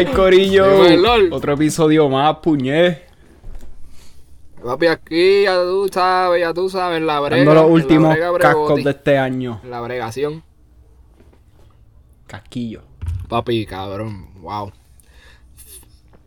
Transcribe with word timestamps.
Ay, 0.00 0.06
Corillo. 0.06 0.64
Otro 1.30 1.52
episodio 1.52 2.08
más, 2.08 2.38
puñé. 2.38 3.02
Papi, 4.64 4.86
aquí 4.86 5.42
ya 5.42 5.56
tú 5.60 5.90
sabes, 5.92 6.40
ya 6.40 6.54
tú 6.54 6.70
sabes, 6.70 7.02
la 7.02 7.20
brega. 7.20 7.44
Dando 7.44 7.54
los 7.62 7.70
últimos 7.70 8.16
cascos 8.38 8.82
de 8.82 8.92
este 8.92 9.18
año. 9.18 9.60
La 9.62 9.82
bregación. 9.82 10.42
Casquillo. 12.26 12.80
Papi, 13.28 13.66
cabrón, 13.66 14.40
wow. 14.40 14.72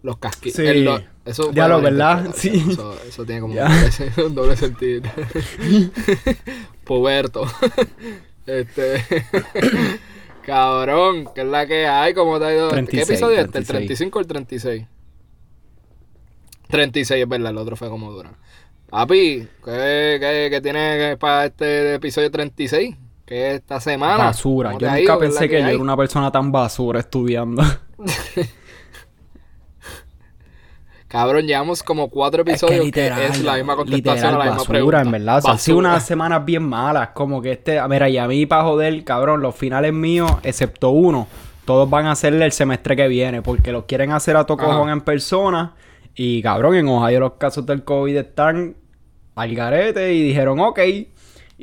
Los 0.03 0.17
casquillos. 0.17 0.55
Sí. 0.55 0.87
eso 1.25 1.51
ya 1.51 1.67
lo, 1.67 1.81
¿verdad? 1.81 2.29
Sí. 2.35 2.63
Eso, 3.07 3.25
tiene 3.25 3.41
como 3.41 3.55
un 3.55 4.35
doble 4.35 4.55
sentido. 4.55 5.09
Puberto. 6.83 7.47
este. 8.45 9.03
Cabrón, 10.45 11.29
¿qué 11.33 11.41
es 11.41 11.47
la 11.47 11.65
que 11.65 11.87
hay? 11.87 12.13
¿Cómo 12.13 12.39
te 12.39 12.45
ha 12.45 12.53
ido? 12.53 12.69
¿Qué 12.69 13.01
episodio 13.01 13.37
es 13.39 13.45
este? 13.45 13.59
¿El 13.59 13.65
35 13.65 14.17
o 14.17 14.21
el 14.21 14.27
36? 14.27 14.85
36 16.69 17.23
es 17.23 17.29
verdad, 17.29 17.51
el 17.51 17.57
otro 17.57 17.75
fue 17.75 17.89
como 17.89 18.11
dura. 18.11 18.33
Papi, 18.89 19.47
¿qué, 19.65 20.17
qué, 20.19 20.47
qué 20.51 20.61
tiene 20.61 21.17
para 21.17 21.45
este 21.45 21.95
episodio 21.95 22.29
36? 22.29 22.95
¿Qué 23.25 23.55
esta 23.55 23.79
semana? 23.79 24.25
Basura. 24.25 24.77
Yo 24.77 24.91
nunca 24.91 25.17
pensé 25.17 25.49
que, 25.49 25.61
yo 25.61 25.67
era 25.67 25.79
una 25.79 25.97
persona 25.97 26.31
tan 26.31 26.51
basura 26.51 26.99
estudiando. 26.99 27.63
Cabrón, 31.13 31.45
llevamos 31.45 31.83
como 31.83 32.09
cuatro 32.09 32.41
episodios 32.41 32.89
que, 32.89 33.05
es 33.05 33.43
la 33.43 33.53
misma 33.53 33.75
contestación 33.75 34.33
a 34.33 34.37
la 34.39 34.45
misma 34.45 34.63
pregunta. 34.63 35.01
en 35.01 35.11
verdad. 35.11 35.37
O 35.37 35.41
sea, 35.41 35.51
ha 35.51 35.57
sido 35.59 35.77
unas 35.77 36.03
semanas 36.03 36.43
bien 36.43 36.63
malas. 36.63 37.09
Como 37.09 37.39
que 37.39 37.51
este... 37.51 37.79
Mira, 37.87 38.09
y 38.09 38.17
a 38.17 38.27
mí, 38.27 38.47
para 38.47 38.63
joder, 38.63 39.03
cabrón, 39.03 39.39
los 39.43 39.55
finales 39.55 39.93
míos, 39.93 40.31
excepto 40.41 40.89
uno, 40.89 41.27
todos 41.65 41.87
van 41.87 42.07
a 42.07 42.13
hacerle 42.13 42.45
el 42.45 42.51
semestre 42.51 42.95
que 42.95 43.07
viene. 43.07 43.43
Porque 43.43 43.71
los 43.71 43.83
quieren 43.83 44.11
hacer 44.11 44.35
a 44.37 44.47
tocojón 44.47 44.89
en 44.89 45.01
persona. 45.01 45.75
Y, 46.15 46.41
cabrón, 46.41 46.73
en 46.77 46.87
Ohio 46.87 47.19
los 47.19 47.33
casos 47.33 47.63
del 47.67 47.83
COVID 47.83 48.17
están 48.17 48.75
al 49.35 49.53
garete. 49.53 50.15
Y 50.15 50.23
dijeron, 50.23 50.59
ok, 50.61 50.79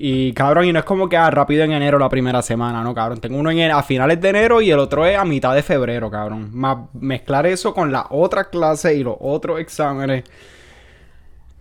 y 0.03 0.33
cabrón, 0.33 0.65
y 0.65 0.73
no 0.73 0.79
es 0.79 0.87
como 0.87 1.11
que 1.11 1.19
ah, 1.19 1.31
rápido 1.31 1.63
en 1.63 1.73
enero 1.73 1.99
la 1.99 2.09
primera 2.09 2.41
semana, 2.41 2.83
no, 2.83 2.95
cabrón. 2.95 3.21
Tengo 3.21 3.37
uno 3.39 3.51
en, 3.51 3.71
a 3.71 3.83
finales 3.83 4.19
de 4.19 4.31
enero 4.31 4.63
y 4.63 4.71
el 4.71 4.79
otro 4.79 5.05
es 5.05 5.15
a 5.15 5.27
mitad 5.27 5.55
de 5.55 5.63
febrero, 5.63 6.11
cabrón. 6.11 6.49
Más 6.55 6.79
mezclar 6.95 7.45
eso 7.45 7.75
con 7.75 7.93
la 7.93 8.07
otra 8.09 8.49
clase 8.49 8.95
y 8.95 9.05
los 9.05 9.17
otros 9.21 9.61
exámenes. 9.61 10.25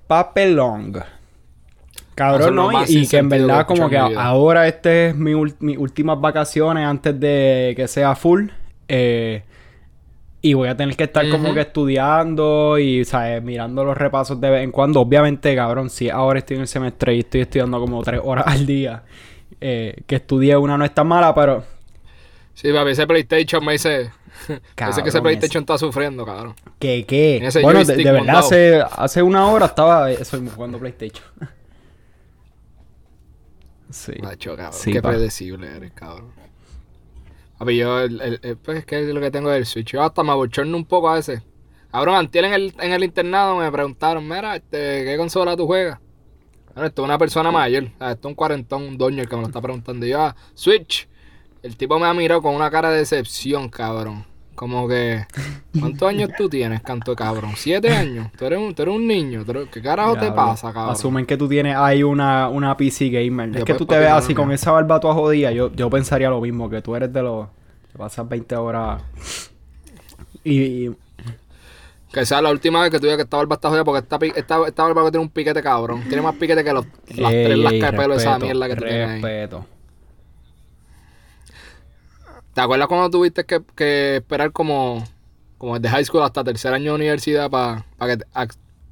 Papelong. 0.07 1.03
Cabrón, 2.15 2.55
¿no? 2.55 2.85
Y, 2.87 3.05
que 3.09 3.17
en 3.17 3.27
verdad 3.27 3.65
como 3.65 3.89
que 3.89 3.97
ahora 3.97 4.69
este 4.69 5.09
es 5.09 5.15
mi, 5.17 5.33
mis 5.59 5.77
últimas 5.77 6.21
vacaciones 6.21 6.85
antes 6.87 7.19
de 7.19 7.73
que 7.75 7.89
sea 7.89 8.15
full. 8.15 8.47
Eh, 8.87 9.43
y 10.41 10.53
voy 10.53 10.69
a 10.69 10.77
tener 10.77 10.95
que 10.95 11.03
estar 11.03 11.27
como 11.29 11.53
que 11.53 11.61
estudiando 11.61 12.77
y, 12.79 13.03
¿sabes? 13.03 13.43
Mirando 13.43 13.83
los 13.83 13.97
repasos 13.97 14.39
de 14.39 14.49
vez 14.49 14.63
en 14.63 14.71
cuando. 14.71 15.01
Obviamente, 15.01 15.53
cabrón, 15.55 15.89
si 15.89 16.09
ahora 16.09 16.39
estoy 16.39 16.55
en 16.55 16.61
el 16.61 16.67
semestre 16.67 17.15
y 17.15 17.19
estoy 17.19 17.41
estudiando 17.41 17.79
como 17.79 18.01
tres 18.03 18.21
horas 18.23 18.45
al 18.47 18.65
día, 18.65 19.03
eh, 19.59 20.01
que 20.07 20.15
estudié 20.15 20.55
una 20.55 20.77
no 20.77 20.85
es 20.85 20.93
tan 20.93 21.07
mala, 21.07 21.35
pero... 21.35 21.63
Sí, 22.53 22.71
papi, 22.71 22.91
ese 22.91 23.05
PlayStation 23.05 23.65
me 23.65 23.73
dice... 23.73 24.11
Cabrón, 24.75 25.03
que 25.03 25.09
ese 25.09 25.21
PlayStation 25.21 25.63
está 25.63 25.77
sufriendo, 25.77 26.25
cabrón. 26.25 26.55
¿Qué, 26.77 27.05
qué? 27.05 27.49
Bueno, 27.61 27.83
de, 27.83 28.03
verdad, 28.03 28.37
hace, 28.37 28.81
hace 28.81 29.21
una 29.21 29.47
hora 29.47 29.65
estaba... 29.65 30.09
Estoy 30.09 30.47
jugando 30.47 30.79
PlayStation. 30.79 31.25
sí. 33.89 34.13
Macho, 34.21 34.55
cabrón. 34.55 34.79
Sí, 34.79 34.93
qué 34.93 35.01
predecible 35.01 35.67
eres, 35.75 35.91
cabrón. 35.91 36.38
Papi, 37.59 37.75
yo, 37.75 37.99
el, 37.99 38.57
pues 38.63 38.85
es 38.85 38.85
es 38.89 39.13
lo 39.13 39.19
que 39.19 39.31
tengo 39.31 39.49
del 39.49 39.65
Switch. 39.65 39.91
Yo 39.91 40.01
hasta 40.01 40.23
me 40.23 40.31
abochorno 40.31 40.77
un 40.77 40.85
poco 40.85 41.09
a 41.09 41.15
veces. 41.15 41.43
Cabrón, 41.91 42.15
antier 42.15 42.45
en 42.45 42.53
el, 42.53 42.73
en 42.79 42.93
el 42.93 43.03
internado 43.03 43.57
me 43.57 43.69
preguntaron, 43.69 44.25
mira, 44.27 44.55
este, 44.55 45.03
¿qué 45.03 45.15
consola 45.17 45.57
tú 45.57 45.65
juegas? 45.67 45.99
Bueno, 46.73 46.87
esto 46.87 47.01
es 47.01 47.05
una 47.05 47.17
persona 47.17 47.51
mayor, 47.51 47.83
esto 47.83 48.07
es 48.07 48.25
un 48.25 48.35
cuarentón, 48.35 48.83
un 48.83 48.97
doño 48.97 49.21
el 49.21 49.27
que 49.27 49.35
me 49.35 49.41
lo 49.41 49.47
está 49.49 49.59
preguntando. 49.59 50.05
Y 50.05 50.09
yo, 50.09 50.21
ah, 50.21 50.35
Switch. 50.53 51.09
El 51.61 51.75
tipo 51.75 51.99
me 51.99 52.07
ha 52.07 52.13
mirado 52.13 52.41
con 52.41 52.55
una 52.55 52.71
cara 52.71 52.89
de 52.91 52.99
decepción, 52.99 53.67
cabrón. 53.67 54.25
Como 54.59 54.89
que, 54.89 55.25
¿cuántos 55.79 56.09
años 56.09 56.31
tú 56.37 56.49
tienes, 56.49 56.81
canto 56.81 57.11
de 57.11 57.15
cabrón? 57.15 57.53
¿Siete 57.55 57.93
años? 57.95 58.29
Tú 58.37 58.43
eres 58.43 58.59
un, 58.59 58.75
tú 58.75 58.81
eres 58.81 58.93
un 58.93 59.07
niño. 59.07 59.45
¿Qué 59.71 59.81
carajo 59.81 60.17
te 60.17 60.33
pasa, 60.33 60.73
cabrón? 60.73 60.91
Asumen 60.91 61.25
que 61.25 61.37
tú 61.37 61.47
tienes 61.47 61.77
ahí 61.77 62.03
una, 62.03 62.49
una 62.49 62.75
PC 62.75 63.07
gamer. 63.07 63.55
es 63.55 63.63
que 63.63 63.75
tú 63.75 63.85
te 63.85 63.97
ves 63.97 64.09
así 64.11 64.35
con 64.35 64.51
esa 64.51 64.73
barba 64.73 64.99
toda 64.99 65.13
jodida. 65.13 65.53
Yo, 65.53 65.73
yo 65.73 65.89
pensaría 65.89 66.29
lo 66.29 66.41
mismo, 66.41 66.69
que 66.69 66.81
tú 66.81 66.93
eres 66.93 67.13
de 67.13 67.21
los... 67.21 67.47
que 67.89 67.97
pasas 67.97 68.27
20 68.27 68.53
horas... 68.57 69.01
Y, 70.43 70.89
Que 72.11 72.25
sea 72.25 72.41
la 72.41 72.51
última 72.51 72.81
vez 72.81 72.91
que 72.91 72.99
tú 72.99 73.03
digas 73.03 73.15
que 73.15 73.23
esta 73.23 73.37
barba 73.37 73.55
está 73.55 73.69
jodida 73.69 73.85
porque 73.85 73.99
esta, 73.99 74.19
esta, 74.37 74.67
esta 74.67 74.83
barba 74.83 75.09
tiene 75.09 75.23
un 75.23 75.29
piquete 75.29 75.63
cabrón. 75.63 76.03
Tiene 76.09 76.21
más 76.21 76.35
piquete 76.35 76.65
que 76.65 76.73
los, 76.73 76.85
las 77.15 77.31
tres 77.31 77.57
las 77.57 77.71
de 77.71 77.93
pelo 77.93 78.13
esa 78.15 78.37
mierda 78.37 78.67
que 78.67 78.75
tú 78.75 78.83
tienes 78.83 79.07
ahí. 79.07 79.21
Respeto. 79.21 79.78
¿Te 82.59 82.63
acuerdas 82.63 82.89
cuando 82.89 83.09
tuviste 83.09 83.45
que, 83.45 83.61
que 83.73 84.17
esperar 84.17 84.51
como, 84.51 85.01
como 85.57 85.79
desde 85.79 85.95
high 85.95 86.03
school 86.03 86.23
hasta 86.23 86.43
tercer 86.43 86.73
año 86.73 86.91
de 86.91 86.95
universidad 86.95 87.49
para 87.49 87.85
que, 88.05 88.17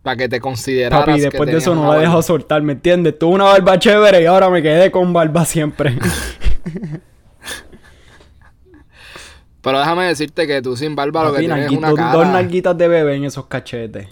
para 0.01 0.16
que 0.16 0.29
te 0.29 0.39
consideraras? 0.39 1.05
Papi, 1.05 1.19
después 1.19 1.51
de 1.51 1.57
eso 1.57 1.75
no 1.75 1.91
la 1.91 2.00
dejo 2.00 2.22
soltar, 2.22 2.61
¿me 2.61 2.72
entiendes? 2.72 3.19
Tuve 3.19 3.35
una 3.35 3.44
barba 3.44 3.77
chévere 3.77 4.22
y 4.22 4.25
ahora 4.25 4.50
me 4.50 4.61
quedé 4.61 4.89
con 4.89 5.11
barba 5.11 5.44
siempre. 5.44 5.97
Pero 9.61 9.79
déjame 9.79 10.06
decirte 10.06 10.47
que 10.47 10.61
tú 10.61 10.77
sin 10.77 10.95
barba 10.95 11.25
lo 11.25 11.33
que 11.33 11.39
tienes 11.39 11.66
es 11.66 11.72
una 11.77 11.94
cara... 11.94 12.13
Dos 12.13 12.27
nalguitas 12.27 12.77
de 12.77 12.88
bebé 12.88 13.16
en 13.16 13.25
esos 13.25 13.47
cachetes. 13.47 14.07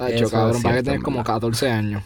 Ay, 0.00 0.22
cabrón, 0.22 0.62
para 0.62 0.76
que 0.76 0.82
tenés 0.84 1.02
como 1.02 1.22
14 1.22 1.70
años. 1.70 2.02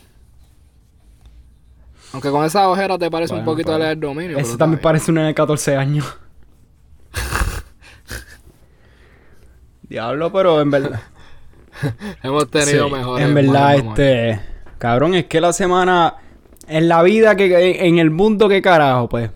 Aunque 2.16 2.30
con 2.30 2.46
esa 2.46 2.70
ojera 2.70 2.96
te 2.96 3.10
parece 3.10 3.34
un 3.34 3.44
poquito 3.44 3.72
pues, 3.72 3.78
leer 3.78 3.98
dominio. 3.98 4.38
Ese 4.38 4.56
también 4.56 4.80
parece 4.80 5.10
un 5.10 5.18
de 5.18 5.34
14 5.34 5.76
años. 5.76 6.16
Diablo, 9.82 10.32
pero 10.32 10.62
en 10.62 10.70
verdad. 10.70 11.02
Hemos 12.22 12.50
tenido 12.50 12.88
mejores. 12.88 13.26
En 13.26 13.34
verdad, 13.34 13.74
este. 13.74 14.40
Cabrón, 14.78 15.14
es 15.14 15.26
que 15.26 15.42
la 15.42 15.52
semana. 15.52 16.14
En 16.66 16.88
la 16.88 17.02
vida 17.02 17.36
que. 17.36 17.86
En 17.86 17.98
el 17.98 18.10
mundo, 18.10 18.48
¿qué 18.48 18.62
carajo, 18.62 19.10
pues? 19.10 19.30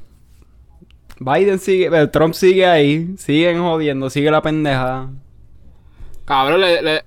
Biden 1.19 1.59
sigue. 1.59 2.07
Trump 2.07 2.33
sigue 2.33 2.65
ahí. 2.65 3.15
Siguen 3.19 3.61
jodiendo. 3.61 4.09
Sigue 4.09 4.31
la 4.31 4.41
pendeja. 4.41 5.11
Cabrón, 6.31 6.61
le, 6.61 6.81
le, 6.81 7.03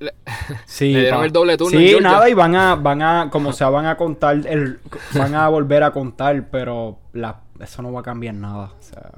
sí, 0.66 0.88
dieron 0.94 1.24
el 1.24 1.32
doble 1.32 1.56
turno. 1.56 1.80
Sí, 1.80 1.96
nada, 2.02 2.28
y 2.28 2.34
van 2.34 2.58
a, 2.58 2.76
van 2.76 3.02
a, 3.02 3.30
como 3.32 3.54
sea, 3.54 3.70
van 3.70 3.86
a 3.86 3.96
contar, 3.96 4.46
el, 4.46 4.82
van 5.14 5.34
a 5.34 5.48
volver 5.50 5.82
a 5.84 5.92
contar, 5.92 6.50
pero 6.52 6.98
la, 7.14 7.40
eso 7.62 7.82
no 7.82 7.94
va 7.94 8.02
a 8.02 8.04
cambiar 8.04 8.36
nada. 8.36 8.74
O 8.78 8.82
sea. 8.82 9.12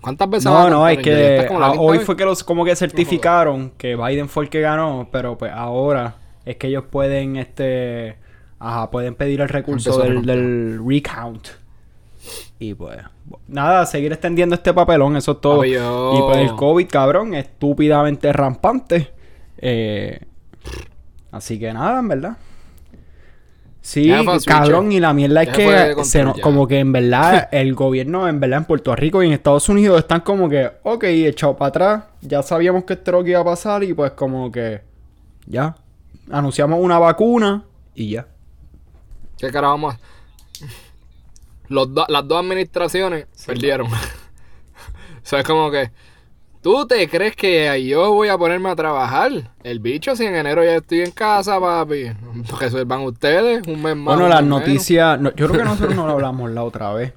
¿Cuántas 0.00 0.30
veces 0.30 0.46
No, 0.46 0.70
no, 0.70 0.88
es 0.88 0.96
que 1.00 1.46
hoy 1.76 1.98
fue 1.98 2.16
que 2.16 2.24
los 2.24 2.42
como 2.42 2.64
que 2.64 2.74
certificaron 2.74 3.72
que 3.76 3.94
Biden 3.94 4.30
fue 4.30 4.44
el 4.44 4.50
que 4.50 4.62
ganó, 4.62 5.10
pero 5.12 5.36
pues 5.36 5.52
ahora 5.52 6.14
es 6.46 6.56
que 6.56 6.68
ellos 6.68 6.84
pueden, 6.90 7.36
este, 7.36 8.16
ajá, 8.58 8.90
pueden 8.90 9.16
pedir 9.16 9.42
el 9.42 9.50
recurso 9.50 9.98
del, 9.98 10.24
del 10.24 10.80
recount. 10.82 11.48
Y 12.58 12.74
pues, 12.74 12.98
nada, 13.48 13.84
seguir 13.86 14.12
extendiendo 14.12 14.54
este 14.54 14.72
papelón, 14.72 15.16
eso 15.16 15.32
es 15.32 15.40
todo. 15.40 15.64
Y 15.64 15.76
pues 15.76 16.38
el 16.38 16.54
COVID, 16.54 16.88
cabrón, 16.88 17.34
estúpidamente 17.34 18.32
rampante. 18.32 19.12
Eh, 19.58 20.20
así 21.30 21.58
que 21.58 21.72
nada, 21.72 22.00
en 22.00 22.08
verdad. 22.08 22.36
Sí, 23.86 24.12
cabrón, 24.44 24.90
y 24.90 24.98
la 24.98 25.12
mierda 25.12 25.44
es 25.44 25.48
que 25.50 25.94
como 26.42 26.66
que 26.66 26.80
en 26.80 26.90
verdad 26.90 27.48
el 27.52 27.72
gobierno, 27.74 28.26
en 28.26 28.40
verdad 28.40 28.58
en 28.58 28.64
Puerto 28.64 28.96
Rico 28.96 29.22
y 29.22 29.28
en 29.28 29.32
Estados 29.32 29.68
Unidos 29.68 30.00
están 30.00 30.22
como 30.22 30.48
que, 30.48 30.72
ok, 30.82 31.04
echado 31.04 31.56
para 31.56 31.68
atrás, 31.68 32.04
ya 32.20 32.42
sabíamos 32.42 32.82
que 32.82 32.94
esto 32.94 33.12
lo 33.12 33.22
que 33.22 33.30
iba 33.30 33.40
a 33.40 33.44
pasar 33.44 33.84
y 33.84 33.94
pues 33.94 34.10
como 34.10 34.50
que, 34.50 34.80
ya, 35.46 35.76
anunciamos 36.32 36.80
una 36.82 36.98
vacuna 36.98 37.62
y 37.94 38.10
ya. 38.10 38.26
¿Qué 39.38 39.52
carajo 39.52 39.74
vamos 39.74 39.94
a 39.94 39.98
las 41.68 42.28
dos 42.28 42.38
administraciones 42.38 43.26
perdieron. 43.46 43.86
o 43.92 43.96
sea, 45.22 45.40
es 45.40 45.46
como 45.46 45.70
que. 45.70 45.90
¿Tú 46.62 46.84
te 46.84 47.08
crees 47.08 47.36
que 47.36 47.86
yo 47.86 48.12
voy 48.12 48.26
a 48.26 48.36
ponerme 48.36 48.68
a 48.70 48.74
trabajar? 48.74 49.30
El 49.62 49.78
bicho, 49.78 50.16
si 50.16 50.24
en 50.24 50.34
enero 50.34 50.64
ya 50.64 50.76
estoy 50.76 51.02
en 51.02 51.12
casa, 51.12 51.60
papi. 51.60 52.06
van 52.86 53.02
ustedes 53.02 53.64
un 53.68 53.80
mes 53.80 53.94
más. 53.94 54.16
Bueno, 54.16 54.28
las 54.28 54.42
noticias. 54.42 55.20
yo 55.22 55.32
creo 55.32 55.52
que 55.52 55.64
nosotros 55.64 55.94
no 55.94 56.06
lo 56.06 56.14
hablamos 56.14 56.50
la 56.50 56.64
otra 56.64 56.92
vez. 56.92 57.12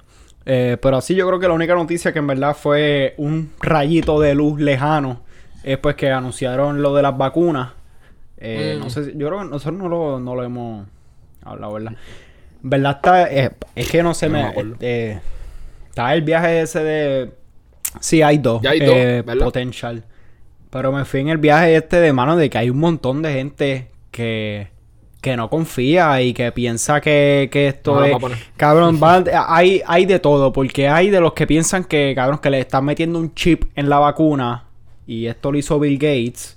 Eh, 0.46 0.76
pero 0.80 0.96
así 0.96 1.14
yo 1.14 1.26
creo 1.26 1.38
que 1.38 1.48
la 1.48 1.54
única 1.54 1.74
noticia 1.74 2.12
que 2.12 2.18
en 2.18 2.26
verdad 2.26 2.56
fue 2.56 3.14
un 3.18 3.52
rayito 3.60 4.20
de 4.20 4.34
luz 4.34 4.60
lejano 4.60 5.20
es 5.62 5.78
pues 5.78 5.96
que 5.96 6.10
anunciaron 6.10 6.80
lo 6.80 6.94
de 6.94 7.02
las 7.02 7.16
vacunas. 7.16 7.72
Eh, 8.38 8.76
no 8.78 8.86
mm. 8.86 8.90
sé 8.90 9.12
yo 9.16 9.26
creo 9.26 9.40
que 9.40 9.44
nosotros 9.46 9.78
no 9.78 9.88
lo, 9.88 10.18
no 10.18 10.34
lo 10.34 10.42
hemos 10.42 10.86
hablado, 11.42 11.74
¿verdad? 11.74 11.92
¿Verdad? 12.62 12.96
Está, 12.96 13.32
eh, 13.32 13.50
es 13.74 13.90
que 13.90 14.02
no 14.02 14.14
sé, 14.14 14.28
me, 14.28 14.52
eh, 14.80 15.20
está 15.88 16.14
el 16.14 16.22
viaje 16.22 16.60
ese 16.60 16.84
de... 16.84 17.32
Sí, 18.00 18.22
hay 18.22 18.38
dos. 18.38 18.62
Ya 18.62 18.70
hay 18.70 18.80
dos, 18.80 18.94
eh, 18.96 19.24
Potential. 19.42 20.04
Pero 20.70 20.92
me 20.92 21.04
fui 21.04 21.20
en 21.20 21.28
el 21.28 21.38
viaje 21.38 21.74
este 21.74 22.00
de 22.00 22.12
mano 22.12 22.36
de 22.36 22.48
que 22.48 22.58
hay 22.58 22.70
un 22.70 22.78
montón 22.78 23.22
de 23.22 23.32
gente 23.32 23.88
que 24.10 24.68
que 25.20 25.36
no 25.36 25.50
confía 25.50 26.22
y 26.22 26.32
que 26.32 26.50
piensa 26.52 27.00
que, 27.00 27.48
que 27.52 27.68
esto 27.68 28.04
es... 28.04 28.16
Cabrón, 28.56 28.98
hay, 29.34 29.82
hay 29.86 30.06
de 30.06 30.18
todo, 30.18 30.52
porque 30.52 30.88
hay 30.88 31.10
de 31.10 31.20
los 31.20 31.34
que 31.34 31.46
piensan 31.46 31.84
que, 31.84 32.12
cabrón, 32.14 32.38
que 32.38 32.50
le 32.50 32.60
están 32.60 32.84
metiendo 32.84 33.18
un 33.18 33.34
chip 33.34 33.64
en 33.74 33.88
la 33.88 33.98
vacuna 33.98 34.64
y 35.06 35.26
esto 35.26 35.52
lo 35.52 35.58
hizo 35.58 35.78
Bill 35.78 35.98
Gates. 35.98 36.56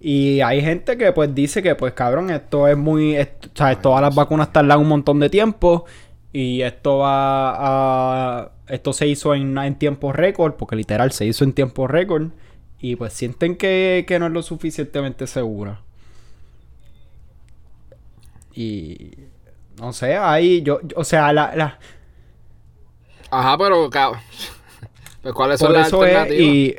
Y 0.00 0.40
hay 0.40 0.62
gente 0.62 0.96
que 0.96 1.12
pues 1.12 1.34
dice 1.34 1.62
que 1.62 1.74
pues 1.74 1.92
cabrón, 1.92 2.30
esto 2.30 2.66
es 2.66 2.76
muy... 2.76 3.18
o 3.18 3.26
sea, 3.54 3.78
todas 3.80 4.00
las 4.00 4.14
vacunas 4.14 4.52
tardan 4.52 4.80
un 4.80 4.88
montón 4.88 5.20
de 5.20 5.28
tiempo 5.28 5.84
y 6.32 6.62
esto 6.62 6.98
va 6.98 7.54
a... 7.58 8.52
Esto 8.68 8.92
se 8.92 9.06
hizo 9.06 9.34
en, 9.34 9.58
en 9.58 9.78
tiempo 9.78 10.12
récord, 10.12 10.54
porque 10.54 10.76
literal 10.76 11.12
se 11.12 11.26
hizo 11.26 11.44
en 11.44 11.52
tiempo 11.52 11.86
récord. 11.86 12.28
Y 12.78 12.96
pues 12.96 13.12
sienten 13.12 13.56
que, 13.56 14.04
que 14.08 14.18
no 14.18 14.26
es 14.26 14.32
lo 14.32 14.42
suficientemente 14.42 15.26
segura. 15.26 15.80
Y 18.54 19.10
no 19.78 19.92
sé, 19.92 20.16
ahí 20.16 20.62
yo, 20.62 20.80
o 20.96 21.04
sea, 21.04 21.32
la, 21.32 21.54
la... 21.56 21.78
Ajá, 23.30 23.58
pero 23.58 23.90
pues, 25.22 25.34
¿cuáles 25.34 25.60
son 25.60 25.72
las 25.72 25.92
alternativas? 25.92 26.40
y 26.40 26.76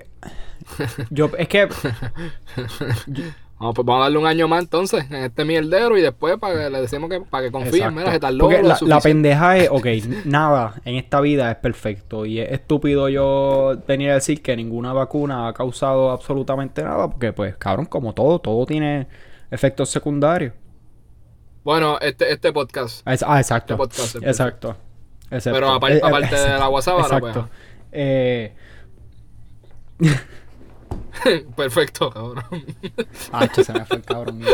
yo 1.09 1.29
es 1.37 1.47
que 1.47 1.67
Vamos, 3.61 3.75
pues 3.75 3.85
vamos 3.85 4.01
a 4.01 4.03
darle 4.05 4.17
un 4.17 4.25
año 4.25 4.47
más 4.47 4.63
entonces 4.63 5.05
en 5.11 5.17
este 5.17 5.45
mierdero 5.45 5.95
y 5.95 6.01
después 6.01 6.35
para 6.39 6.63
que 6.63 6.69
le 6.71 6.81
decimos 6.81 7.11
que 7.11 7.21
para 7.21 7.43
que 7.43 7.51
confíen, 7.51 7.93
mira, 7.93 8.11
se 8.11 8.19
tardó 8.19 8.39
Porque 8.39 8.63
la, 8.63 8.75
la, 8.81 8.99
pendeja 8.99 9.55
es, 9.55 9.69
ok, 9.69 9.85
nada 10.25 10.81
en 10.83 10.95
esta 10.95 11.21
vida 11.21 11.51
es 11.51 11.57
perfecto 11.57 12.25
y 12.25 12.39
es 12.39 12.51
estúpido 12.51 13.07
yo 13.07 13.79
venir 13.87 14.09
a 14.09 14.13
decir 14.15 14.41
que 14.41 14.55
ninguna 14.55 14.93
vacuna 14.93 15.47
ha 15.47 15.53
causado 15.53 16.09
absolutamente 16.09 16.81
nada 16.81 17.07
porque 17.07 17.33
pues 17.33 17.55
cabrón, 17.57 17.85
como 17.85 18.15
todo, 18.15 18.39
todo 18.39 18.65
tiene 18.65 19.07
efectos 19.51 19.91
secundarios. 19.91 20.53
Bueno, 21.63 21.99
este, 21.99 22.33
este 22.33 22.51
podcast. 22.51 23.03
ah, 23.05 23.13
exacto. 23.13 23.75
Este 23.75 23.77
podcast 23.77 24.15
exacto. 24.23 24.75
Pero 25.29 25.71
aparte, 25.71 25.97
eh, 25.97 26.01
aparte 26.03 26.35
de 26.35 26.49
la 26.57 26.67
WhatsApp, 26.67 26.95
pues, 26.95 27.11
exacto. 27.11 27.49
eh... 27.91 28.55
Perfecto, 31.55 32.09
cabrón. 32.09 32.43
ah, 33.31 33.47
se 33.53 33.73
me 33.73 33.85
fue 33.85 33.97
el 33.97 34.03
cabrón 34.03 34.37
mío. 34.37 34.47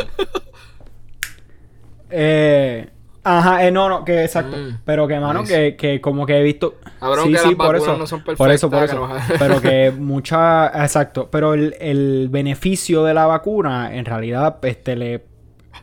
Eh, 2.10 2.90
ajá, 3.24 3.66
eh, 3.66 3.72
no, 3.72 3.90
no, 3.90 4.06
que 4.06 4.24
exacto. 4.24 4.56
Mm, 4.56 4.80
pero 4.86 5.08
que, 5.08 5.20
mano, 5.20 5.44
que, 5.44 5.76
que 5.76 6.02
como 6.02 6.26
que 6.26 6.38
he 6.38 6.44
visto. 6.44 6.76
Cabrón, 7.00 7.26
sí, 7.26 7.32
que 7.34 7.40
sí, 7.40 7.56
por 7.56 7.76
eso. 7.76 7.98
No 7.98 8.08
son 8.08 8.24
por 8.24 8.52
eso, 8.52 8.70
por 8.70 8.84
eso. 8.84 9.10
pero 9.40 9.62
que 9.62 9.92
mucha. 9.98 10.68
Exacto. 10.84 11.30
Pero 11.32 11.54
el, 11.54 11.76
el 11.80 12.30
beneficio 12.30 13.04
de 13.04 13.14
la 13.14 13.26
vacuna, 13.26 13.96
en 13.96 14.06
realidad, 14.06 14.58
este 14.64 14.96
le 14.96 15.26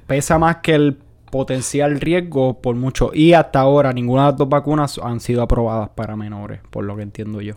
pesa 0.06 0.38
más 0.38 0.56
que 0.56 0.74
el 0.74 0.98
potencial 1.30 2.00
riesgo 2.00 2.60
por 2.60 2.76
mucho. 2.76 3.10
Y 3.12 3.32
hasta 3.32 3.60
ahora 3.60 3.92
ninguna 3.92 4.22
de 4.22 4.28
las 4.30 4.38
dos 4.38 4.48
vacunas 4.48 4.98
han 5.02 5.20
sido 5.20 5.42
aprobadas 5.42 5.88
para 5.90 6.16
menores, 6.16 6.60
por 6.70 6.84
lo 6.84 6.96
que 6.96 7.02
entiendo 7.02 7.40
yo. 7.40 7.54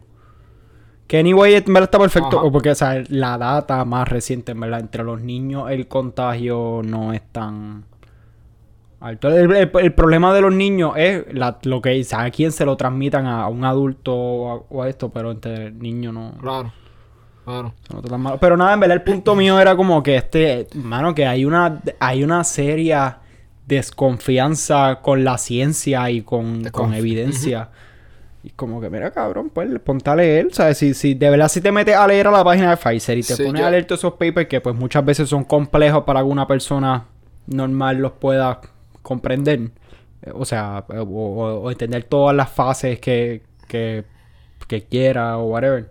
Que 1.07 1.19
anyway, 1.19 1.55
en 1.55 1.63
verdad 1.65 1.83
está 1.83 1.99
perfecto, 1.99 2.51
porque 2.51 2.71
o 2.71 2.75
sea, 2.75 3.01
la 3.07 3.37
data 3.37 3.83
más 3.85 4.07
reciente, 4.09 4.51
en 4.51 4.59
verdad, 4.59 4.81
entre 4.81 5.03
los 5.03 5.21
niños 5.21 5.71
el 5.71 5.87
contagio 5.87 6.81
no 6.83 7.13
es 7.13 7.21
tan 7.31 7.85
alto. 8.99 9.29
El, 9.29 9.93
problema 9.93 10.33
de 10.33 10.41
los 10.41 10.53
niños 10.53 10.93
es 10.97 11.25
lo 11.63 11.81
que 11.81 11.91
dice, 11.91 12.15
a 12.17 12.29
quién 12.29 12.51
se 12.51 12.65
lo 12.65 12.75
transmitan 12.75 13.25
a, 13.25 13.47
un 13.47 13.63
adulto 13.63 14.13
o 14.13 14.83
a, 14.83 14.89
esto, 14.89 15.09
pero 15.09 15.31
entre 15.31 15.71
niños 15.71 16.13
no. 16.13 16.33
Claro. 16.41 16.73
Claro. 17.45 17.73
Pero 18.41 18.57
nada, 18.57 18.73
en 18.73 18.79
verdad 18.81 18.97
el 18.97 19.03
punto 19.03 19.33
mío 19.33 19.57
era 19.57 19.77
como 19.77 20.03
que 20.03 20.17
este, 20.17 20.67
mano, 20.73 21.15
que 21.15 21.25
hay 21.25 21.45
una, 21.45 21.81
hay 21.97 22.21
una 22.21 22.43
seria 22.43 23.19
desconfianza 23.65 24.99
con 25.01 25.23
la 25.23 25.37
ciencia 25.37 26.09
y 26.11 26.23
con, 26.23 26.69
evidencia. 26.93 27.69
Y 28.47 28.51
como 28.51 28.79
que, 28.79 28.89
mira, 28.89 29.11
cabrón, 29.11 29.49
pues 29.49 29.67
ponte 29.81 30.09
a 30.09 30.15
leer. 30.15 30.53
¿Sabes? 30.53 30.77
Si, 30.77 30.93
si 30.93 31.15
de 31.15 31.29
verdad 31.29 31.49
si 31.49 31.59
te 31.59 31.69
metes 31.69 31.97
a 31.97 32.07
leer 32.07 32.27
a 32.27 32.31
la 32.31 32.45
página 32.45 32.69
de 32.69 32.77
Pfizer 32.77 33.17
y 33.17 33.21
te 33.21 33.35
pones 33.35 33.61
a 33.61 33.69
leer 33.69 33.83
todos 33.83 33.99
esos 33.99 34.13
papers 34.13 34.47
que 34.47 34.61
pues 34.61 34.73
muchas 34.73 35.03
veces 35.03 35.27
son 35.27 35.43
complejos 35.43 36.05
para 36.05 36.19
alguna 36.19 36.47
persona 36.47 37.07
normal 37.47 37.97
los 37.97 38.13
pueda 38.13 38.61
comprender. 39.01 39.59
Eh, 40.21 40.31
o 40.33 40.45
sea, 40.45 40.85
o, 40.87 41.69
entender 41.69 42.05
todas 42.05 42.33
las 42.33 42.49
fases 42.49 43.01
que, 43.01 43.41
que, 43.67 44.05
que 44.65 44.83
quiera 44.85 45.37
o 45.37 45.47
whatever. 45.47 45.89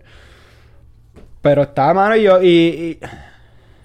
Pero 1.43 1.61
está, 1.61 1.93
mano, 1.93 2.15
y 2.15 2.23
yo, 2.23 2.41
y 2.41 2.97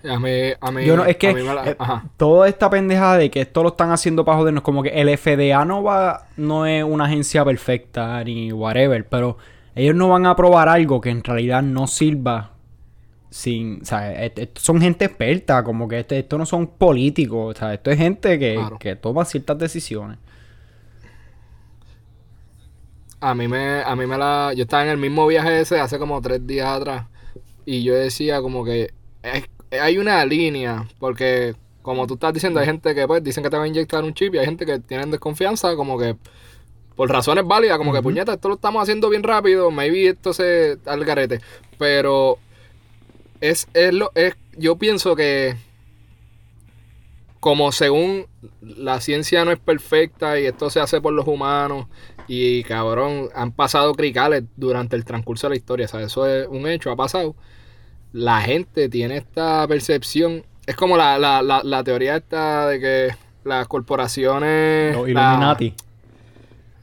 a 0.08 0.19
mí, 0.19 0.31
a 0.60 0.70
mí, 0.70 0.84
Yo 0.84 0.96
no, 0.96 1.04
es 1.04 1.16
que 1.16 1.31
eh, 1.31 1.76
toda 2.16 2.49
esta 2.49 2.69
pendejada 2.69 3.19
de 3.19 3.31
que 3.31 3.40
esto 3.40 3.62
lo 3.62 3.70
están 3.70 3.90
haciendo 3.90 4.25
para 4.25 4.38
jodernos, 4.38 4.62
como 4.62 4.82
que 4.82 4.88
el 4.90 5.16
FDA 5.16 5.64
no 5.64 5.82
va, 5.82 6.28
no 6.37 6.66
es 6.66 6.82
una 6.84 7.04
agencia 7.04 7.44
perfecta 7.44 8.22
ni 8.25 8.52
whatever, 8.52 9.06
pero 9.08 9.38
ellos 9.75 9.94
no 9.94 10.08
van 10.08 10.26
a 10.26 10.37
probar 10.37 10.69
algo 10.69 11.00
que 11.00 11.10
en 11.10 11.22
realidad 11.22 11.62
no 11.62 11.87
sirva 11.87 12.52
sin, 13.31 13.81
o 13.81 13.84
sea, 13.84 14.14
son 14.56 14.81
gente 14.81 15.06
experta, 15.06 15.64
como 15.64 15.88
que 15.88 16.00
este, 16.00 16.19
esto 16.19 16.37
no 16.37 16.44
son 16.44 16.66
políticos, 16.66 17.56
o 17.56 17.58
sea, 17.58 17.72
esto 17.72 17.90
es 17.90 17.99
gente 17.99 18.38
que, 18.38 18.60
que 18.78 18.96
toma 18.96 19.25
ciertas 19.25 19.58
decisiones. 19.58 20.19
A 23.20 23.34
mí 23.34 23.49
me, 23.49 23.82
a 23.82 23.94
mí 23.94 24.04
me 24.04 24.19
la, 24.19 24.52
yo 24.54 24.64
estaba 24.64 24.82
en 24.82 24.90
el 24.90 24.99
mismo 24.99 25.26
viaje 25.26 25.60
ese 25.60 25.81
hace 25.81 25.99
como 25.99 26.20
tres 26.20 26.46
días 26.46 26.66
atrás 26.69 27.06
y 27.64 27.84
yo 27.84 27.94
decía 27.94 28.43
como 28.43 28.64
que 28.64 28.93
es, 29.22 29.44
hay 29.81 29.99
una 29.99 30.25
línea, 30.25 30.87
porque 30.99 31.55
como 31.83 32.07
tú 32.07 32.15
estás 32.15 32.33
diciendo, 32.33 32.61
hay 32.61 32.67
gente 32.67 32.95
que 32.95 33.07
pues 33.07 33.23
dicen 33.25 33.43
que 33.43 33.51
te 33.51 33.57
va 33.57 33.65
a 33.65 33.69
inyectar 33.69 34.05
un 34.05 34.15
chip 34.15 34.35
y 34.35 34.39
hay 34.39 34.47
gente 34.47 34.67
que 34.67 34.79
tienen 34.79 35.11
desconfianza, 35.11 35.75
como 35.77 35.99
que 35.99 36.17
por 36.97 37.11
razones 37.11 37.47
válidas, 37.47 37.79
como 37.79 37.93
que 37.93 38.03
puñeta, 38.03 38.35
esto 38.35 38.49
lo 38.49 38.55
estamos 38.55 38.83
haciendo 38.83 39.09
bien 39.09 39.23
rápido, 39.23 39.71
maybe 39.71 40.09
esto 40.09 40.33
se 40.33 40.79
al 40.87 41.05
garete. 41.05 41.41
Pero 41.79 42.39
es, 43.41 43.67
es 43.75 43.93
lo, 43.93 44.13
es, 44.15 44.37
yo 44.57 44.77
pienso 44.77 45.17
que 45.17 45.57
como 47.41 47.73
según 47.73 48.27
la 48.61 49.00
ciencia 49.00 49.45
no 49.45 49.50
es 49.50 49.59
perfecta 49.59 50.38
y 50.38 50.47
esto 50.47 50.71
se 50.71 50.79
hace 50.79 51.00
por 51.00 51.12
los 51.12 51.26
humanos 51.26 51.87
y 52.29 52.62
cabrón, 52.62 53.31
han 53.35 53.50
pasado 53.50 53.95
cricales 53.95 54.45
durante 54.57 54.95
el 54.95 55.05
transcurso 55.05 55.49
de 55.49 55.50
la 55.50 55.57
historia, 55.57 55.88
o 55.93 55.99
eso 55.99 56.26
es 56.26 56.47
un 56.49 56.69
hecho, 56.69 56.91
ha 56.93 56.97
pasado 56.97 57.35
la 58.12 58.40
gente 58.40 58.88
tiene 58.88 59.16
esta 59.16 59.66
percepción. 59.66 60.45
Es 60.66 60.76
como 60.76 60.97
la, 60.97 61.19
la, 61.19 61.42
la, 61.42 61.85
teoría 61.85 62.16
esta 62.16 62.69
de 62.69 62.81
que 62.81 63.14
las 63.45 63.66
corporaciones. 63.66 64.95
Los 64.95 65.09
Illuminati. 65.09 65.75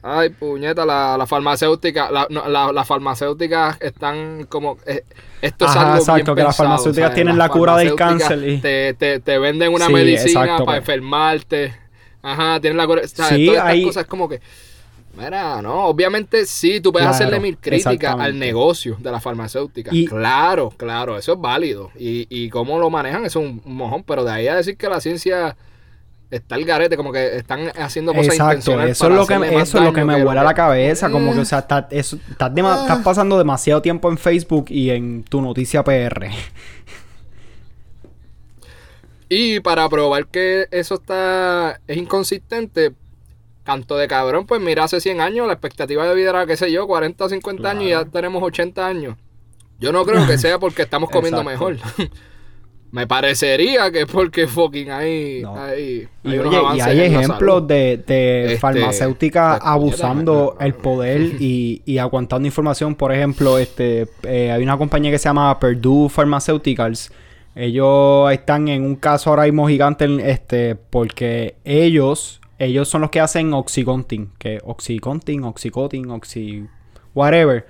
ay, 0.02 0.30
puñeta, 0.30 0.84
la, 0.84 1.16
la 1.16 1.26
farmacéutica, 1.26 2.10
la, 2.10 2.26
la, 2.28 2.84
farmacéuticas 2.84 3.78
están 3.80 4.44
como... 4.46 4.76
Eh, 4.86 5.04
esto 5.40 5.64
es 5.64 5.76
algo 5.76 5.96
exacto, 5.96 6.34
que 6.34 6.42
las 6.42 6.56
farmacéuticas 6.56 7.14
tienen 7.14 7.38
la 7.38 7.48
cura 7.48 7.76
del 7.76 7.94
cáncer 7.94 8.46
y... 8.46 8.58
Te, 8.58 8.94
te, 8.94 9.20
te 9.20 9.38
venden 9.38 9.72
una 9.72 9.88
medicina 9.88 10.58
para 10.58 10.64
pues. 10.64 10.78
enfermarte. 10.78 11.74
Ajá, 12.22 12.60
tienen 12.60 12.76
la 12.76 12.86
cura... 12.86 13.02
Sí, 13.06 13.46
Todas 13.46 13.74
estas 13.74 13.84
cosas 13.84 14.04
como 14.06 14.28
que... 14.28 14.40
Mira, 15.16 15.60
no, 15.60 15.86
obviamente 15.86 16.46
sí, 16.46 16.80
tú 16.80 16.92
puedes 16.92 17.08
hacerle 17.08 17.40
mil 17.40 17.58
críticas 17.58 18.16
al 18.18 18.38
negocio 18.38 18.96
de 19.00 19.10
la 19.10 19.20
farmacéutica. 19.20 19.90
claro, 20.08 20.70
claro, 20.76 21.18
eso 21.18 21.32
es 21.32 21.40
válido. 21.40 21.90
Y, 21.98 22.26
y 22.30 22.48
cómo 22.48 22.78
lo 22.78 22.90
manejan, 22.90 23.24
eso 23.24 23.40
es 23.40 23.46
un 23.46 23.60
mojón. 23.64 24.04
Pero 24.04 24.24
de 24.24 24.30
ahí 24.30 24.46
a 24.46 24.54
decir 24.54 24.76
que 24.76 24.88
la 24.88 25.00
ciencia 25.00 25.56
está 26.30 26.54
el 26.54 26.64
garete, 26.64 26.96
como 26.96 27.12
que 27.12 27.36
están 27.36 27.72
haciendo 27.76 28.14
cosas 28.14 28.34
Exacto, 28.34 28.80
eso 28.80 29.08
es 29.08 29.12
lo 29.12 29.26
que 29.26 29.34
eso 29.60 29.78
es 29.78 29.84
lo 29.84 29.92
que 29.92 30.04
me 30.04 30.22
vuela 30.22 30.44
la 30.44 30.54
cabeza, 30.54 31.10
como 31.10 31.32
que 31.32 31.40
o 31.40 31.44
sea, 31.44 31.60
estás, 31.60 31.86
estás, 31.90 32.52
estás 32.56 32.98
pasando 33.02 33.36
demasiado 33.36 33.82
tiempo 33.82 34.08
en 34.10 34.18
Facebook 34.18 34.66
y 34.68 34.90
en 34.90 35.24
tu 35.24 35.40
noticia 35.42 35.82
PR. 35.82 36.28
Y 39.32 39.60
para 39.60 39.88
probar 39.88 40.26
que 40.26 40.66
eso 40.72 40.94
está 40.94 41.80
es 41.86 41.96
inconsistente, 41.96 42.92
canto 43.70 43.96
de 43.96 44.08
cabrón, 44.08 44.46
pues 44.46 44.60
mira, 44.60 44.84
hace 44.84 45.00
100 45.00 45.20
años 45.20 45.46
la 45.46 45.52
expectativa 45.52 46.04
de 46.04 46.14
vida 46.16 46.30
era, 46.30 46.44
qué 46.44 46.56
sé 46.56 46.72
yo, 46.72 46.88
40 46.88 47.24
o 47.24 47.28
50 47.28 47.70
años 47.70 47.84
y 47.84 47.88
ya 47.90 48.04
tenemos 48.04 48.42
80 48.42 48.84
años. 48.84 49.16
Yo 49.78 49.92
no 49.92 50.04
creo 50.04 50.26
que 50.26 50.38
sea 50.38 50.58
porque 50.58 50.82
estamos 50.82 51.08
comiendo 51.08 51.44
mejor. 51.44 51.76
Me 52.90 53.06
parecería 53.06 53.92
que 53.92 54.00
es 54.00 54.06
porque 54.06 54.48
fucking 54.48 54.90
hay, 54.90 55.44
hay, 55.44 56.08
y, 56.24 56.80
hay 56.80 57.00
ejemplos 57.00 57.64
de, 57.68 58.02
de 58.04 58.46
este, 58.46 58.58
farmacéuticas 58.58 59.60
abusando 59.62 60.56
el 60.58 60.74
poder 60.74 61.20
y, 61.40 61.82
y, 61.86 61.98
aguantando 61.98 62.48
información. 62.48 62.96
Por 62.96 63.12
ejemplo, 63.12 63.56
este 63.58 64.08
eh, 64.24 64.50
hay 64.50 64.64
una 64.64 64.76
compañía 64.76 65.12
que 65.12 65.18
se 65.18 65.28
llama 65.28 65.56
Purdue 65.60 66.08
Pharmaceuticals. 66.08 67.12
Ellos 67.54 68.32
están 68.32 68.66
en 68.66 68.82
un 68.84 68.96
caso 68.96 69.30
ahora 69.30 69.44
mismo 69.44 69.68
gigante 69.68 70.08
este, 70.28 70.74
porque 70.74 71.54
ellos 71.64 72.39
ellos 72.60 72.88
son 72.88 73.00
los 73.00 73.10
que 73.10 73.20
hacen 73.20 73.54
Oxycontin, 73.54 74.32
que 74.38 74.60
Oxycontin, 74.62 75.44
Oxycotin, 75.44 76.10
Oxy 76.10 76.66
whatever. 77.14 77.66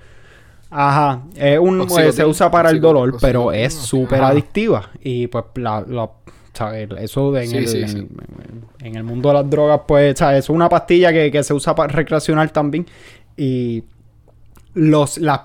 Ajá, 0.69 1.23
es 1.35 1.59
un, 1.59 1.81
eh, 1.81 2.11
se 2.11 2.25
usa 2.25 2.51
para 2.51 2.69
el 2.69 2.81
dolor, 2.81 3.17
pero 3.19 3.53
es 3.53 3.73
súper 3.73 4.21
adictiva. 4.21 4.89
Y 5.01 5.27
pues 5.27 5.45
la, 5.55 5.85
eso 6.99 7.37
en, 7.37 7.55
el, 7.55 8.07
En, 8.79 8.95
el 8.95 9.03
mundo 9.03 9.29
de 9.29 9.35
las 9.35 9.49
drogas, 9.49 9.81
pues, 9.87 10.19
¿sabes? 10.19 10.39
es 10.39 10.49
una 10.49 10.67
pastilla 10.67 11.13
que, 11.13 11.43
se 11.43 11.53
usa 11.53 11.73
para 11.73 11.91
recreacional 11.91 12.51
también. 12.51 12.85
Y 13.37 13.85
los, 14.73 15.17
las, 15.17 15.41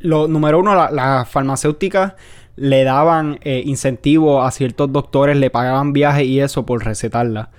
lo, 0.00 0.28
número 0.28 0.60
uno, 0.60 0.74
las 0.74 1.26
farmacéuticas 1.26 2.14
le 2.56 2.84
daban 2.84 3.38
eh, 3.42 3.62
incentivos 3.64 4.46
a 4.46 4.50
ciertos 4.50 4.92
doctores, 4.92 5.38
le 5.38 5.48
pagaban 5.48 5.94
viajes 5.94 6.26
y 6.26 6.40
eso 6.40 6.66
por 6.66 6.84
recetarla. 6.84 7.50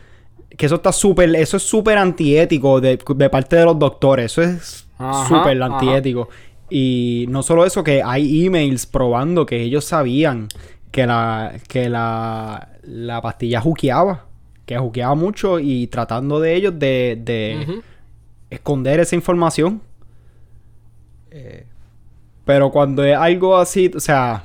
Que 0.58 0.66
eso 0.66 0.76
está 0.76 0.92
súper, 0.92 1.36
eso 1.36 1.58
es 1.58 1.64
súper 1.64 1.98
antiético 1.98 2.82
de, 2.82 3.00
de, 3.16 3.30
parte 3.30 3.56
de 3.56 3.66
los 3.66 3.80
doctores. 3.80 4.26
Eso 4.26 4.42
es 4.44 4.88
súper 5.28 5.62
antiético. 5.62 6.30
Y 6.70 7.26
no 7.30 7.44
solo 7.44 7.66
eso, 7.66 7.84
que 7.84 8.02
hay 8.04 8.46
emails 8.46 8.86
probando 8.86 9.46
que 9.46 9.62
ellos 9.62 9.86
sabían 9.86 10.48
que 10.92 11.06
la, 11.08 11.54
que 11.68 11.90
la, 11.90 12.70
la 12.84 13.22
pastilla 13.22 13.62
juqueaba. 13.62 14.26
Que 14.66 14.78
juqueaba 14.78 15.16
mucho 15.16 15.60
y 15.60 15.88
tratando 15.88 16.40
de 16.40 16.56
ellos 16.56 16.78
de, 16.78 17.20
de 17.22 17.82
esconder 18.50 19.00
esa 19.00 19.16
información. 19.16 19.82
Eh, 21.32 21.66
pero 22.46 22.72
cuando 22.72 23.04
es 23.04 23.18
algo 23.18 23.58
así, 23.58 23.92
o 23.96 24.00
sea... 24.00 24.44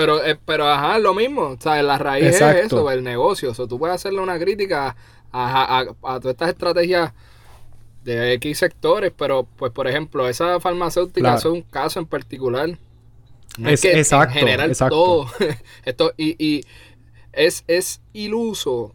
Pero, 0.00 0.24
eh, 0.24 0.38
pero 0.44 0.66
ajá, 0.66 0.98
lo 0.98 1.14
mismo. 1.14 1.42
O 1.42 1.60
sea, 1.60 1.82
la 1.82 1.98
raíz 1.98 2.26
es 2.26 2.40
eso, 2.40 2.90
el 2.90 3.04
negocio. 3.04 3.50
O 3.50 3.54
sea, 3.54 3.66
tú 3.66 3.78
puedes 3.78 3.96
hacerle 3.96 4.20
una 4.20 4.38
crítica 4.38 4.96
a, 5.30 5.78
a, 5.78 5.80
a 5.80 6.20
todas 6.20 6.34
estas 6.34 6.48
estrategias 6.48 7.12
de 8.04 8.32
X 8.34 8.58
sectores, 8.58 9.12
pero 9.14 9.46
pues 9.56 9.72
por 9.72 9.86
ejemplo, 9.86 10.28
esa 10.28 10.58
farmacéutica 10.58 11.34
es 11.34 11.44
un 11.44 11.62
caso 11.62 12.00
en 12.00 12.06
particular. 12.06 12.78
es, 13.66 13.82
que 13.82 13.98
exacto, 13.98 14.38
en 14.38 14.46
general 14.46 14.76
todo 14.76 15.26
esto 15.84 16.14
y, 16.16 16.34
y 16.42 16.64
es, 17.32 17.64
es 17.66 18.00
iluso 18.12 18.94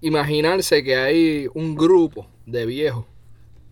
imaginarse 0.00 0.82
que 0.82 0.96
hay 0.96 1.48
un 1.52 1.74
grupo 1.74 2.26
de 2.46 2.64
viejos 2.64 3.04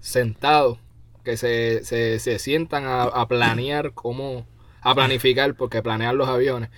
sentados 0.01 0.79
que 1.25 1.37
se, 1.37 1.85
se, 1.85 2.19
se 2.19 2.39
sientan 2.39 2.85
a, 2.87 3.27
planear 3.29 3.93
cómo, 3.93 4.47
a 4.83 4.95
planificar, 4.95 5.55
porque 5.55 5.83
planear 5.83 6.15
los 6.15 6.29
aviones, 6.29 6.71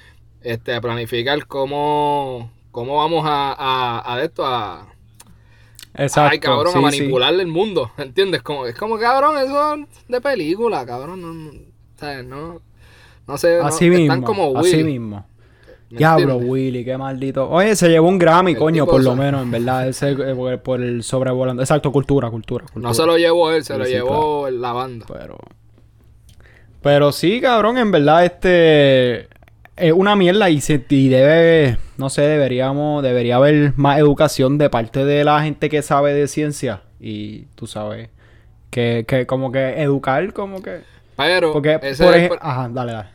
este, 0.42 0.74
a 0.74 0.80
planificar 0.80 1.46
cómo, 1.46 2.50
cómo 2.70 2.98
vamos 2.98 3.24
a, 3.26 3.54
a, 3.56 4.14
a 4.14 4.22
esto, 4.22 4.44
a, 4.46 4.92
Exacto. 5.94 6.30
Ay, 6.32 6.38
cabrón, 6.38 6.76
a 6.76 6.80
manipularle 6.80 7.42
el 7.42 7.48
mundo, 7.48 7.90
¿entiendes? 7.98 8.42
Como, 8.42 8.66
es 8.66 8.74
como, 8.74 8.98
cabrón, 8.98 9.36
eso 9.38 9.76
de 10.08 10.20
película, 10.20 10.86
cabrón. 10.86 11.20
No, 11.20 11.52
¿sabes? 11.96 12.24
No, 12.24 12.60
no 13.26 13.38
sé. 13.38 13.58
Así 13.58 13.90
mismo. 13.90 14.04
Están 14.04 14.22
como 14.22 14.48
Willy. 14.48 14.72
Así 14.72 14.84
mismo. 14.84 15.26
Diablo, 15.90 16.36
Willy, 16.36 16.86
qué 16.86 16.96
maldito. 16.96 17.50
Oye, 17.50 17.76
se 17.76 17.90
llevó 17.90 18.08
un 18.08 18.18
Grammy, 18.18 18.54
coño, 18.54 18.86
por 18.86 19.02
lo 19.02 19.14
menos, 19.14 19.42
en 19.42 19.50
verdad. 19.50 19.88
Ese, 19.88 20.12
eh, 20.12 20.58
por, 20.58 20.80
el 20.80 21.02
sobrevolando. 21.02 21.62
Exacto, 21.62 21.92
cultura, 21.92 22.30
cultura, 22.30 22.64
cultura. 22.64 22.88
No 22.88 22.94
se 22.94 23.04
lo 23.04 23.18
llevó 23.18 23.52
él, 23.52 23.62
se 23.62 23.76
lo 23.76 23.84
llevó 23.84 24.48
la 24.48 24.72
banda. 24.72 25.04
Pero. 25.06 25.36
Pero 26.82 27.12
sí, 27.12 27.40
cabrón, 27.40 27.78
en 27.78 27.90
verdad, 27.90 28.24
este 28.24 29.28
es 29.76 29.92
una 29.92 30.16
mierda 30.16 30.50
y, 30.50 30.60
se, 30.60 30.84
y 30.88 31.08
debe, 31.08 31.78
no 31.96 32.10
sé, 32.10 32.22
deberíamos, 32.22 33.02
debería 33.02 33.36
haber 33.36 33.72
más 33.76 33.98
educación 33.98 34.58
de 34.58 34.68
parte 34.68 35.04
de 35.04 35.24
la 35.24 35.42
gente 35.42 35.68
que 35.68 35.82
sabe 35.82 36.12
de 36.12 36.28
ciencia 36.28 36.82
y 37.00 37.46
tú 37.54 37.66
sabes, 37.66 38.10
que, 38.70 39.04
que 39.06 39.26
como 39.26 39.50
que 39.52 39.80
educar, 39.82 40.32
como 40.32 40.62
que... 40.62 40.80
Pero, 41.16 41.52
porque, 41.52 41.78
ese 41.82 42.04
por 42.04 42.14
ejemplo, 42.16 42.38
ajá, 42.40 42.68
dale, 42.70 42.92
dale. 42.92 43.08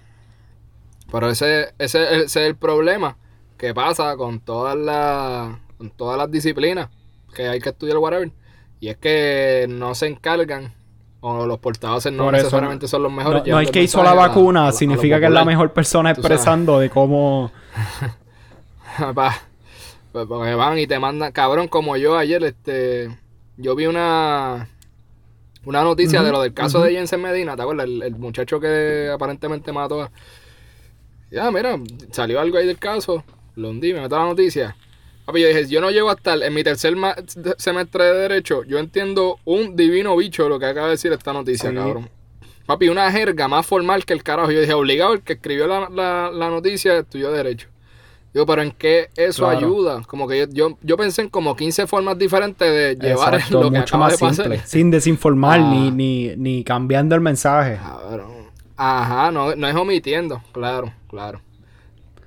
Pero 1.12 1.30
ese, 1.30 1.74
ese, 1.78 2.24
es 2.24 2.36
el 2.36 2.56
problema 2.56 3.18
que 3.58 3.74
pasa 3.74 4.16
con 4.18 4.40
todas 4.40 4.76
las, 4.76 5.58
con 5.78 5.90
todas 5.90 6.18
las 6.18 6.30
disciplinas 6.30 6.90
que 7.34 7.48
hay 7.48 7.60
que 7.60 7.70
estudiar, 7.70 7.98
whatever. 7.98 8.32
Y 8.80 8.90
es 8.90 8.98
que 8.98 9.66
no 9.70 9.96
se 9.96 10.08
encargan 10.08 10.74
o 11.22 11.46
los 11.46 11.60
portavoces 11.60 12.12
no 12.14 12.32
necesariamente 12.32 12.88
son 12.88 13.04
los 13.04 13.12
mejores. 13.12 13.44
No, 13.46 13.60
es 13.60 13.72
que 13.72 13.84
hizo 13.84 14.04
la 14.04 14.14
vacuna, 14.14 14.72
significa 14.72 15.20
que 15.20 15.26
es 15.26 15.32
la 15.32 15.46
mejor 15.46 15.74
persona 15.74 16.12
expresando 16.12 16.80
de 16.80 16.90
cómo... 16.90 17.52
pues 20.12 20.28
porque 20.28 20.56
van 20.56 20.80
y 20.80 20.88
te 20.88 20.98
mandan, 20.98 21.32
cabrón, 21.32 21.68
como 21.68 21.96
yo 21.98 22.18
ayer, 22.18 22.44
este, 22.44 23.16
yo 23.58 23.76
vi 23.76 23.86
una 23.86 24.68
una 25.68 25.84
noticia 25.84 26.24
de 26.24 26.32
lo 26.32 26.42
del 26.42 26.54
caso 26.54 26.82
de 26.82 26.94
Jensen 26.94 27.22
Medina, 27.22 27.58
¿te 27.58 27.62
acuerdas? 27.62 27.88
El, 27.88 28.16
muchacho 28.16 28.58
que 28.58 29.12
aparentemente 29.14 29.74
mató 29.74 30.02
a... 30.02 30.12
Ya, 31.30 31.52
mira, 31.52 31.78
salió 32.12 32.40
algo 32.40 32.58
ahí 32.58 32.66
del 32.66 32.78
caso, 32.78 33.26
lo 33.56 33.72
hundí, 33.72 33.94
me 33.94 34.00
meto 34.00 34.18
la 34.18 34.24
noticia. 34.24 34.78
Papi, 35.28 35.42
yo 35.42 35.50
dije, 35.50 35.68
yo 35.68 35.82
no 35.82 35.92
llego 35.92 36.10
a 36.10 36.14
estar 36.14 36.42
en 36.42 36.54
mi 36.54 36.64
tercer 36.64 36.96
semestre 37.58 38.06
de 38.06 38.14
Derecho, 38.14 38.64
yo 38.64 38.80
entiendo 38.80 39.40
un 39.44 39.76
divino 39.76 40.16
bicho 40.16 40.48
lo 40.48 40.58
que 40.58 40.68
acaba 40.68 40.88
de 40.88 40.92
decir 40.92 41.12
esta 41.12 41.34
noticia, 41.34 41.74
cabrón. 41.74 42.10
Papi, 42.66 42.88
una 42.88 43.12
jerga 43.12 43.50
más 43.50 43.66
formal 43.66 44.06
que 44.06 44.14
el 44.14 44.24
carajo. 44.24 44.52
Yo 44.52 44.62
dije, 44.62 44.74
obligado, 44.74 45.12
el 45.12 45.24
que 45.24 45.34
escribió 45.34 45.68
la, 45.68 45.90
la, 46.32 46.50
noticia 46.50 47.00
estudió 47.00 47.30
Derecho. 47.34 47.68
Digo, 48.34 48.46
pero 48.46 48.62
¿en 48.62 48.72
qué 48.72 49.10
eso 49.18 49.50
ayuda? 49.50 50.02
Como 50.08 50.30
que 50.30 50.48
yo, 50.50 50.78
yo, 50.82 50.96
pensé 50.96 51.24
en 51.24 51.30
como 51.30 51.58
15 51.58 51.88
formas 51.88 52.18
diferentes 52.18 52.66
de 52.66 52.96
llevar 52.96 53.34
Exacto, 53.34 53.64
lo 53.64 53.72
que 53.72 53.80
mucho 53.80 53.98
más 53.98 54.16
simple, 54.16 54.62
sin 54.64 54.92
desinformar 54.92 55.60
ni, 55.60 55.90
ah. 55.90 55.92
ni, 55.92 56.36
ni 56.38 56.64
cambiando 56.64 57.16
el 57.16 57.22
mensaje. 57.22 57.78
Ajá, 58.78 59.32
no, 59.32 59.58
no 59.58 59.68
es 59.68 59.76
omitiendo, 59.76 60.42
claro, 60.54 60.94
claro. 61.10 61.42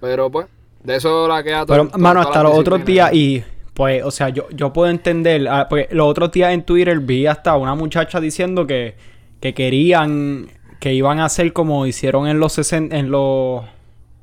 Pero 0.03 0.31
pues, 0.31 0.49
de 0.83 0.97
eso 0.97 1.29
la 1.29 1.43
queda 1.43 1.67
todo. 1.67 1.89
Pero, 1.89 1.99
mano, 1.99 2.21
hasta 2.21 2.43
los 2.43 2.57
otros 2.57 2.85
días 2.85 3.13
y. 3.13 3.43
Pues, 3.75 4.03
o 4.05 4.11
sea, 4.11 4.29
yo, 4.29 4.49
yo 4.51 4.73
puedo 4.73 4.91
entender. 4.91 5.47
Ah, 5.49 5.67
porque 5.69 5.89
los 5.93 6.07
otros 6.07 6.33
días 6.33 6.53
en 6.53 6.65
Twitter 6.65 6.99
vi 7.01 7.27
hasta 7.27 7.57
una 7.57 7.75
muchacha 7.75 8.21
diciendo 8.21 8.67
que, 8.67 8.97
que 9.41 9.55
querían. 9.55 10.49
Que 10.81 10.95
iban 10.95 11.19
a 11.19 11.27
hacer 11.27 11.53
como 11.53 11.87
hicieron 11.87 12.27
en 12.27 12.41
los 12.41 12.55
60. 12.55 12.97
En 12.97 13.11
los 13.11 13.65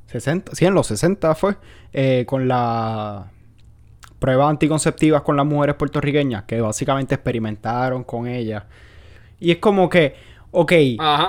60. 0.08 0.56
Sí, 0.56 0.66
en 0.66 0.74
los 0.74 0.88
60 0.88 1.36
fue. 1.36 1.56
Eh, 1.94 2.26
con 2.28 2.48
la 2.48 3.32
pruebas 4.20 4.50
anticonceptivas 4.50 5.22
con 5.22 5.38
las 5.38 5.46
mujeres 5.46 5.76
puertorriqueñas. 5.76 6.44
Que 6.44 6.60
básicamente 6.60 7.16
experimentaron 7.16 8.04
con 8.04 8.28
ellas. 8.28 8.64
Y 9.40 9.52
es 9.52 9.58
como 9.58 9.90
que. 9.90 10.16
Ok, 10.52 10.74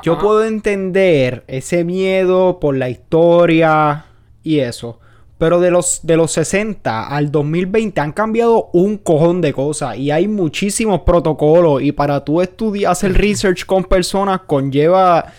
yo 0.03 0.17
puedo 0.19 0.45
entender 0.45 1.45
ese 1.49 1.85
miedo 1.85 2.61
por 2.61 2.77
la 2.77 2.89
historia 2.89 4.07
y 4.43 4.61
eso. 4.61 5.01
Pero 5.39 5.61
de 5.61 5.71
los, 5.71 6.01
de 6.03 6.17
los 6.17 6.33
60 6.33 7.07
al 7.07 7.31
2020 7.31 8.01
han 8.01 8.13
cambiado 8.13 8.71
un 8.73 8.99
cojón 8.99 9.41
de 9.41 9.53
cosas 9.53 9.97
y 9.97 10.11
hay 10.11 10.27
muchísimos 10.27 11.03
protocolos 11.03 11.81
y 11.81 11.93
para 11.93 12.25
tú 12.25 12.43
estudiar, 12.43 12.91
hacer 12.91 13.13
research 13.17 13.65
con 13.65 13.85
personas 13.85 14.41
conlleva 14.47 15.33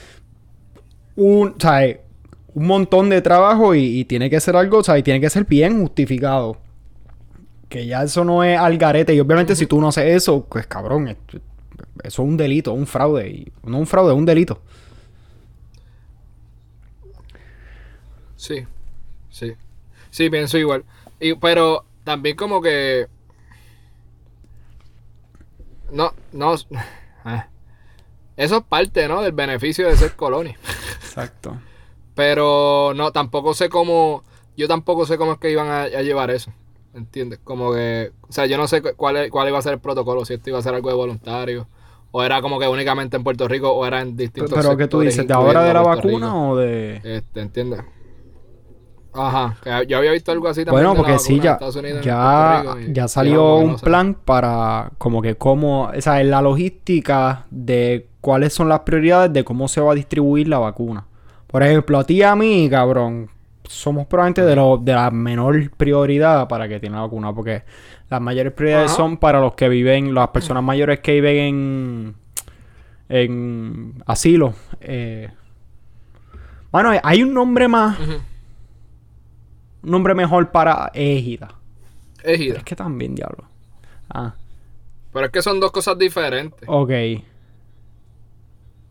un, 1.17 1.53
un 2.53 2.65
montón 2.65 3.09
de 3.09 3.21
trabajo 3.21 3.75
y, 3.75 4.05
tiene 4.05 4.29
que 4.29 4.39
ser 4.39 4.55
algo, 4.55 4.81
y 4.97 5.03
tiene 5.03 5.19
que 5.19 5.29
ser 5.29 5.45
bien 5.45 5.81
justificado. 5.81 6.57
Que 7.67 7.85
ya 7.85 8.03
eso 8.03 8.23
no 8.23 8.43
es 8.43 8.57
al 8.57 8.77
garete 8.77 9.13
y 9.13 9.19
obviamente 9.19 9.55
si 9.55 9.67
tú 9.67 9.79
no 9.79 9.89
haces 9.89 10.15
eso, 10.15 10.45
pues 10.49 10.65
cabrón, 10.65 11.09
eso 11.09 11.39
es 12.03 12.19
un 12.19 12.37
delito, 12.37 12.73
un 12.73 12.87
fraude. 12.87 13.29
Y, 13.29 13.51
no 13.63 13.77
un 13.77 13.85
fraude, 13.85 14.13
es 14.13 14.17
un 14.17 14.25
delito. 14.25 14.61
Sí, 18.35 18.65
sí. 19.29 19.53
Sí, 20.09 20.29
pienso 20.29 20.57
igual. 20.57 20.83
Y, 21.19 21.33
pero 21.35 21.85
también 22.03 22.35
como 22.35 22.61
que... 22.61 23.07
No, 25.91 26.13
no... 26.31 26.55
Eh, 26.55 26.57
eso 28.37 28.57
es 28.57 28.63
parte, 28.63 29.07
¿no? 29.07 29.21
Del 29.21 29.33
beneficio 29.33 29.87
de 29.87 29.95
ser 29.95 30.15
colonia. 30.15 30.57
Exacto. 31.01 31.57
Pero 32.15 32.93
no, 32.95 33.11
tampoco 33.11 33.53
sé 33.53 33.69
cómo... 33.69 34.23
Yo 34.57 34.67
tampoco 34.67 35.05
sé 35.05 35.17
cómo 35.17 35.33
es 35.33 35.37
que 35.39 35.51
iban 35.51 35.69
a, 35.69 35.87
llevar 35.87 36.31
eso. 36.31 36.51
¿Entiendes? 36.93 37.39
Como 37.43 37.73
que... 37.73 38.11
O 38.27 38.33
sea, 38.33 38.45
yo 38.45 38.57
no 38.57 38.67
sé 38.67 38.81
cuál, 38.81 39.29
cuál 39.29 39.47
iba 39.47 39.57
a 39.57 39.61
ser 39.61 39.73
el 39.73 39.79
protocolo. 39.79 40.25
Si 40.25 40.33
esto 40.33 40.49
iba 40.49 40.59
a 40.59 40.61
ser 40.61 40.75
algo 40.75 40.89
de 40.89 40.95
voluntario. 40.95 41.67
O 42.11 42.23
era 42.23 42.41
como 42.41 42.59
que 42.59 42.67
únicamente 42.67 43.15
en 43.15 43.23
Puerto 43.23 43.47
Rico 43.47 43.71
o 43.71 43.85
era 43.85 44.01
en 44.01 44.17
distintos 44.17 44.51
Pero, 44.53 44.75
¿qué 44.75 44.87
tú 44.87 44.99
dices? 44.99 45.25
¿De 45.25 45.33
ahora 45.33 45.63
de 45.63 45.73
la 45.73 45.81
vacuna 45.81 46.35
o 46.35 46.57
de...? 46.57 46.99
Este, 47.03 47.39
¿entiendes? 47.39 47.81
Ajá, 49.13 49.57
yo 49.87 49.97
había 49.97 50.11
visto 50.11 50.31
algo 50.31 50.47
así 50.47 50.63
también. 50.63 50.85
Bueno, 50.85 50.95
porque 50.95 51.19
sí, 51.19 51.39
ya, 51.39 51.57
ya, 52.01 52.63
ya 52.89 53.07
salió 53.07 53.55
un 53.55 53.77
plan 53.77 54.13
para 54.13 54.91
como 54.97 55.21
que 55.21 55.35
cómo, 55.35 55.85
o 55.85 56.01
sea, 56.01 56.21
en 56.21 56.29
la 56.29 56.41
logística 56.41 57.45
de 57.49 58.07
cuáles 58.21 58.53
son 58.53 58.69
las 58.69 58.81
prioridades 58.81 59.33
de 59.33 59.43
cómo 59.43 59.67
se 59.67 59.81
va 59.81 59.93
a 59.93 59.95
distribuir 59.95 60.47
la 60.47 60.59
vacuna. 60.59 61.05
Por 61.47 61.63
ejemplo, 61.63 61.97
a 61.97 62.03
ti 62.03 62.15
y 62.15 62.23
a 62.23 62.35
mí, 62.35 62.69
cabrón, 62.69 63.29
somos 63.63 64.05
probablemente 64.07 64.43
de, 64.43 64.55
lo, 64.55 64.77
de 64.77 64.93
la 64.93 65.09
menor 65.11 65.71
prioridad 65.71 66.47
para 66.47 66.67
que 66.67 66.79
tiene 66.79 66.95
la 66.95 67.03
vacuna, 67.03 67.33
porque 67.33 67.63
las 68.09 68.21
mayores 68.21 68.53
prioridades 68.53 68.91
son 68.91 69.17
para 69.17 69.39
los 69.39 69.53
que 69.53 69.69
viven, 69.69 70.13
las 70.13 70.29
personas 70.29 70.63
mayores 70.63 70.99
que 70.99 71.13
viven 71.13 71.37
en, 71.37 72.15
en 73.09 74.03
asilo. 74.05 74.53
Eh. 74.81 75.29
Bueno, 76.71 76.91
hay 77.01 77.23
un 77.23 77.33
nombre 77.33 77.67
más, 77.67 77.97
nombre 79.81 80.13
mejor 80.13 80.51
para 80.51 80.91
égida. 80.93 81.55
Égida. 82.23 82.57
es 82.57 82.63
que 82.63 82.75
también, 82.75 83.15
diablo. 83.15 83.45
Ah. 84.09 84.33
Pero 85.13 85.25
es 85.25 85.31
que 85.31 85.41
son 85.41 85.59
dos 85.59 85.71
cosas 85.71 85.97
diferentes. 85.97 86.67
Ok. 86.67 86.91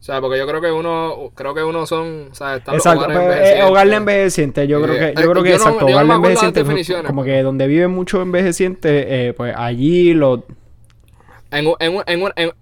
O 0.00 0.02
sea, 0.02 0.20
porque 0.20 0.38
yo 0.38 0.46
creo 0.46 0.60
que 0.60 0.70
uno, 0.70 1.32
creo 1.34 1.54
que 1.54 1.62
uno 1.62 1.84
son, 1.84 2.28
o 2.30 2.34
sea, 2.34 2.56
están 2.56 2.76
exacto, 2.76 3.08
los 3.08 3.16
hogares 3.16 3.40
pues, 3.40 3.58
eh, 3.58 3.62
hogar 3.64 3.92
envejecientes, 3.92 4.68
yo 4.68 4.80
creo 4.80 4.94
que, 4.94 5.20
yo 5.20 5.30
creo 5.32 5.42
que 5.42 5.54
exacto, 5.54 5.86
hogar 5.86 6.06
de 6.06 6.14
envejecientes, 6.14 7.04
como 7.04 7.24
que 7.24 7.42
donde 7.42 7.66
viven 7.66 7.90
muchos 7.90 8.22
envejecientes, 8.22 9.04
eh, 9.08 9.34
pues 9.36 9.54
allí 9.56 10.14
los... 10.14 10.40
En, 11.50 11.66
en, 11.80 12.02
en, 12.06 12.32
en, 12.36 12.52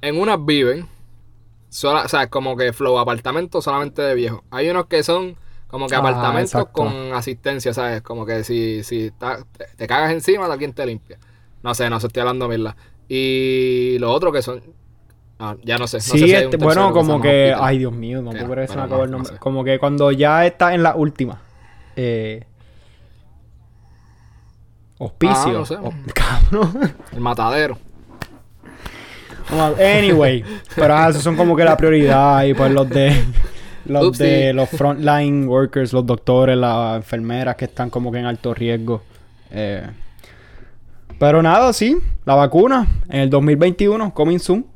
en 0.00 0.18
unas 0.18 0.44
viven, 0.44 0.88
sola, 1.68 2.04
o 2.04 2.08
sea, 2.08 2.28
como 2.28 2.56
que 2.56 2.72
flow 2.72 2.98
apartamentos 2.98 3.64
solamente 3.64 4.00
de 4.00 4.14
viejos. 4.14 4.40
Hay 4.50 4.70
unos 4.70 4.86
que 4.86 5.02
son 5.02 5.36
como 5.68 5.86
que 5.86 5.94
ah, 5.94 5.98
apartamentos 5.98 6.68
con 6.72 7.12
asistencia, 7.12 7.72
¿sabes? 7.72 8.02
Como 8.02 8.26
que 8.26 8.42
si, 8.42 8.82
si 8.82 9.12
te, 9.76 9.86
cagas 9.86 10.12
encima, 10.12 10.46
alguien 10.46 10.72
te 10.72 10.84
limpia. 10.84 11.18
No 11.62 11.74
sé, 11.74 11.88
no 11.88 12.00
sé, 12.00 12.08
estoy 12.08 12.20
hablando 12.20 12.48
mierda. 12.48 12.76
Y 13.08 13.96
los 14.00 14.10
otros 14.10 14.32
que 14.32 14.42
son 14.42 14.62
Ah, 15.40 15.54
ya 15.62 15.78
no 15.78 15.86
sé. 15.86 16.00
sí, 16.00 16.32
este, 16.32 16.56
bueno, 16.56 16.92
como 16.92 17.20
que. 17.20 17.54
Ay, 17.56 17.78
Dios 17.78 17.92
mío, 17.92 18.20
no 18.20 18.30
puedo 18.30 18.66
se 18.66 18.76
me 18.76 19.04
el 19.04 19.10
nombre. 19.10 19.38
Como 19.38 19.62
que 19.62 19.78
cuando 19.78 20.10
ya 20.10 20.44
está 20.44 20.74
en 20.74 20.82
la 20.82 20.96
última. 20.96 21.40
Eh, 21.94 22.44
hospicio. 24.98 25.64
Ah, 26.20 26.40
el 27.12 27.20
matadero. 27.20 27.78
Anyway, 29.50 30.44
pero 30.74 30.94
ah, 30.94 31.08
esos 31.08 31.22
son 31.22 31.36
como 31.36 31.56
que 31.56 31.64
la 31.64 31.76
prioridad 31.76 32.44
y 32.44 32.52
pues 32.52 32.70
los 32.70 32.88
de 32.88 33.24
los 33.88 34.18
de 34.18 34.52
los 34.52 34.68
frontline 34.68 35.48
workers, 35.48 35.92
los 35.92 36.06
doctores, 36.06 36.56
las 36.56 36.96
enfermeras 36.96 37.56
que 37.56 37.64
están 37.64 37.90
como 37.90 38.12
que 38.12 38.18
en 38.18 38.26
alto 38.26 38.54
riesgo. 38.54 39.02
Eh, 39.50 39.86
pero 41.18 41.42
nada, 41.42 41.72
sí, 41.72 41.96
la 42.24 42.34
vacuna 42.34 42.86
en 43.08 43.20
el 43.20 43.30
2021, 43.30 44.14
coming 44.14 44.38
soon. 44.38 44.66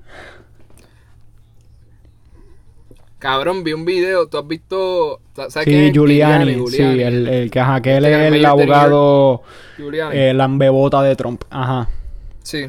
Cabrón, 3.18 3.62
vi 3.62 3.72
un 3.72 3.84
video, 3.84 4.26
tú 4.26 4.38
has 4.38 4.48
visto. 4.48 5.20
¿sabes 5.36 5.64
sí, 5.64 5.92
Giuliani, 5.92 6.66
sí, 6.68 6.82
el, 6.82 7.28
el 7.28 7.50
que, 7.52 7.60
ajá, 7.60 7.80
que 7.80 7.96
él 7.96 8.04
es 8.04 8.32
el, 8.32 8.44
abogado 8.44 9.42
eh, 10.12 10.32
lambebota 10.34 11.02
de 11.02 11.14
Trump, 11.14 11.44
ajá. 11.48 11.88
Sí. 12.42 12.66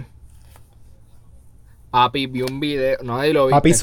Papi, 1.90 2.28
vi 2.28 2.44
un 2.44 2.60
video, 2.60 2.98
no 3.04 3.18
ahí 3.18 3.34
lo 3.34 3.48
vi. 3.48 3.52
Papi, 3.52 3.74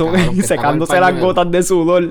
secándose 0.43 1.01
las 1.01 1.19
gotas 1.21 1.51
de 1.51 1.63
sudor. 1.65 2.09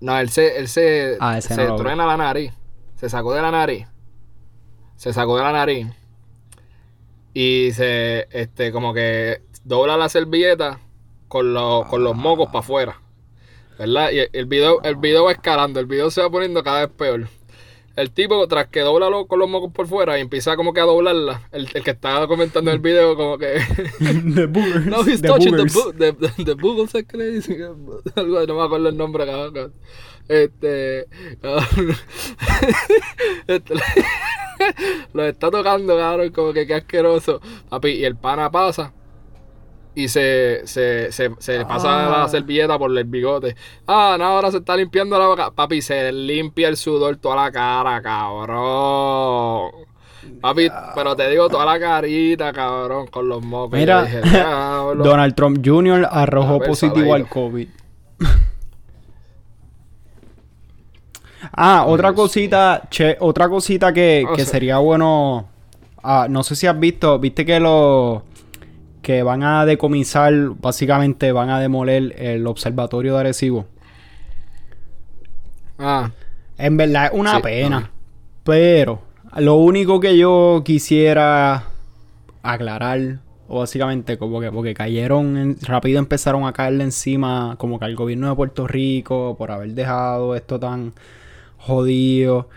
No, 0.00 0.18
él 0.18 0.30
se, 0.30 0.58
él 0.58 0.68
se, 0.68 1.16
ah, 1.20 1.40
se 1.40 1.54
truena 1.54 2.06
la 2.06 2.16
nariz. 2.16 2.52
Se 2.96 3.08
sacó 3.08 3.34
de 3.34 3.42
la 3.42 3.50
nariz. 3.50 3.86
Se 4.96 5.12
sacó 5.12 5.36
de 5.36 5.42
la 5.42 5.52
nariz. 5.52 5.88
Y 7.32 7.72
se, 7.72 8.28
este, 8.30 8.70
como 8.70 8.94
que 8.94 9.42
dobla 9.64 9.96
la 9.96 10.08
servilleta 10.08 10.80
con, 11.28 11.52
los, 11.52 11.86
con 11.86 12.04
los 12.04 12.14
mocos 12.14 12.46
para 12.46 12.60
afuera. 12.60 13.00
¿Verdad? 13.78 14.10
Y 14.12 14.36
el 14.36 14.46
video, 14.46 14.80
el 14.82 14.96
video 14.96 15.24
va 15.24 15.32
escalando, 15.32 15.80
el 15.80 15.86
video 15.86 16.10
se 16.10 16.22
va 16.22 16.30
poniendo 16.30 16.62
cada 16.62 16.86
vez 16.86 16.90
peor. 16.96 17.28
El 17.96 18.10
tipo, 18.10 18.46
tras 18.48 18.66
que 18.68 18.80
dobla 18.80 19.08
con 19.28 19.38
los 19.38 19.48
mocos 19.48 19.72
por 19.72 19.86
fuera 19.86 20.18
y 20.18 20.22
empieza 20.22 20.56
como 20.56 20.72
que 20.72 20.80
a 20.80 20.84
doblarla, 20.84 21.48
el, 21.52 21.68
el 21.72 21.84
que 21.84 21.92
estaba 21.92 22.26
comentando 22.26 22.70
en 22.70 22.76
el 22.76 22.82
video, 22.82 23.14
como 23.14 23.38
que. 23.38 23.54
the 24.34 24.46
boogers. 24.46 24.86
No, 24.90 25.02
he's 25.04 25.22
touching 25.22 25.56
the, 25.56 26.12
the, 26.12 26.44
the, 26.44 26.54
boogers, 26.54 26.90
¿sabes 26.90 27.06
qué 27.06 27.16
le 27.16 27.30
dicen? 27.30 27.62
Algo, 28.16 28.46
no 28.46 28.54
me 28.54 28.62
acuerdo 28.64 28.88
el 28.88 28.96
nombre, 28.96 29.26
cabrón. 29.26 29.74
Este. 30.26 31.06
este 33.46 33.74
lo 35.12 35.24
está 35.24 35.50
tocando, 35.50 35.96
cabrón, 35.96 36.30
como 36.30 36.52
que 36.52 36.66
qué 36.66 36.74
asqueroso. 36.74 37.40
Papi, 37.68 37.90
y 37.90 38.04
el 38.04 38.16
pana 38.16 38.50
pasa 38.50 38.92
y 39.94 40.08
se, 40.08 40.62
se, 40.64 41.12
se, 41.12 41.30
se 41.38 41.64
pasa 41.64 42.08
la 42.10 42.24
ah. 42.24 42.28
servilleta 42.28 42.78
por 42.78 42.96
el 42.96 43.04
bigote. 43.04 43.54
Ah, 43.86 44.16
no, 44.18 44.24
ahora 44.24 44.50
se 44.50 44.58
está 44.58 44.76
limpiando 44.76 45.18
la 45.18 45.28
boca. 45.28 45.50
Papi, 45.52 45.80
se 45.82 46.10
limpia 46.12 46.68
el 46.68 46.76
sudor 46.76 47.16
toda 47.16 47.36
la 47.36 47.52
cara, 47.52 48.02
cabrón. 48.02 49.70
Papi, 50.40 50.68
pero 50.94 51.14
te 51.14 51.28
digo 51.30 51.48
toda 51.48 51.64
la 51.64 51.78
carita, 51.78 52.52
cabrón, 52.52 53.06
con 53.06 53.28
los 53.28 53.42
mocos. 53.42 53.78
Mira, 53.78 54.06
Donald 54.96 55.34
Trump 55.34 55.64
Jr. 55.64 56.08
arrojó 56.10 56.58
positivo 56.60 57.14
al 57.14 57.28
COVID. 57.28 57.68
ah, 61.52 61.84
otra 61.86 62.12
cosita, 62.14 62.82
che, 62.90 63.16
otra 63.20 63.48
cosita 63.48 63.92
que, 63.92 64.26
que 64.34 64.44
sería 64.44 64.78
bueno. 64.78 65.48
Ah, 66.02 66.26
no 66.28 66.42
sé 66.42 66.56
si 66.56 66.66
has 66.66 66.78
visto, 66.78 67.18
viste 67.18 67.46
que 67.46 67.60
los 67.60 68.22
que 69.04 69.22
van 69.22 69.44
a 69.44 69.64
decomisar, 69.64 70.32
básicamente 70.60 71.30
van 71.30 71.50
a 71.50 71.60
demoler 71.60 72.16
el 72.18 72.44
observatorio 72.48 73.14
de 73.14 73.20
Arecibo. 73.20 73.66
Ah. 75.78 76.10
En 76.58 76.76
verdad 76.76 77.06
es 77.06 77.12
una 77.12 77.40
pena. 77.40 77.92
Pero 78.42 79.02
lo 79.36 79.54
único 79.56 80.00
que 80.00 80.16
yo 80.18 80.62
quisiera 80.64 81.64
aclarar, 82.42 83.20
o 83.46 83.60
básicamente 83.60 84.18
como 84.18 84.40
que 84.40 84.50
porque 84.50 84.74
cayeron, 84.74 85.56
rápido 85.62 85.98
empezaron 85.98 86.44
a 86.46 86.52
caerle 86.52 86.84
encima 86.84 87.56
como 87.58 87.78
que 87.78 87.84
al 87.84 87.94
gobierno 87.94 88.28
de 88.28 88.34
Puerto 88.34 88.66
Rico 88.66 89.36
por 89.38 89.50
haber 89.50 89.70
dejado 89.74 90.34
esto 90.34 90.58
tan 90.58 90.92
jodido. 91.58 92.48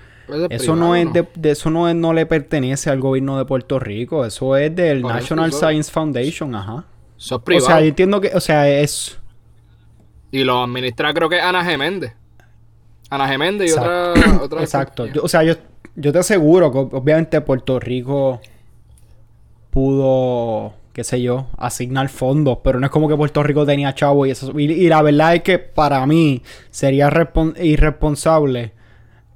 Eso 0.50 0.76
no 0.76 0.96
es 0.96 1.08
de, 1.14 1.28
eso 1.50 1.70
no 1.70 1.94
no 1.94 2.14
le 2.14 2.26
pertenece 2.26 2.90
al 2.90 3.00
gobierno 3.00 3.38
de 3.38 3.46
Puerto 3.46 3.80
Rico, 3.80 4.26
eso 4.26 4.58
es 4.58 4.76
del 4.76 5.02
National 5.02 5.54
Science 5.54 5.92
Foundation, 5.92 6.54
ajá. 6.56 6.86
Eso 7.18 7.38
es 7.38 7.42
privado. 7.42 7.66
O 7.66 7.70
sea, 7.70 7.80
yo 7.82 7.88
entiendo 7.88 8.22
que, 8.22 8.32
o 8.36 8.40
sea, 8.40 8.70
es 8.70 9.18
y 10.32 10.44
lo 10.44 10.62
administra 10.62 11.14
creo 11.14 11.30
que 11.30 11.40
Ana 11.40 11.64
Geméndez. 11.64 12.14
Ana 13.10 13.28
Geméndez 13.28 13.70
y 13.70 13.74
otra, 13.74 14.14
otra 14.42 14.62
Exacto. 14.64 15.08
o 15.22 15.28
sea, 15.28 15.44
yo, 15.44 15.56
yo 15.96 16.12
te 16.12 16.20
aseguro 16.20 16.72
que 16.72 16.78
obviamente 16.96 17.40
Puerto 17.42 17.80
Rico 17.80 18.42
pudo, 19.70 20.74
qué 20.94 21.04
sé 21.04 21.22
yo, 21.22 21.48
asignar 21.58 22.10
fondos, 22.10 22.60
pero 22.64 22.80
no 22.80 22.88
es 22.88 22.92
como 22.92 23.08
que 23.08 23.16
Puerto 23.16 23.42
Rico 23.44 23.66
tenía 23.66 23.96
chavo 23.96 24.26
y 24.26 24.32
eso. 24.32 24.58
Y, 24.60 24.88
la 24.88 25.02
verdad 25.02 25.36
es 25.36 25.44
que 25.44 25.60
para 25.60 26.06
mí 26.06 26.42
sería 26.70 27.10
irresponsable 27.62 28.74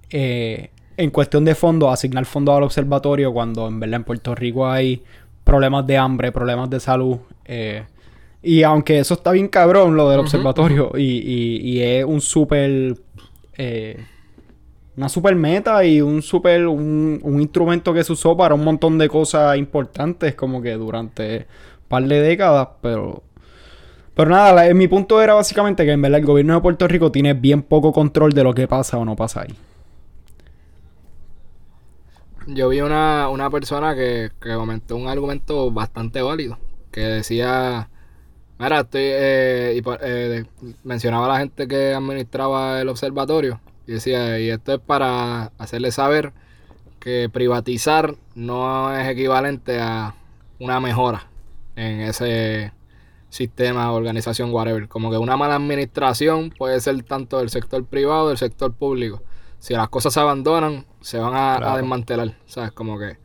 eh, 0.10 0.72
en 1.02 1.10
cuestión 1.10 1.44
de 1.46 1.56
fondos, 1.56 1.92
asignar 1.92 2.26
fondos 2.26 2.56
al 2.56 2.64
observatorio 2.64 3.34
cuando 3.34 3.68
en 3.68 3.80
verdad 3.80 3.98
en 3.98 4.04
Puerto 4.04 4.36
Rico 4.36 4.70
hay 4.70 5.02
problemas 5.44 5.88
de 5.88 5.98
hambre, 5.98 6.32
problemas 6.32 6.70
de 6.70 6.80
salud. 6.80 7.18
Eh, 7.46 7.84
y 8.44 8.62
aunque 8.64 9.00
eso 9.00 9.16
está 9.16 9.32
bien 9.32 9.48
cabrón, 9.48 9.96
lo 9.96 10.10
del 10.10 10.20
observatorio, 10.20 10.92
y, 10.98 11.80
es 11.82 12.06
un 12.06 12.22
súper... 12.22 12.96
Eh, 13.58 14.06
una 14.96 15.10
super 15.10 15.36
meta 15.36 15.84
y 15.84 16.02
un 16.02 16.22
super... 16.22 16.68
Un, 16.68 17.20
instrumento 17.42 17.94
que 17.94 18.04
se 18.04 18.14
usó 18.14 18.38
para 18.38 18.54
un 18.54 18.64
montón 18.64 18.98
de 18.98 19.10
cosas 19.10 19.58
importantes 19.58 20.36
como 20.36 20.62
que 20.62 20.74
durante 20.74 21.38
un 21.38 21.88
par 21.88 22.04
de 22.04 22.22
décadas, 22.22 22.68
pero... 22.82 23.24
Pero 24.14 24.30
nada, 24.30 24.72
mi 24.74 24.88
punto 24.88 25.22
era 25.22 25.34
básicamente 25.34 25.86
que 25.86 25.92
en 25.94 26.02
verdad 26.02 26.20
el 26.20 26.26
gobierno 26.26 26.54
de 26.54 26.62
Puerto 26.62 26.88
Rico 26.88 27.12
tiene 27.12 27.34
bien 27.34 27.64
poco 27.64 27.92
control 27.92 28.34
de 28.34 28.44
lo 28.44 28.54
que 28.54 28.68
pasa 28.68 28.98
o 28.98 29.06
no 29.06 29.16
pasa 29.16 29.42
ahí. 29.42 29.56
Yo 32.54 32.68
vi 32.68 32.82
una, 32.82 33.30
una 33.30 33.50
persona 33.50 33.96
que, 33.96 34.30
comentó 34.42 34.98
un 34.98 35.08
argumento 35.08 35.72
bastante 35.72 36.22
válido, 36.22 36.58
que 36.92 37.00
decía, 37.00 37.90
mira, 38.60 38.82
estoy, 38.82 39.04
eh, 39.06 39.82
y, 39.82 39.90
eh, 40.02 40.46
mencionaba 40.84 41.28
a 41.28 41.30
la 41.30 41.40
gente 41.40 41.66
que 41.66 41.94
administraba 41.94 42.82
el 42.82 42.90
observatorio, 42.90 43.62
y 43.88 43.94
decía, 43.94 44.38
y 44.38 44.50
esto 44.50 44.74
es 44.74 44.80
para 44.82 45.54
hacerle 45.60 45.92
saber 45.92 46.34
que 47.00 47.30
privatizar 47.32 48.16
no 48.36 48.94
es 48.98 49.08
equivalente 49.08 49.80
a 49.80 50.16
una 50.60 50.82
mejora 50.82 51.28
en 51.78 52.02
ese 52.02 52.74
sistema, 53.30 53.94
organización, 53.94 54.52
whatever. 54.52 54.90
Como 54.90 55.10
que 55.10 55.18
una 55.18 55.38
mala 55.38 55.56
administración 55.56 56.50
puede 56.50 56.82
ser 56.82 57.02
tanto 57.04 57.40
del 57.40 57.50
sector 57.50 57.86
privado, 57.86 58.28
del 58.28 58.38
sector 58.38 58.74
público 58.74 59.24
si 59.62 59.76
las 59.76 59.90
cosas 59.90 60.12
se 60.12 60.20
abandonan, 60.20 60.86
se 61.02 61.20
van 61.20 61.34
a, 61.36 61.78
desmantelar. 61.78 62.34
¿Sabes? 62.48 62.72
Como 62.72 62.98
que. 62.98 63.18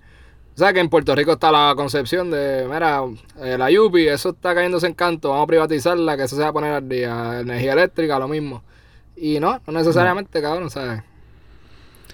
¿Sabes 0.54 0.74
que 0.74 0.80
en 0.80 0.90
Puerto 0.90 1.14
Rico 1.14 1.32
está 1.32 1.50
la 1.50 1.72
concepción 1.74 2.30
de, 2.30 2.66
mira, 2.70 3.02
eh, 3.42 3.56
la 3.58 3.70
Yupi, 3.70 4.06
eso 4.06 4.30
está 4.30 4.54
cayéndose 4.54 4.86
en 4.86 4.94
canto, 4.94 5.30
vamos 5.30 5.44
a 5.44 5.46
privatizarla, 5.46 6.16
que 6.16 6.24
eso 6.24 6.36
se 6.36 6.42
va 6.42 6.48
a 6.48 6.52
poner 6.52 6.72
al 6.74 6.88
día. 6.88 7.40
Energía 7.40 7.72
eléctrica, 7.72 8.18
lo 8.18 8.28
mismo. 8.28 8.62
Y 9.16 9.40
no, 9.40 9.60
no 9.66 9.72
necesariamente, 9.72 10.42
cabrón, 10.42 10.70
¿sabes? 10.70 11.02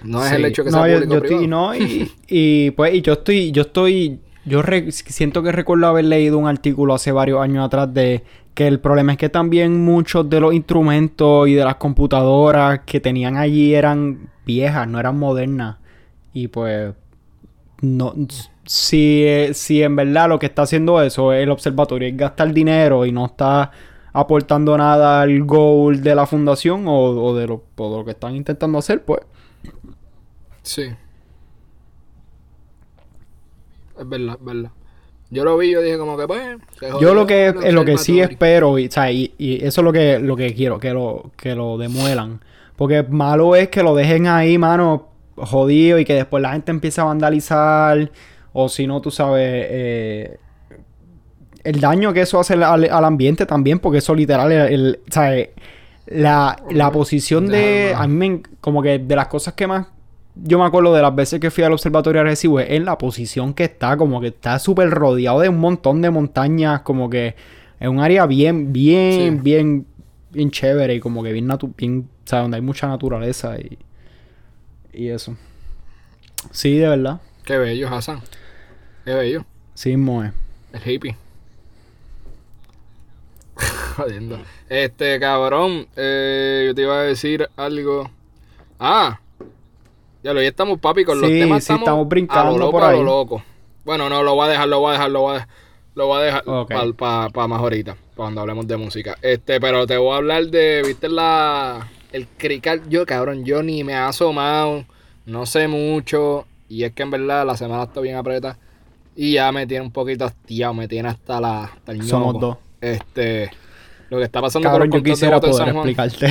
No 0.03 0.25
es 0.25 0.31
el 0.31 0.45
hecho 0.45 0.63
que 0.63 0.71
sea 0.71 0.87
no, 0.87 1.05
público 1.05 1.41
yo, 1.41 1.47
no, 1.47 1.75
y, 1.75 2.11
y, 2.27 2.71
pues 2.71 2.93
y 2.93 3.01
yo 3.01 3.13
estoy, 3.13 3.51
yo 3.51 3.63
estoy, 3.63 4.19
yo 4.45 4.61
siento 4.89 5.43
que 5.43 5.51
recuerdo 5.51 5.87
haber 5.87 6.05
leído 6.05 6.37
un 6.37 6.47
artículo 6.47 6.93
hace 6.93 7.11
varios 7.11 7.41
años 7.41 7.65
atrás 7.65 7.93
de 7.93 8.23
que 8.53 8.67
el 8.67 8.79
problema 8.79 9.13
es 9.13 9.17
que 9.17 9.29
también 9.29 9.83
muchos 9.83 10.29
de 10.29 10.39
los 10.39 10.53
instrumentos 10.53 11.47
y 11.47 11.53
de 11.53 11.65
las 11.65 11.75
computadoras 11.75 12.81
que 12.85 12.99
tenían 12.99 13.37
allí 13.37 13.73
eran 13.73 14.29
viejas, 14.45 14.87
no 14.87 14.99
eran 14.99 15.17
modernas. 15.17 15.77
Y 16.33 16.47
pues 16.47 16.93
no 17.81 18.13
si, 18.65 19.25
si 19.53 19.83
en 19.83 19.95
verdad 19.95 20.29
lo 20.29 20.39
que 20.39 20.45
está 20.45 20.61
haciendo 20.63 21.01
eso 21.01 21.33
el 21.33 21.49
observatorio 21.51 22.07
es 22.07 22.15
gastar 22.15 22.53
dinero 22.53 23.05
y 23.05 23.11
no 23.11 23.25
está 23.25 23.71
aportando 24.13 24.77
nada 24.77 25.21
al 25.21 25.43
goal 25.43 26.01
de 26.01 26.15
la 26.15 26.25
fundación 26.25 26.85
o, 26.87 27.33
de, 27.35 27.47
lo, 27.47 27.63
o 27.75 27.91
de 27.91 27.97
lo 27.97 28.05
que 28.05 28.11
están 28.11 28.35
intentando 28.35 28.77
hacer, 28.77 29.03
pues. 29.03 29.21
Sí. 30.61 30.83
Es 33.99 34.09
verdad, 34.09 34.37
es 34.39 34.45
verdad. 34.45 34.71
Yo 35.33 35.43
lo 35.43 35.57
vi, 35.57 35.71
yo 35.71 35.81
dije 35.81 35.97
como 35.97 36.15
que 36.15 36.27
pues. 36.27 36.57
Yo 37.01 37.15
lo 37.15 37.25
que 37.25 37.47
es 37.47 37.73
lo 37.73 37.83
que 37.83 37.97
sí 37.97 38.21
espero, 38.21 38.77
y, 38.77 38.87
o 38.87 38.91
sea, 38.91 39.11
y, 39.11 39.33
eso 39.39 39.81
es 39.81 39.85
lo 39.85 39.91
que, 39.91 40.19
lo 40.19 40.35
que 40.35 40.53
quiero, 40.53 40.79
que 40.79 40.91
lo, 40.91 41.31
que 41.35 41.55
lo 41.55 41.79
demuelan. 41.79 42.39
Porque 42.75 43.01
malo 43.01 43.55
es 43.55 43.69
que 43.69 43.81
lo 43.81 43.95
dejen 43.95 44.27
ahí, 44.27 44.59
mano, 44.59 45.07
jodido, 45.35 45.97
y 45.97 46.05
que 46.05 46.13
después 46.13 46.41
la 46.43 46.51
gente 46.51 46.71
empiece 46.71 47.01
a 47.01 47.05
vandalizar. 47.05 48.11
O 48.53 48.69
si 48.69 48.85
no, 48.85 49.01
tú 49.01 49.09
sabes. 49.09 49.65
Eh, 49.69 50.37
el 51.63 51.79
daño 51.79 52.13
que 52.13 52.21
eso 52.21 52.39
hace 52.39 52.53
al, 52.53 53.05
ambiente 53.05 53.47
también, 53.47 53.79
porque 53.79 53.99
eso 53.99 54.13
literal, 54.13 54.51
el, 54.51 54.99
¿sabes? 55.09 55.49
La, 56.05 56.57
la 56.69 56.91
posición 56.91 57.47
de. 57.47 57.95
A 57.97 58.07
mí, 58.07 58.43
como 58.61 58.83
que 58.83 58.99
de 58.99 59.15
las 59.15 59.27
cosas 59.29 59.55
que 59.55 59.65
más 59.65 59.87
yo 60.35 60.59
me 60.59 60.65
acuerdo 60.65 60.93
de 60.93 61.01
las 61.01 61.15
veces 61.15 61.39
que 61.39 61.51
fui 61.51 61.63
al 61.63 61.73
observatorio 61.73 62.21
de 62.21 62.29
Arecibo, 62.29 62.59
en 62.59 62.85
la 62.85 62.97
posición 62.97 63.53
que 63.53 63.65
está, 63.65 63.97
como 63.97 64.19
que 64.19 64.27
está 64.27 64.59
súper 64.59 64.89
rodeado 64.89 65.39
de 65.39 65.49
un 65.49 65.59
montón 65.59 66.01
de 66.01 66.09
montañas, 66.09 66.81
como 66.81 67.09
que 67.09 67.35
es 67.79 67.87
un 67.87 67.99
área 67.99 68.25
bien, 68.25 68.73
bien, 68.73 69.43
bien, 69.43 69.85
bien 70.31 70.51
chévere 70.51 70.95
y 70.95 70.99
como 70.99 71.23
que 71.23 71.31
bien, 71.33 71.47
natu 71.47 71.73
bien 71.77 72.09
o 72.25 72.27
sea, 72.27 72.39
donde 72.39 72.55
hay 72.55 72.61
mucha 72.61 72.87
naturaleza 72.87 73.57
y, 73.59 73.77
y 74.93 75.09
eso. 75.09 75.35
Sí, 76.51 76.77
de 76.77 76.87
verdad. 76.87 77.19
Qué 77.45 77.57
bello, 77.57 77.89
Hassan. 77.89 78.21
Qué 79.05 79.13
bello. 79.13 79.45
Sí, 79.73 79.97
Moe. 79.97 80.31
El 80.71 80.91
hippie. 80.91 81.17
Jodiendo. 83.95 84.39
Este, 84.69 85.19
cabrón, 85.19 85.87
eh, 85.95 86.65
yo 86.67 86.75
te 86.75 86.81
iba 86.81 86.99
a 86.99 87.03
decir 87.03 87.49
algo. 87.57 88.09
Ah, 88.79 89.19
ya 90.23 90.33
lo, 90.33 90.41
ya 90.41 90.47
estamos, 90.47 90.79
papi, 90.79 91.03
con 91.03 91.19
los 91.19 91.29
temas 91.29 91.63
sí, 91.63 91.73
estamos, 91.73 92.07
brincando 92.07 92.57
loco, 92.57 92.71
por 92.71 92.83
ahí. 92.83 92.97
lo 92.97 93.03
loco. 93.03 93.43
Bueno, 93.83 94.09
no, 94.09 94.23
lo 94.23 94.35
voy 94.35 94.47
a 94.47 94.51
dejar, 94.51 94.67
lo 94.69 94.79
voy 94.79 94.89
a 94.89 94.93
dejar, 94.93 95.11
lo 95.11 95.21
voy 95.21 95.31
a 95.31 95.33
dejar. 95.35 95.49
Lo 95.95 96.07
voy 96.07 96.21
a 96.21 96.23
dejar 96.23 96.43
para 96.95 97.47
más 97.47 97.59
ahorita, 97.59 97.93
para 97.93 98.15
cuando 98.15 98.41
hablemos 98.41 98.67
de 98.67 98.77
música. 98.77 99.15
Este, 99.21 99.59
pero 99.59 99.85
te 99.85 99.97
voy 99.97 100.13
a 100.13 100.17
hablar 100.17 100.47
de, 100.47 100.81
¿viste 100.83 101.07
la 101.07 101.87
el 102.11 102.27
crical? 102.27 102.81
Yo, 102.89 103.05
cabrón, 103.05 103.45
yo 103.45 103.61
ni 103.61 103.83
me 103.83 103.93
ha 103.93 104.07
asomado, 104.07 104.85
no 105.25 105.45
sé 105.45 105.67
mucho. 105.67 106.45
Y 106.67 106.83
es 106.83 106.93
que 106.93 107.03
en 107.03 107.11
verdad 107.11 107.45
la 107.45 107.57
semana 107.57 107.83
está 107.83 107.99
bien 107.99 108.15
apretada. 108.15 108.57
Y 109.15 109.33
ya 109.33 109.51
me 109.51 109.67
tiene 109.67 109.85
un 109.85 109.91
poquito 109.91 110.25
hastiado, 110.25 110.73
me 110.73 110.87
tiene 110.87 111.09
hasta 111.09 111.39
la 111.39 111.65
hasta 111.65 111.91
el 111.91 112.03
Somos 112.03 112.39
dos. 112.39 112.57
Este, 112.81 113.51
lo 114.09 114.17
que 114.17 114.23
está 114.23 114.41
pasando 114.41 114.67
cabrón, 114.67 114.89
con 114.89 114.99
los 114.99 115.07
yo 115.07 115.13
quisiera 115.13 115.39
poder 115.39 115.67
explicarte. 115.69 116.27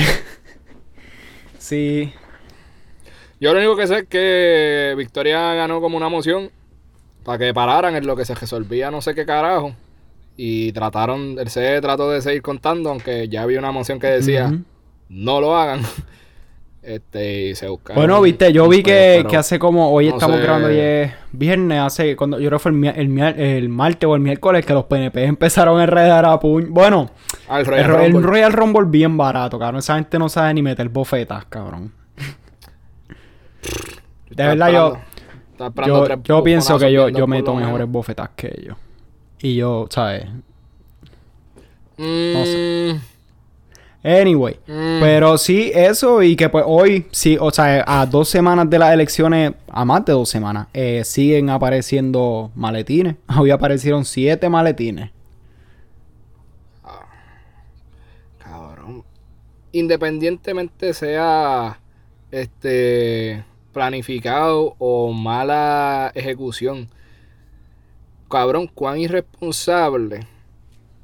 sí. 1.57 2.13
Yo 3.43 3.53
lo 3.53 3.59
único 3.59 3.75
que 3.75 3.87
sé 3.87 3.97
es 3.97 4.07
que 4.07 4.93
Victoria 4.95 5.53
ganó 5.53 5.81
como 5.81 5.97
una 5.97 6.07
moción 6.07 6.49
para 7.25 7.37
que 7.37 7.53
pararan 7.53 7.93
en 7.93 8.07
lo 8.07 8.15
que 8.15 8.23
se 8.23 8.33
resolvía 8.35 8.89
no 8.89 9.01
sé 9.01 9.13
qué 9.13 9.25
carajo. 9.25 9.75
Y 10.37 10.71
trataron, 10.71 11.37
el 11.37 11.49
CE 11.49 11.81
trató 11.81 12.09
de 12.09 12.21
seguir 12.21 12.41
contando, 12.41 12.89
aunque 12.89 13.27
ya 13.27 13.41
había 13.41 13.59
una 13.59 13.73
moción 13.73 13.99
que 13.99 14.07
decía 14.07 14.57
no 15.09 15.41
lo 15.41 15.57
hagan. 15.57 15.81
Este, 16.85 17.47
y 17.47 17.55
se 17.55 17.69
buscaron. 17.69 17.95
Bueno, 17.95 18.21
viste, 18.21 18.51
yo 18.51 18.67
vi 18.67 18.83
que, 18.83 19.25
hace 19.37 19.57
como, 19.57 19.89
hoy 19.89 20.09
estamos 20.09 20.37
grabando 20.41 20.69
y 20.69 20.77
es 20.77 21.13
viernes, 21.31 21.79
hace, 21.79 22.17
cuando 22.17 22.41
yo 22.41 22.49
creo 22.49 22.59
que 22.59 22.63
fue 22.63 22.71
el, 22.73 23.19
el, 23.39 23.69
martes 23.69 24.05
o 24.05 24.15
el 24.15 24.21
miércoles 24.21 24.65
que 24.65 24.73
los 24.73 24.83
PNP 24.83 25.23
empezaron 25.23 25.79
a 25.79 25.83
enredar 25.85 26.25
a 26.25 26.37
puño. 26.41 26.67
Bueno, 26.71 27.09
el, 27.49 28.21
Royal 28.21 28.51
Rumble 28.51 28.83
bien 28.87 29.15
barato, 29.15 29.57
cabrón. 29.57 29.79
Esa 29.79 29.95
gente 29.95 30.19
no 30.19 30.27
sabe 30.27 30.53
ni 30.55 30.61
meter 30.61 30.89
bofetas, 30.89 31.45
cabrón. 31.45 32.02
De 34.29 34.47
verdad, 34.47 34.71
yo. 34.71 34.97
Yo, 36.23 36.43
pienso 36.43 36.77
que 36.79 36.91
yo, 36.91 37.09
yo 37.09 37.27
meto 37.27 37.53
mejores 37.55 37.87
bofetas 37.87 38.29
que 38.35 38.53
ellos. 38.57 38.77
Y 39.39 39.55
yo, 39.55 39.87
¿sabes? 39.89 40.25
No 41.97 42.45
sé. 42.45 42.93
Mm. 42.93 43.13
Anyway, 44.05 44.59
mm. 44.67 44.99
pero 44.99 45.37
sí, 45.37 45.71
eso 45.73 46.21
y 46.21 46.35
que 46.35 46.49
pues 46.49 46.65
hoy, 46.67 47.07
sí, 47.11 47.37
o 47.39 47.51
sea, 47.51 47.85
a 47.87 48.05
dos 48.05 48.27
semanas 48.27 48.69
de 48.69 48.77
las 48.77 48.93
elecciones, 48.93 49.53
a 49.69 49.85
más 49.85 50.03
de 50.03 50.11
dos 50.11 50.27
semanas, 50.27 50.67
eh, 50.73 51.03
siguen 51.05 51.49
apareciendo 51.49 52.51
maletines. 52.53 53.15
Hoy 53.39 53.51
aparecieron 53.51 54.03
siete 54.03 54.49
maletines. 54.49 55.09
Ah, 56.83 57.05
cabrón. 58.39 59.05
Independientemente 59.71 60.93
sea 60.93 61.79
este 62.29 63.45
planificado 63.73 64.75
o 64.77 65.11
mala 65.11 66.11
ejecución. 66.15 66.89
Cabrón, 68.29 68.67
cuán 68.67 68.99
irresponsable. 68.99 70.27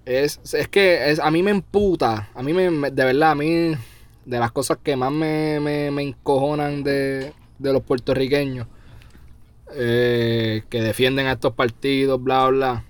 Es, 0.05 0.39
es 0.53 0.67
que 0.67 1.11
es, 1.11 1.19
a 1.19 1.29
mí 1.29 1.43
me 1.43 1.51
emputa. 1.51 2.29
A 2.33 2.41
mí 2.41 2.53
me, 2.53 2.89
de 2.91 3.03
verdad, 3.05 3.31
a 3.31 3.35
mí, 3.35 3.75
de 4.25 4.39
las 4.39 4.51
cosas 4.51 4.77
que 4.81 4.95
más 4.95 5.11
me, 5.11 5.59
me, 5.59 6.01
encojonan 6.01 6.83
de, 6.83 7.33
de, 7.59 7.73
los 7.73 7.83
puertorriqueños, 7.83 8.67
eh, 9.75 10.63
que 10.69 10.81
defienden 10.81 11.27
a 11.27 11.33
estos 11.33 11.53
partidos, 11.53 12.23
bla, 12.23 12.47
bla. 12.47 12.85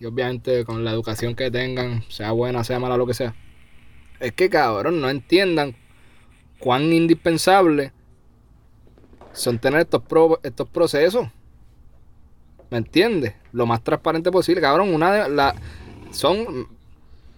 Y 0.00 0.06
obviamente 0.06 0.64
con 0.64 0.84
la 0.84 0.90
educación 0.90 1.34
que 1.34 1.50
tengan, 1.50 2.02
sea 2.08 2.32
buena, 2.32 2.64
sea 2.64 2.78
mala, 2.78 2.96
lo 2.96 3.06
que 3.06 3.14
sea. 3.14 3.34
Es 4.18 4.32
que, 4.32 4.50
cabrón, 4.50 5.00
no 5.00 5.08
entiendan 5.08 5.76
cuán 6.58 6.92
indispensable 6.92 7.92
son 9.32 9.58
tener 9.58 9.80
estos, 9.80 10.02
estos 10.42 10.68
procesos. 10.68 11.28
¿Me 12.70 12.78
entiendes? 12.78 13.34
Lo 13.52 13.66
más 13.66 13.82
transparente 13.82 14.30
posible, 14.30 14.60
cabrón. 14.60 14.94
Una 14.94 15.12
de 15.12 15.28
la 15.28 15.54
son 16.12 16.68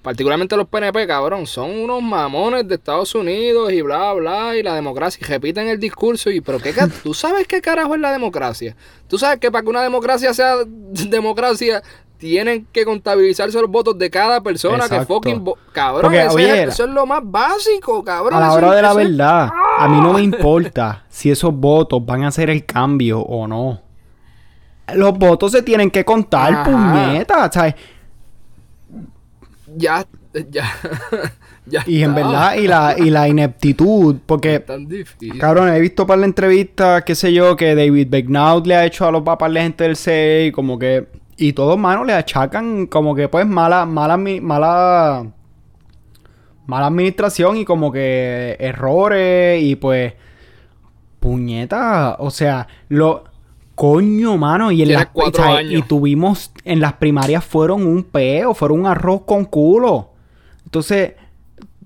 particularmente 0.02 0.56
los 0.56 0.66
PNP, 0.68 1.06
cabrón, 1.06 1.46
son 1.46 1.70
unos 1.70 2.02
mamones 2.02 2.66
de 2.66 2.74
Estados 2.74 3.14
Unidos 3.14 3.72
y 3.72 3.82
bla 3.82 4.12
bla 4.12 4.56
y 4.56 4.62
la 4.62 4.74
democracia 4.74 5.20
y 5.22 5.26
repiten 5.26 5.68
el 5.68 5.78
discurso 5.78 6.28
y 6.30 6.40
pero 6.40 6.58
qué 6.58 6.74
tú 7.02 7.14
sabes 7.14 7.46
qué 7.46 7.62
carajo 7.62 7.94
es 7.94 8.00
la 8.00 8.12
democracia. 8.12 8.76
Tú 9.08 9.18
sabes 9.18 9.38
que 9.38 9.50
para 9.50 9.62
que 9.62 9.70
una 9.70 9.82
democracia 9.82 10.34
sea 10.34 10.56
democracia 10.66 11.82
tienen 12.18 12.66
que 12.72 12.84
contabilizarse 12.84 13.60
los 13.60 13.70
votos 13.70 13.98
de 13.98 14.08
cada 14.10 14.40
persona 14.40 14.88
que 14.88 15.04
fucking 15.04 15.44
cabrón, 15.72 16.14
eso 16.14 16.84
es 16.84 16.90
lo 16.90 17.06
más 17.06 17.20
básico, 17.24 18.04
cabrón. 18.04 18.34
A 18.34 18.40
la 18.40 18.52
hora 18.52 18.74
de 18.74 18.82
la 18.82 18.94
verdad, 18.94 19.50
a 19.78 19.88
mí 19.88 20.00
no 20.00 20.12
me 20.12 20.22
importa 20.22 21.04
si 21.08 21.30
esos 21.30 21.54
votos 21.54 22.04
van 22.04 22.24
a 22.24 22.28
hacer 22.28 22.50
el 22.50 22.64
cambio 22.64 23.20
o 23.20 23.46
no. 23.46 23.80
Los 24.94 25.16
votos 25.18 25.52
se 25.52 25.62
tienen 25.62 25.90
que 25.90 26.04
contar, 26.04 26.64
puñeta, 26.64 27.50
¿sabes? 27.50 27.74
Ya, 29.76 30.04
ya. 30.50 30.70
ya 31.66 31.84
y 31.86 32.02
en 32.02 32.14
verdad, 32.14 32.56
y 32.56 32.66
la, 32.66 32.94
y 32.98 33.10
la 33.10 33.28
ineptitud, 33.28 34.16
porque, 34.26 34.60
tan 34.60 34.86
difícil. 34.86 35.38
cabrón, 35.38 35.68
he 35.72 35.80
visto 35.80 36.06
para 36.06 36.20
la 36.20 36.26
entrevista, 36.26 37.02
qué 37.04 37.14
sé 37.14 37.32
yo, 37.32 37.56
que 37.56 37.74
David 37.74 38.08
Begnaud 38.10 38.66
le 38.66 38.74
ha 38.74 38.84
hecho 38.84 39.06
a 39.06 39.12
los 39.12 39.22
papás 39.22 39.52
de 39.52 39.60
gente 39.62 39.84
del 39.84 39.96
CEI, 39.96 40.52
como 40.52 40.78
que 40.78 41.06
y 41.36 41.52
todos, 41.54 41.78
mano, 41.78 42.04
le 42.04 42.12
achacan 42.12 42.86
como 42.86 43.14
que, 43.14 43.28
pues, 43.28 43.46
mala, 43.46 43.86
mala, 43.86 44.16
mala, 44.16 45.26
mala 46.72 46.86
administración 46.86 47.58
y 47.58 47.64
como 47.64 47.92
que 47.92 48.56
errores 48.58 49.62
y 49.62 49.76
pues, 49.76 50.14
puñeta, 51.20 52.16
o 52.18 52.30
sea, 52.30 52.66
lo... 52.88 53.24
Coño, 53.74 54.36
mano, 54.36 54.70
y 54.70 54.82
en 54.82 54.92
las 54.92 55.08
y 55.64 55.82
tuvimos 55.82 56.52
en 56.62 56.80
las 56.80 56.92
primarias 56.92 57.42
fueron 57.42 57.86
un 57.86 58.04
peo, 58.04 58.52
fueron 58.52 58.80
un 58.80 58.86
arroz 58.86 59.22
con 59.22 59.46
culo. 59.46 60.10
Entonces, 60.66 61.14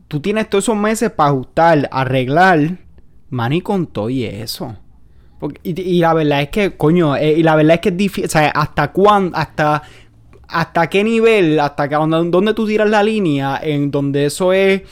tú 0.09 0.21
tienes 0.21 0.51
todos 0.51 0.65
esos 0.65 0.77
meses 0.77 1.11
para 1.11 1.31
ajustar, 1.31 1.89
arreglar, 1.93 2.79
mano, 3.31 3.55
y 3.55 3.61
con 3.61 3.87
todo 3.87 4.11
y 4.11 4.25
eso. 4.25 4.77
Y, 5.63 6.01
la 6.01 6.15
verdad 6.15 6.43
es 6.43 6.49
que, 6.49 6.77
coño, 6.77 7.15
eh, 7.15 7.35
y 7.39 7.43
la 7.43 7.57
verdad 7.57 7.75
es 7.75 7.81
que 7.81 7.89
es 7.91 7.97
difícil, 7.97 8.25
o 8.27 8.29
sea, 8.29 8.49
hasta 8.49 8.91
cuándo, 8.93 9.37
hasta, 9.37 9.83
hasta 10.49 10.89
qué 10.89 11.05
nivel, 11.05 11.59
hasta 11.61 11.89
que, 11.89 11.95
donde, 11.95 12.55
tú 12.55 12.67
tiras 12.67 12.89
la 12.89 13.03
línea 13.03 13.61
en 13.63 13.91
donde 13.91 14.27
eso 14.27 14.53
es 14.53 14.83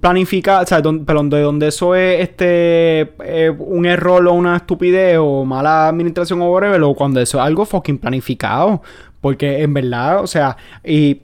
planificado, 0.00 0.62
o 0.62 0.66
sea, 0.66 0.80
pero 1.04 1.22
de 1.24 1.40
donde 1.42 1.68
eso 1.68 1.94
es 1.94 2.22
este 2.22 3.12
eh, 3.22 3.50
un 3.50 3.84
error 3.84 4.26
o 4.26 4.32
una 4.32 4.56
estupidez 4.56 5.18
o 5.20 5.44
mala 5.44 5.88
administración 5.88 6.40
o 6.40 6.50
whatever, 6.50 6.82
o 6.82 6.94
cuando 6.94 7.20
eso 7.20 7.38
es 7.38 7.44
algo 7.44 7.64
fucking 7.66 7.98
planificado. 7.98 8.82
Porque 9.20 9.62
en 9.62 9.74
verdad, 9.74 10.22
o 10.22 10.26
sea, 10.26 10.56
y, 10.82 11.20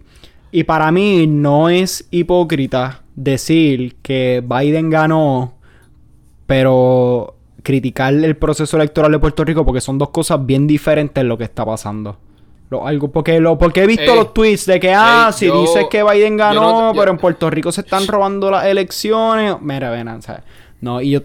y 0.53 0.65
para 0.65 0.93
mí 0.93 1.27
no 1.27 1.71
es 1.71 2.07
hipócrita 2.11 3.03
decir 3.15 3.97
que 4.03 4.45
Biden 4.47 4.91
ganó, 4.91 5.55
pero 6.47 7.37
criticar 7.63 8.15
el 8.15 8.37
proceso 8.37 8.77
electoral 8.77 9.11
de 9.11 9.19
Puerto 9.19 9.45
Rico 9.45 9.65
porque 9.65 9.81
son 9.81 9.99
dos 9.99 10.11
cosas 10.11 10.45
bien 10.45 10.67
diferentes 10.67 11.21
en 11.21 11.29
lo 11.29 11.37
que 11.37 11.45
está 11.45 11.65
pasando. 11.65 12.17
Lo, 12.69 12.87
algo, 12.87 13.13
porque, 13.13 13.39
lo, 13.39 13.57
porque 13.59 13.85
he 13.85 13.87
visto 13.87 14.15
los 14.15 14.35
tweets 14.35 14.67
de 14.67 14.81
que, 14.81 14.93
ah, 14.93 15.31
si 15.33 15.49
dices 15.49 15.87
que 15.89 16.03
Biden 16.03 16.37
ganó, 16.37 16.93
pero 16.97 17.13
en 17.13 17.19
Puerto 17.19 17.49
Rico 17.49 17.71
se 17.71 17.83
están 17.83 18.07
robando 18.07 18.51
las 18.51 18.67
elecciones. 18.67 19.57
Mira, 19.61 20.21
¿sabes? 20.21 20.43
No, 20.81 21.01
y 21.01 21.11
yo. 21.11 21.21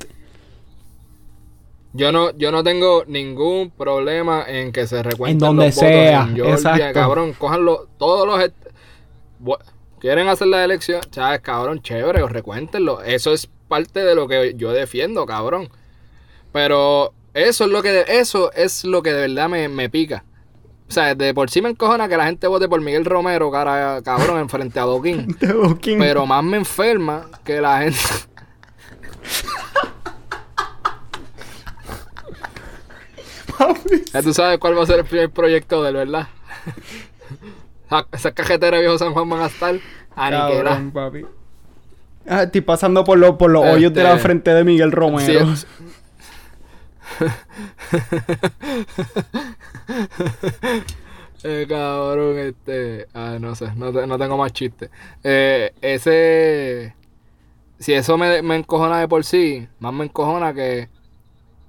Yo 1.93 2.11
no, 2.11 2.31
yo 2.37 2.51
no 2.51 2.63
tengo 2.63 3.03
ningún 3.05 3.69
problema 3.71 4.45
en 4.47 4.71
que 4.71 4.87
se 4.87 5.03
recuenten 5.03 5.33
en 5.33 5.39
donde 5.39 5.65
los 5.65 5.75
sea, 5.75 6.25
votos 6.25 6.47
exacto. 6.47 6.93
cabrón, 6.93 7.33
cójanlo, 7.37 7.87
todos 7.97 8.25
los 8.25 9.59
quieren 9.99 10.29
hacer 10.29 10.47
la 10.47 10.63
elección, 10.63 11.01
sabes, 11.11 11.41
cabrón, 11.41 11.81
chévere, 11.81 12.25
recuéntenlo. 12.27 13.01
Eso 13.01 13.33
es 13.33 13.49
parte 13.67 14.03
de 14.03 14.15
lo 14.15 14.27
que 14.27 14.53
yo 14.55 14.71
defiendo, 14.71 15.25
cabrón. 15.25 15.69
Pero 16.53 17.13
eso 17.33 17.65
es 17.65 17.71
lo 17.71 17.81
que 17.81 17.91
de, 17.91 18.05
eso 18.07 18.53
es 18.53 18.85
lo 18.85 19.03
que 19.03 19.11
de 19.11 19.27
verdad 19.27 19.49
me, 19.49 19.67
me 19.67 19.89
pica. 19.89 20.23
O 20.91 20.93
sea, 20.93 21.15
de 21.15 21.33
por 21.33 21.49
sí 21.49 21.61
me 21.61 21.69
encojona 21.69 22.09
que 22.09 22.17
la 22.17 22.25
gente 22.25 22.47
vote 22.47 22.67
por 22.67 22.81
Miguel 22.81 23.05
Romero, 23.05 23.49
cara, 23.49 24.01
cabrón, 24.03 24.41
en 24.41 24.49
frente 24.49 24.77
a 24.77 24.83
Doquín. 24.83 25.37
Pero 25.99 26.25
más 26.25 26.43
me 26.43 26.57
enferma 26.57 27.29
que 27.45 27.61
la 27.61 27.79
gente. 27.79 27.97
ya 34.13 34.21
tú 34.21 34.33
sabes 34.33 34.59
cuál 34.59 34.77
va 34.77 34.83
a 34.83 34.85
ser 34.85 34.99
el 34.99 35.05
primer 35.05 35.29
proyecto 35.29 35.81
de 35.81 35.91
él, 35.91 35.95
¿verdad? 35.95 36.27
Esa 38.11 38.33
cajetera 38.33 38.77
viejo 38.79 38.97
San 38.97 39.13
Juan 39.13 39.29
van 39.29 39.43
a 39.43 39.45
estar 39.45 39.75
papi. 40.91 41.25
Ah, 42.27 42.43
estoy 42.43 42.59
pasando 42.59 43.05
por, 43.05 43.37
por 43.37 43.49
los 43.49 43.63
hoyos 43.63 43.93
de 43.93 44.03
la 44.03 44.15
este, 44.15 44.23
frente 44.23 44.53
de 44.53 44.65
Miguel 44.65 44.91
Romero. 44.91 45.53
eh, 51.43 51.65
cabrón, 51.67 52.39
este. 52.39 53.07
Ah, 53.13 53.37
no 53.39 53.53
sé, 53.55 53.71
no, 53.75 54.17
tengo 54.17 54.37
más 54.37 54.53
chiste. 54.53 54.89
Eh, 55.23 55.73
ese. 55.81 56.95
Si 57.79 57.93
eso 57.93 58.17
me, 58.17 58.41
me 58.41 58.55
encojona 58.57 58.99
de 58.99 59.07
por 59.07 59.23
sí, 59.23 59.67
más 59.79 59.93
me 59.93 60.05
encojona 60.05 60.53
que 60.53 60.89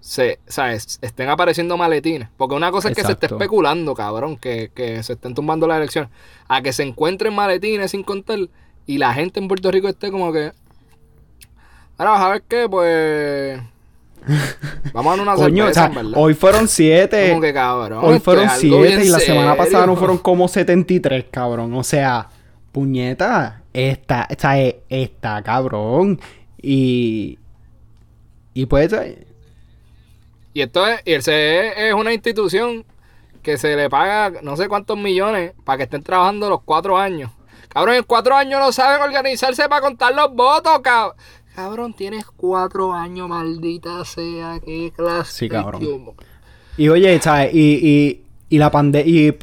se, 0.03 0.41
¿sabes? 0.47 0.99
estén 1.01 1.29
apareciendo 1.29 1.77
maletines. 1.77 2.29
Porque 2.37 2.57
una 2.57 2.71
cosa 2.71 2.91
es 2.91 2.97
que 2.97 3.05
se 3.05 3.13
esté 3.13 3.27
especulando, 3.27 3.95
cabrón, 3.95 4.37
que, 4.37 4.71
que 4.75 5.03
se 5.03 5.15
estén 5.15 5.35
tumbando 5.35 5.67
las 5.67 5.79
elecciones. 5.79 6.11
A 6.49 6.61
que 6.61 6.73
se 6.73 6.83
encuentren 6.83 7.35
maletines 7.35 7.93
sin 7.93 8.03
contar 8.03 8.39
y 8.85 8.99
la 8.99 9.15
gente 9.15 9.39
en 9.39 9.49
Puerto 9.49 9.71
Rico 9.71 9.89
esté 9.89 10.11
como 10.11 10.33
que. 10.33 10.53
Ahora, 11.97 12.27
a 12.27 12.31
ver 12.31 12.43
qué, 12.43 12.69
pues. 12.69 13.61
Vamos 14.93 15.19
a 15.19 15.23
una 15.23 15.35
Coño, 15.35 15.67
Hoy 16.15 16.35
fueron 16.35 16.69
siete. 16.69 17.33
Hoy 18.01 18.21
fueron 18.21 18.49
siete 18.51 19.05
y 19.05 19.09
la 19.09 19.19
semana 19.19 19.57
pasada 19.57 19.87
no 19.87 19.97
fueron 19.97 20.19
como 20.19 20.49
73, 20.49 21.27
cabrón. 21.31 21.75
O 21.75 21.83
sea, 21.83 22.29
puñeta, 22.71 23.63
esta, 23.73 24.27
esta, 24.29 24.59
esta, 24.89 25.43
cabrón. 25.43 26.21
Y. 26.61 27.39
Y 28.55 28.67
pues. 28.67 28.95
Y 30.55 30.61
esto 30.61 30.87
es. 30.87 31.01
Y 31.05 31.13
el 31.13 31.23
CE 31.23 31.89
es 31.89 31.95
una 31.95 32.13
institución 32.13 32.85
que 33.43 33.59
se 33.59 33.75
le 33.75 33.91
paga 33.91 34.41
no 34.43 34.57
sé 34.57 34.69
cuántos 34.69 34.97
millones 34.97 35.53
para 35.65 35.79
que 35.79 35.83
estén 35.85 36.03
trabajando 36.03 36.49
los 36.49 36.63
cuatro 36.63 36.97
años. 36.97 37.31
Cabrón, 37.69 37.97
en 37.97 38.03
cuatro 38.05 38.37
años 38.37 38.61
no 38.61 38.71
saben 38.71 39.01
organizarse 39.01 39.69
para 39.69 39.81
contar 39.81 40.15
los 40.15 40.33
votos, 40.35 40.81
cabrón. 40.81 41.17
Cabrón, 41.55 41.93
tienes 41.95 42.25
cuatro 42.25 42.93
años, 42.93 43.29
maldita 43.29 44.05
sea, 44.05 44.59
qué 44.65 44.93
clase. 44.97 45.33
Sí, 45.33 45.49
cabrón. 45.49 46.15
Y 46.79 46.89
oye, 46.89 47.21
¿sabes? 47.21 47.53
Y, 47.53 48.23
y, 48.49 48.59
la 48.59 48.71
pandemia. 48.71 49.35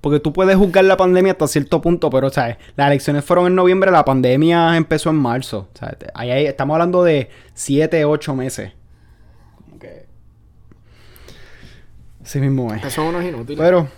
Porque 0.00 0.20
tú 0.20 0.32
puedes 0.32 0.56
juzgar 0.56 0.84
la 0.84 0.96
pandemia 0.96 1.32
hasta 1.32 1.48
cierto 1.48 1.80
punto, 1.80 2.10
pero, 2.10 2.30
¿sabes? 2.30 2.58
Las 2.76 2.86
elecciones 2.88 3.24
fueron 3.24 3.48
en 3.48 3.56
noviembre, 3.56 3.90
la 3.90 4.04
pandemia 4.04 4.76
empezó 4.76 5.10
en 5.10 5.16
marzo. 5.16 5.68
¿sabes? 5.74 5.96
Ahí, 6.14 6.30
ahí, 6.30 6.46
estamos 6.46 6.74
hablando 6.74 7.02
de 7.02 7.28
siete, 7.54 8.04
ocho 8.04 8.36
meses. 8.36 8.72
Okay. 9.74 10.02
Así 12.22 12.38
mismo 12.38 12.72
es. 12.72 12.92
Son 12.92 13.06
unos 13.06 13.24
inútiles. 13.24 13.58
Pero, 13.58 13.88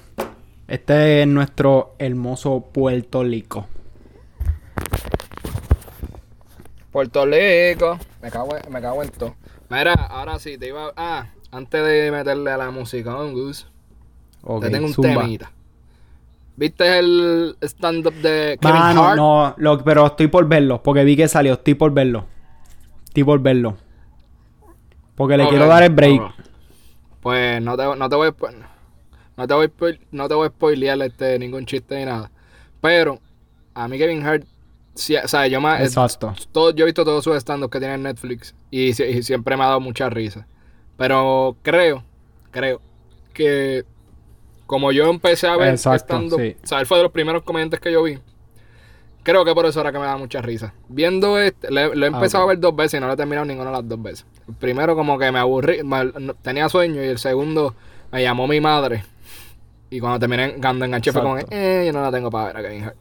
este 0.66 1.22
es 1.22 1.28
nuestro 1.28 1.94
hermoso 1.98 2.64
Puerto 2.72 3.22
Rico. 3.22 3.66
Puerto 6.90 7.26
Rico. 7.26 7.98
Me 8.22 8.30
cago, 8.30 8.56
en, 8.56 8.72
me 8.72 8.80
cago 8.80 9.02
en 9.02 9.10
todo. 9.10 9.34
Mira, 9.68 9.92
ahora 9.92 10.38
sí, 10.38 10.56
te 10.56 10.68
iba 10.68 10.92
Ah, 10.96 11.26
antes 11.50 11.84
de 11.84 12.10
meterle 12.10 12.50
a 12.50 12.56
la 12.56 12.70
música, 12.70 13.16
un 13.16 13.34
Gus. 13.34 13.66
te 14.60 14.70
tengo 14.70 14.86
un 14.86 14.94
temita. 14.94 15.52
¿Viste 16.56 16.98
el 16.98 17.56
stand-up 17.60 18.14
de 18.14 18.58
Kevin 18.60 18.76
Hart? 18.76 19.16
No, 19.16 19.54
lo, 19.58 19.84
pero 19.84 20.06
estoy 20.06 20.26
por 20.26 20.48
verlo, 20.48 20.82
porque 20.82 21.04
vi 21.04 21.16
que 21.16 21.28
salió, 21.28 21.52
estoy 21.54 21.74
por 21.74 21.92
verlo. 21.92 22.26
Estoy 23.04 23.22
por 23.22 23.40
verlo. 23.40 23.76
Porque 25.14 25.36
le 25.36 25.48
quiero 25.48 25.66
dar 25.66 25.84
el 25.84 25.92
break. 25.94 26.20
Pues 27.20 27.62
no 27.62 27.76
te, 27.76 27.84
no 27.96 28.08
te 28.08 28.16
voy 28.16 28.32
no 29.36 29.46
te 29.46 29.54
voy 29.54 29.70
no 30.10 30.28
te 30.28 30.34
voy 30.34 30.46
a 30.46 30.50
spoilear 30.50 31.00
este, 31.02 31.38
ningún 31.38 31.64
chiste 31.64 31.96
ni 31.96 32.04
nada. 32.06 32.30
Pero 32.80 33.20
a 33.74 33.86
mí 33.86 33.96
Kevin 33.98 34.26
Hart 34.26 34.44
o 35.24 35.28
sea, 35.28 35.46
yo 35.46 35.60
más. 35.60 35.94
Todo, 36.52 36.70
yo 36.70 36.84
he 36.84 36.86
visto 36.86 37.04
todos 37.04 37.24
sus 37.24 37.36
stand 37.36 37.68
que 37.70 37.78
tiene 37.78 37.94
en 37.94 38.02
Netflix 38.02 38.54
y, 38.70 38.92
siempre 38.92 39.56
me 39.56 39.64
ha 39.64 39.68
dado 39.68 39.80
mucha 39.80 40.10
risa. 40.10 40.46
Pero 40.96 41.56
creo, 41.62 42.04
creo 42.50 42.80
que 43.32 43.84
como 44.66 44.92
yo 44.92 45.08
empecé 45.08 45.46
a 45.46 45.56
ver 45.56 45.74
stand 45.74 46.32
O 46.32 46.66
sea, 46.66 46.80
él 46.80 46.86
fue 46.86 46.98
de 46.98 47.04
los 47.04 47.12
primeros 47.12 47.42
comediantes 47.42 47.80
que 47.80 47.92
yo 47.92 48.02
vi. 48.02 48.18
Creo 49.22 49.44
que 49.44 49.54
por 49.54 49.66
eso 49.66 49.80
era 49.80 49.92
que 49.92 49.98
me 49.98 50.06
da 50.06 50.16
mucha 50.16 50.40
risa. 50.40 50.72
Viendo 50.88 51.38
este, 51.38 51.70
lo 51.70 51.80
he 51.80 52.04
ah, 52.04 52.06
empezado 52.06 52.44
a 52.44 52.46
ver 52.46 52.60
dos 52.60 52.74
veces 52.74 52.98
y 52.98 53.00
no 53.00 53.08
lo 53.08 53.12
he 53.12 53.16
terminado 53.16 53.44
ninguna 53.44 53.70
de 53.70 53.76
las 53.76 53.88
dos 53.88 54.00
veces. 54.00 54.26
El 54.48 54.54
primero, 54.54 54.96
como 54.96 55.18
que 55.18 55.30
me 55.30 55.38
aburrí, 55.38 55.80
tenía 56.40 56.68
sueño, 56.70 57.02
y 57.02 57.08
el 57.08 57.18
segundo 57.18 57.74
me 58.10 58.22
llamó 58.22 58.46
mi 58.46 58.60
madre. 58.60 59.04
Y 59.90 60.00
cuando 60.00 60.18
terminé, 60.18 60.54
cuando 60.54 60.84
enganché, 60.84 61.12
fue 61.12 61.20
como, 61.22 61.36
eh, 61.38 61.84
yo 61.86 61.92
no 61.92 62.00
la 62.00 62.10
tengo 62.10 62.30
para 62.30 62.46
ver 62.46 62.56
a 62.56 62.62
Kevin 62.62 62.84
Hart. 62.84 62.96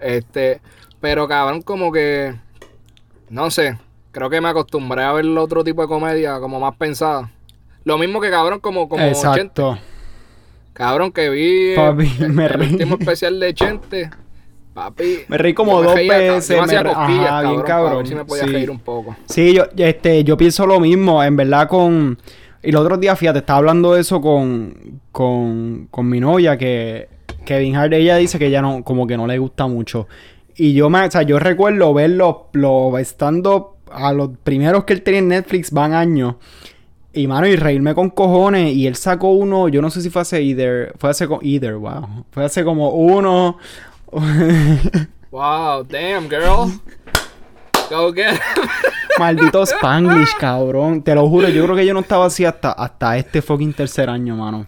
Este, 0.00 0.60
pero 1.04 1.28
cabrón, 1.28 1.60
como 1.60 1.92
que. 1.92 2.34
No 3.28 3.50
sé. 3.50 3.76
Creo 4.10 4.30
que 4.30 4.40
me 4.40 4.48
acostumbré 4.48 5.02
a 5.02 5.12
ver 5.12 5.26
otro 5.36 5.62
tipo 5.62 5.82
de 5.82 5.88
comedia 5.88 6.40
como 6.40 6.58
más 6.58 6.74
pensada. 6.76 7.30
Lo 7.84 7.98
mismo 7.98 8.22
que 8.22 8.30
cabrón, 8.30 8.58
como, 8.58 8.88
como 8.88 9.04
Exacto. 9.04 9.76
Cabrón, 10.72 11.12
que 11.12 11.28
vi 11.28 11.76
Papi, 11.76 12.10
me 12.30 12.46
el, 12.46 12.58
último 12.58 12.96
especial 12.98 13.38
de 13.38 13.52
Chente. 13.52 14.10
Papi. 14.72 15.18
Me 15.28 15.36
reí 15.36 15.52
como 15.52 15.82
dos 15.82 15.94
veces. 15.94 16.48
Me, 16.48 16.66
me 16.82 16.90
Ajá, 16.90 17.50
bien 17.50 17.60
cabrón. 17.60 18.06
si 18.06 18.14
me 18.14 18.24
podía 18.24 18.46
reír 18.46 18.70
un 18.70 18.78
poco. 18.78 19.14
Sí, 19.26 19.52
yo, 19.52 19.64
este, 19.76 20.24
yo 20.24 20.38
pienso 20.38 20.66
lo 20.66 20.80
mismo. 20.80 21.22
En 21.22 21.36
verdad, 21.36 21.68
con. 21.68 22.18
Y 22.62 22.70
el 22.70 22.76
otro 22.76 22.96
día, 22.96 23.14
fíjate, 23.14 23.40
estaba 23.40 23.58
hablando 23.58 23.92
de 23.92 24.00
eso 24.00 24.22
con, 24.22 25.02
con, 25.12 25.86
con 25.90 26.08
mi 26.08 26.18
novia, 26.18 26.56
que 26.56 27.08
Kevin 27.44 27.76
Hart, 27.76 27.92
ella 27.92 28.16
dice 28.16 28.38
que 28.38 28.50
ya 28.50 28.62
no, 28.62 28.82
como 28.82 29.06
que 29.06 29.18
no 29.18 29.26
le 29.26 29.36
gusta 29.36 29.66
mucho. 29.66 30.08
Y 30.56 30.74
yo, 30.74 30.88
me, 30.88 31.04
o 31.04 31.10
sea, 31.10 31.22
yo 31.22 31.38
recuerdo 31.38 31.92
verlo 31.94 32.48
lo, 32.52 32.96
estando 32.98 33.78
a 33.90 34.12
los 34.12 34.30
primeros 34.42 34.84
que 34.84 34.92
él 34.92 35.02
tenía 35.02 35.20
en 35.20 35.28
Netflix 35.28 35.70
van 35.70 35.94
años. 35.94 36.36
Y 37.12 37.26
mano, 37.26 37.46
y 37.46 37.56
reírme 37.56 37.94
con 37.94 38.10
cojones. 38.10 38.74
Y 38.74 38.86
él 38.86 38.96
sacó 38.96 39.32
uno, 39.32 39.68
yo 39.68 39.80
no 39.80 39.90
sé 39.90 40.00
si 40.00 40.10
fue 40.10 40.22
hace 40.22 40.42
either. 40.42 40.94
Fue 40.98 41.10
hace 41.10 41.26
como 41.26 41.40
either, 41.42 41.74
wow. 41.74 42.24
Fue 42.30 42.44
hace 42.44 42.64
como 42.64 42.90
uno. 42.90 43.58
wow, 45.30 45.84
damn, 45.84 46.28
girl. 46.28 46.80
Go 47.90 48.12
get 48.12 48.40
Maldito 49.18 49.62
Spanglish, 49.64 50.34
cabrón. 50.38 51.02
Te 51.02 51.14
lo 51.14 51.28
juro, 51.28 51.48
yo 51.48 51.64
creo 51.64 51.76
que 51.76 51.86
yo 51.86 51.94
no 51.94 52.00
estaba 52.00 52.26
así 52.26 52.44
hasta, 52.44 52.72
hasta 52.72 53.16
este 53.16 53.42
fucking 53.42 53.74
tercer 53.74 54.08
año, 54.08 54.36
mano. 54.36 54.66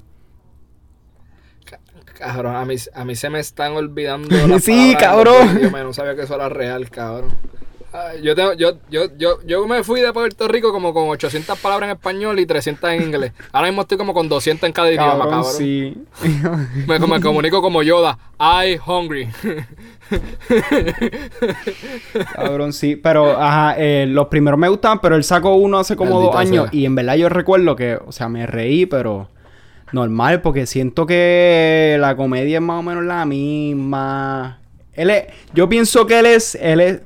Cabrón, 2.19 2.57
a 2.57 2.65
mí, 2.65 2.77
a 2.95 3.05
mí 3.05 3.17
se 3.17 3.31
me 3.31 3.41
están 3.41 3.73
olvidando 3.73 4.29
las 4.49 4.65
Sí, 4.65 4.95
cabrón. 4.99 5.59
Yo 5.61 5.71
no 5.71 5.93
sabía 5.93 6.15
que 6.15 6.23
eso 6.23 6.35
era 6.35 6.49
real, 6.49 6.91
cabrón. 6.91 7.37
Yo, 8.23 8.35
tengo, 8.35 8.53
yo, 8.53 8.73
yo, 8.91 9.07
yo, 9.17 9.39
yo 9.47 9.67
me 9.67 9.83
fui 9.83 10.01
de 10.01 10.13
Puerto 10.13 10.49
Rico 10.49 10.71
como 10.71 10.93
con 10.93 11.09
800 11.09 11.59
palabras 11.59 11.89
en 11.89 11.97
español 11.97 12.39
y 12.39 12.47
300 12.47 12.91
en 12.91 13.03
inglés. 13.03 13.33
Ahora 13.53 13.69
mismo 13.69 13.83
estoy 13.83 13.97
como 13.97 14.13
con 14.13 14.29
200 14.29 14.67
en 14.67 14.73
cada 14.73 14.91
idioma, 14.91 15.29
cabrón. 15.29 15.45
Sí. 15.57 15.97
me, 16.87 16.99
me 16.99 17.21
comunico 17.21 17.63
como 17.63 17.83
Yoda. 17.83 18.19
I 18.39 18.79
hungry. 18.87 19.29
cabrón, 22.35 22.73
sí. 22.73 22.97
Pero, 22.97 23.41
ajá, 23.41 23.77
eh, 23.79 24.07
los 24.07 24.27
primeros 24.29 24.59
me 24.59 24.69
gustaban, 24.69 25.01
pero 25.01 25.17
él 25.17 25.25
sacó 25.25 25.55
uno 25.55 25.79
hace 25.79 25.97
como 25.97 26.21
dos 26.21 26.37
años. 26.37 26.69
Y 26.73 26.85
en 26.85 26.95
verdad 26.95 27.17
yo 27.17 27.29
recuerdo 27.29 27.77
que, 27.77 27.99
o 28.05 28.13
sea, 28.13 28.29
me 28.29 28.47
reí, 28.47 28.85
pero 28.85 29.29
normal, 29.93 30.43
porque 30.43 30.67
siento 30.67 31.07
que 31.07 31.97
la 32.01 32.17
comedia 32.17 32.59
es 32.59 32.63
más 32.63 32.81
o 32.81 32.83
menos 32.83 33.05
la 33.05 33.25
misma. 33.25 34.61
Él 34.93 35.11
es, 35.11 35.25
yo 35.55 35.69
pienso 35.69 36.07
que 36.07 36.19
él 36.19 36.27
es, 36.27 36.55
él 36.57 36.81
es 36.81 37.03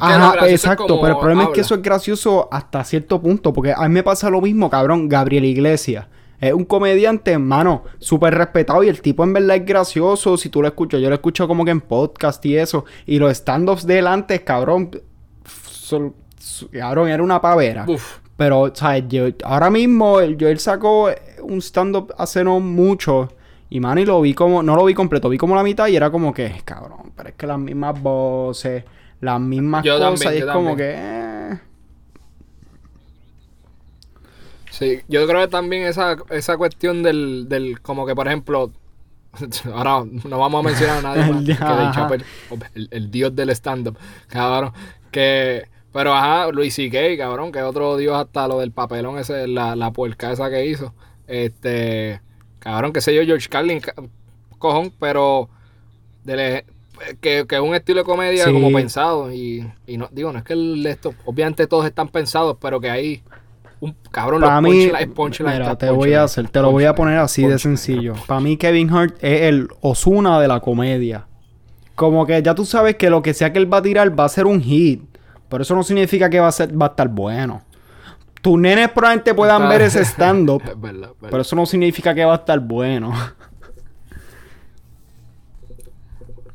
Ajá, 0.00 0.48
exacto, 0.48 1.00
pero 1.00 1.14
el 1.14 1.18
problema 1.20 1.44
es 1.44 1.48
que 1.50 1.60
eso 1.60 1.74
es 1.74 1.82
gracioso 1.82 2.48
hasta 2.50 2.82
cierto 2.84 3.20
punto, 3.20 3.52
porque 3.52 3.72
a 3.72 3.82
mí 3.82 3.94
me 3.94 4.02
pasa 4.02 4.30
lo 4.30 4.40
mismo, 4.40 4.70
cabrón, 4.70 5.08
Gabriel 5.08 5.44
Iglesias. 5.44 6.06
Es 6.40 6.52
un 6.52 6.64
comediante, 6.64 7.32
hermano, 7.32 7.84
súper 7.98 8.34
respetado 8.34 8.82
y 8.82 8.88
el 8.88 9.00
tipo 9.00 9.24
en 9.24 9.32
verdad 9.32 9.56
es 9.56 9.64
gracioso. 9.64 10.36
Si 10.36 10.48
tú 10.48 10.60
lo 10.60 10.68
escuchas, 10.68 11.00
yo 11.00 11.08
lo 11.08 11.14
escucho 11.14 11.46
como 11.46 11.64
que 11.64 11.70
en 11.70 11.80
podcast 11.80 12.44
y 12.44 12.56
eso. 12.56 12.84
Y 13.06 13.18
los 13.18 13.30
stand-ups 13.32 13.86
de 13.86 14.06
antes, 14.06 14.40
cabrón, 14.40 14.90
cabrón, 16.72 17.08
era 17.08 17.22
una 17.22 17.40
pavera. 17.40 17.86
Pero, 18.36 18.72
¿sabes? 18.74 19.04
Yo, 19.08 19.26
ahora 19.44 19.70
mismo, 19.70 20.20
yo 20.20 20.48
él 20.48 20.58
sacó 20.58 21.10
un 21.42 21.58
stand-up 21.60 22.12
hace 22.18 22.42
no 22.42 22.60
mucho. 22.60 23.28
Y, 23.70 23.80
man, 23.80 23.98
y 23.98 24.04
lo 24.04 24.20
vi 24.20 24.34
como, 24.34 24.62
no 24.62 24.76
lo 24.76 24.84
vi 24.84 24.94
completo, 24.94 25.28
vi 25.28 25.38
como 25.38 25.54
la 25.54 25.62
mitad 25.62 25.88
y 25.88 25.96
era 25.96 26.10
como 26.10 26.32
que, 26.32 26.62
cabrón, 26.64 27.12
pero 27.16 27.30
es 27.30 27.34
que 27.34 27.46
las 27.46 27.58
mismas 27.58 28.00
voces 28.00 28.84
las 29.24 29.40
mismas 29.40 29.84
cosas 29.84 30.34
y 30.34 30.38
es 30.38 30.44
como 30.46 30.76
que... 30.76 30.94
Eh. 30.96 31.58
Sí, 34.70 35.00
yo 35.08 35.26
creo 35.26 35.40
que 35.40 35.48
también 35.48 35.84
esa, 35.84 36.16
esa 36.30 36.56
cuestión 36.56 37.02
del, 37.02 37.48
del, 37.48 37.80
como 37.80 38.06
que 38.06 38.14
por 38.14 38.26
ejemplo, 38.26 38.72
ahora 39.72 40.04
no 40.24 40.38
vamos 40.38 40.64
a 40.64 40.68
mencionar 40.68 40.98
a 40.98 41.02
nadie 41.02 41.32
más 41.32 42.08
que 42.08 42.24
el, 42.74 42.88
el, 42.90 43.10
dios 43.10 43.34
del 43.34 43.50
stand-up, 43.50 43.96
cabrón, 44.28 44.72
que, 45.10 45.68
pero 45.94 46.12
ajá, 46.12 46.50
Luis 46.50 46.74
C.K., 46.74 47.16
cabrón, 47.16 47.52
que 47.52 47.62
otro 47.62 47.96
dios 47.96 48.16
hasta 48.16 48.48
lo 48.48 48.58
del 48.58 48.72
papelón 48.72 49.16
ese, 49.16 49.46
la, 49.46 49.76
la 49.76 49.92
puerca 49.92 50.32
esa 50.32 50.50
que 50.50 50.66
hizo, 50.66 50.92
este, 51.28 52.20
cabrón, 52.58 52.92
que 52.92 53.00
sé 53.00 53.14
yo, 53.14 53.22
George 53.22 53.48
Carlin, 53.48 53.80
cojón, 54.58 54.92
pero 54.98 55.48
de, 56.24 56.64
que, 57.20 57.46
es 57.48 57.60
un 57.60 57.76
estilo 57.76 58.00
de 58.00 58.04
comedia 58.04 58.44
como 58.46 58.72
pensado. 58.72 59.32
Y, 59.32 59.70
y, 59.86 59.96
no, 59.96 60.08
digo, 60.10 60.32
no 60.32 60.40
es 60.40 60.44
que 60.44 60.54
el, 60.54 60.84
esto, 60.84 61.14
obviamente 61.26 61.68
todos 61.68 61.86
están 61.86 62.08
pensados, 62.08 62.56
pero 62.60 62.80
que 62.80 62.90
hay 62.90 63.22
un 63.78 63.94
cabrón, 64.10 64.40
Para 64.40 64.60
mí, 64.60 64.90
mira, 64.90 65.76
te 65.76 65.90
voy 65.90 66.14
a 66.14 66.24
hacer, 66.24 66.48
te 66.48 66.60
lo 66.60 66.72
voy 66.72 66.86
a 66.86 66.96
poner 66.96 67.18
así 67.18 67.46
de 67.46 67.56
sencillo. 67.60 68.14
Para 68.26 68.40
mí, 68.40 68.56
Kevin 68.56 68.90
Hart 68.90 69.14
es 69.20 69.42
el 69.42 69.68
Osuna 69.80 70.40
de 70.40 70.48
la 70.48 70.58
comedia. 70.58 71.28
Como 71.94 72.26
que 72.26 72.42
ya 72.42 72.56
tú 72.56 72.64
sabes 72.64 72.96
que 72.96 73.10
lo 73.10 73.22
que 73.22 73.32
sea 73.32 73.52
que 73.52 73.60
él 73.60 73.72
va 73.72 73.76
a 73.76 73.82
tirar 73.82 74.18
va 74.18 74.24
a 74.24 74.28
ser 74.28 74.46
un 74.46 74.60
hit. 74.60 75.13
Pero 75.54 75.62
eso 75.62 75.76
no 75.76 75.84
significa 75.84 76.28
que 76.28 76.40
va 76.40 76.48
a, 76.48 76.52
ser, 76.52 76.76
va 76.76 76.86
a 76.86 76.88
estar 76.88 77.06
bueno. 77.06 77.62
Tus 78.42 78.58
nenes 78.58 78.90
probablemente 78.90 79.34
puedan 79.34 79.68
ver 79.68 79.82
ese 79.82 80.04
stand-up. 80.04 80.60
pero 81.20 81.42
eso 81.42 81.54
no 81.54 81.64
significa 81.64 82.12
que 82.12 82.24
va 82.24 82.32
a 82.32 82.36
estar 82.38 82.58
bueno. 82.58 83.12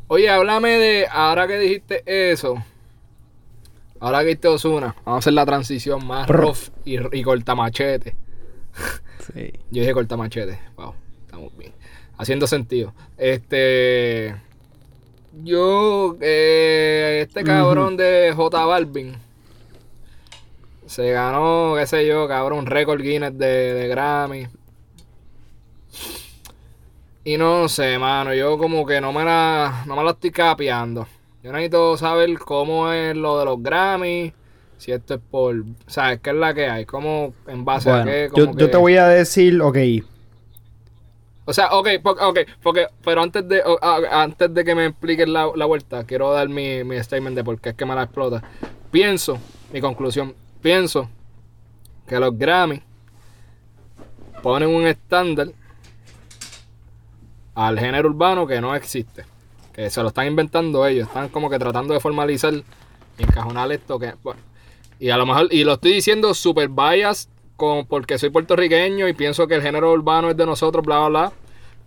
Oye, 0.09 0.29
háblame 0.29 0.71
de. 0.71 1.07
Ahora 1.09 1.47
que 1.47 1.57
dijiste 1.59 2.03
eso. 2.05 2.61
Ahora 4.01 4.19
que 4.19 4.25
dijiste 4.25 4.49
Osuna. 4.49 4.93
Vamos 5.05 5.15
a 5.15 5.17
hacer 5.19 5.31
la 5.31 5.45
transición 5.45 6.05
más 6.05 6.27
rough 6.27 6.67
y, 6.83 6.97
y 7.17 7.23
cortamachete. 7.23 8.17
Sí. 9.33 9.53
Yo 9.69 9.81
dije 9.81 9.93
cortamachete. 9.93 10.59
Wow, 10.75 10.95
estamos 11.25 11.55
bien. 11.55 11.71
Haciendo 12.17 12.47
sentido. 12.47 12.93
Este. 13.15 14.35
Yo. 15.43 16.17
Eh, 16.21 17.25
este 17.27 17.43
cabrón 17.43 17.97
de 17.97 18.33
J 18.35 18.65
Balvin. 18.65 19.15
Se 20.85 21.11
ganó, 21.11 21.75
qué 21.77 21.85
sé 21.85 22.07
yo, 22.07 22.27
cabrón, 22.27 22.65
récord 22.65 22.99
Guinness 22.99 23.37
de, 23.37 23.73
de 23.75 23.87
Grammy. 23.87 24.47
Y 27.23 27.37
no 27.37 27.69
sé, 27.69 27.99
mano, 27.99 28.33
yo 28.33 28.57
como 28.57 28.85
que 28.87 28.99
no 28.99 29.13
me 29.13 29.23
la, 29.23 29.83
no 29.85 29.95
me 29.95 30.03
la 30.03 30.11
estoy 30.11 30.31
capeando. 30.31 31.05
Yo 31.43 31.51
necesito 31.51 31.95
saber 31.95 32.39
cómo 32.39 32.91
es 32.91 33.15
lo 33.15 33.37
de 33.37 33.45
los 33.45 33.61
Grammy. 33.61 34.33
Si 34.77 34.91
esto 34.91 35.15
es 35.15 35.21
por. 35.29 35.63
¿Sabes 35.85 36.21
qué 36.21 36.31
es 36.31 36.35
la 36.35 36.53
que 36.53 36.67
hay? 36.67 36.85
¿Cómo, 36.85 37.33
en 37.47 37.63
base 37.65 37.91
a 37.91 38.03
qué? 38.03 38.29
Yo, 38.35 38.55
yo, 38.55 38.69
te 38.69 38.77
voy 38.77 38.95
a 38.95 39.07
decir, 39.07 39.61
ok. 39.61 39.77
O 41.49 41.53
sea, 41.53 41.69
ok, 41.71 41.87
ok, 42.03 42.39
porque, 42.61 42.85
pero 43.03 43.23
antes 43.23 43.49
de, 43.49 43.63
antes 44.11 44.53
de 44.53 44.63
que 44.63 44.75
me 44.75 44.85
expliques 44.85 45.27
la, 45.27 45.45
vuelta, 45.47 46.03
quiero 46.03 46.31
dar 46.31 46.47
mi, 46.47 46.83
mi 46.83 47.01
statement 47.01 47.35
de 47.35 47.43
por 47.43 47.59
qué 47.59 47.69
es 47.69 47.75
que 47.75 47.87
me 47.87 47.95
la 47.95 48.03
explota. 48.03 48.43
Pienso, 48.91 49.39
mi 49.73 49.81
conclusión, 49.81 50.35
pienso 50.61 51.09
que 52.07 52.19
los 52.19 52.37
Grammy 52.37 52.83
ponen 54.43 54.69
un 54.69 54.85
estándar 54.85 55.47
al 57.55 57.79
género 57.79 58.09
urbano 58.09 58.45
que 58.45 58.61
no 58.61 58.75
existe. 58.75 59.25
Que 59.73 59.89
se 59.89 60.03
lo 60.03 60.09
están 60.09 60.27
inventando 60.27 60.85
ellos. 60.85 61.07
Están 61.07 61.29
como 61.29 61.49
que 61.49 61.57
tratando 61.57 61.95
de 61.95 61.99
formalizar 61.99 62.53
encajonar 63.17 63.71
esto 63.71 63.97
que. 63.97 64.13
y 64.99 65.09
a 65.09 65.17
lo 65.17 65.25
mejor. 65.25 65.47
Y 65.51 65.63
lo 65.63 65.73
estoy 65.73 65.93
diciendo 65.93 66.31
super 66.35 66.69
bias 66.69 67.27
con, 67.55 67.87
porque 67.87 68.19
soy 68.19 68.29
puertorriqueño 68.29 69.07
y 69.07 69.13
pienso 69.13 69.47
que 69.47 69.55
el 69.55 69.63
género 69.63 69.91
urbano 69.91 70.29
es 70.29 70.37
de 70.37 70.45
nosotros, 70.45 70.85
bla, 70.85 70.99
bla, 70.99 71.09
bla. 71.09 71.33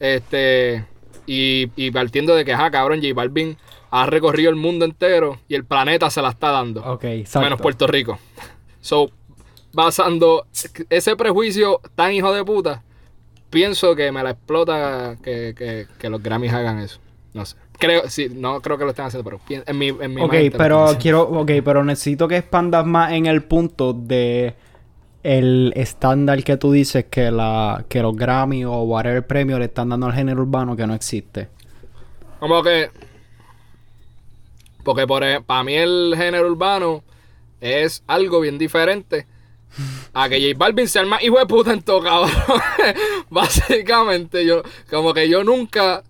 Este. 0.02 0.84
Y, 1.26 1.70
y 1.76 1.92
partiendo 1.92 2.34
de 2.34 2.44
que, 2.44 2.52
ajá, 2.52 2.70
cabrón, 2.72 3.00
J 3.00 3.14
Balvin 3.14 3.56
ha 3.92 4.06
recorrido 4.06 4.50
el 4.50 4.56
mundo 4.56 4.84
entero 4.84 5.38
y 5.48 5.54
el 5.54 5.64
planeta 5.64 6.10
se 6.10 6.20
la 6.20 6.30
está 6.30 6.50
dando. 6.50 6.82
Ok, 6.84 7.04
Menos 7.40 7.60
Puerto 7.60 7.86
Rico. 7.86 8.18
So, 8.80 9.10
basando 9.72 10.46
ese 10.90 11.14
prejuicio 11.14 11.80
tan 11.94 12.12
hijo 12.12 12.32
de 12.32 12.44
puta, 12.44 12.82
pienso 13.50 13.94
que 13.94 14.10
me 14.10 14.24
la 14.24 14.30
explota 14.30 15.16
que, 15.22 15.86
los 16.02 16.22
Grammys 16.22 16.52
hagan 16.52 16.80
eso. 16.80 16.98
No 17.32 17.46
sé. 17.46 17.56
Creo, 17.78 18.08
sí, 18.08 18.28
no 18.34 18.60
creo 18.60 18.78
que 18.78 18.84
lo 18.84 18.90
estén 18.90 19.04
haciendo, 19.04 19.24
pero 19.24 19.40
en 19.48 19.78
mi, 19.78 19.88
en 19.88 20.14
mi 20.14 20.22
Ok, 20.22 20.34
pero 20.56 20.96
quiero, 20.98 21.22
ok, 21.22 21.50
pero 21.64 21.84
necesito 21.84 22.26
que 22.26 22.38
expandas 22.38 22.86
más 22.86 23.12
en 23.12 23.26
el 23.26 23.44
punto 23.44 23.92
de 23.92 24.54
el 25.22 25.72
estándar 25.76 26.42
que 26.42 26.56
tú 26.56 26.72
dices 26.72 27.06
que 27.10 27.30
la 27.30 27.84
que 27.88 28.02
los 28.02 28.16
Grammy 28.16 28.64
o 28.64 28.82
whatever 28.82 29.26
premio 29.26 29.58
le 29.58 29.66
están 29.66 29.88
dando 29.88 30.06
al 30.06 30.14
género 30.14 30.42
urbano 30.42 30.76
que 30.76 30.86
no 30.86 30.94
existe. 30.94 31.48
Como 32.40 32.62
que 32.62 32.90
porque 34.82 35.06
por, 35.06 35.22
para 35.44 35.64
mí 35.64 35.74
el 35.74 36.14
género 36.16 36.48
urbano 36.48 37.04
es 37.60 38.02
algo 38.06 38.40
bien 38.40 38.58
diferente 38.58 39.26
a 40.12 40.28
que 40.28 40.40
J 40.40 40.58
Balvin 40.58 40.88
sea 40.88 41.02
el 41.02 41.08
más 41.08 41.22
hijo 41.22 41.38
de 41.38 41.46
puta 41.46 41.72
en 41.72 41.82
todo, 41.82 42.02
cabrón. 42.02 42.30
Básicamente, 43.30 44.44
yo, 44.44 44.62
como 44.90 45.14
que 45.14 45.28
yo 45.28 45.44
nunca 45.44 46.02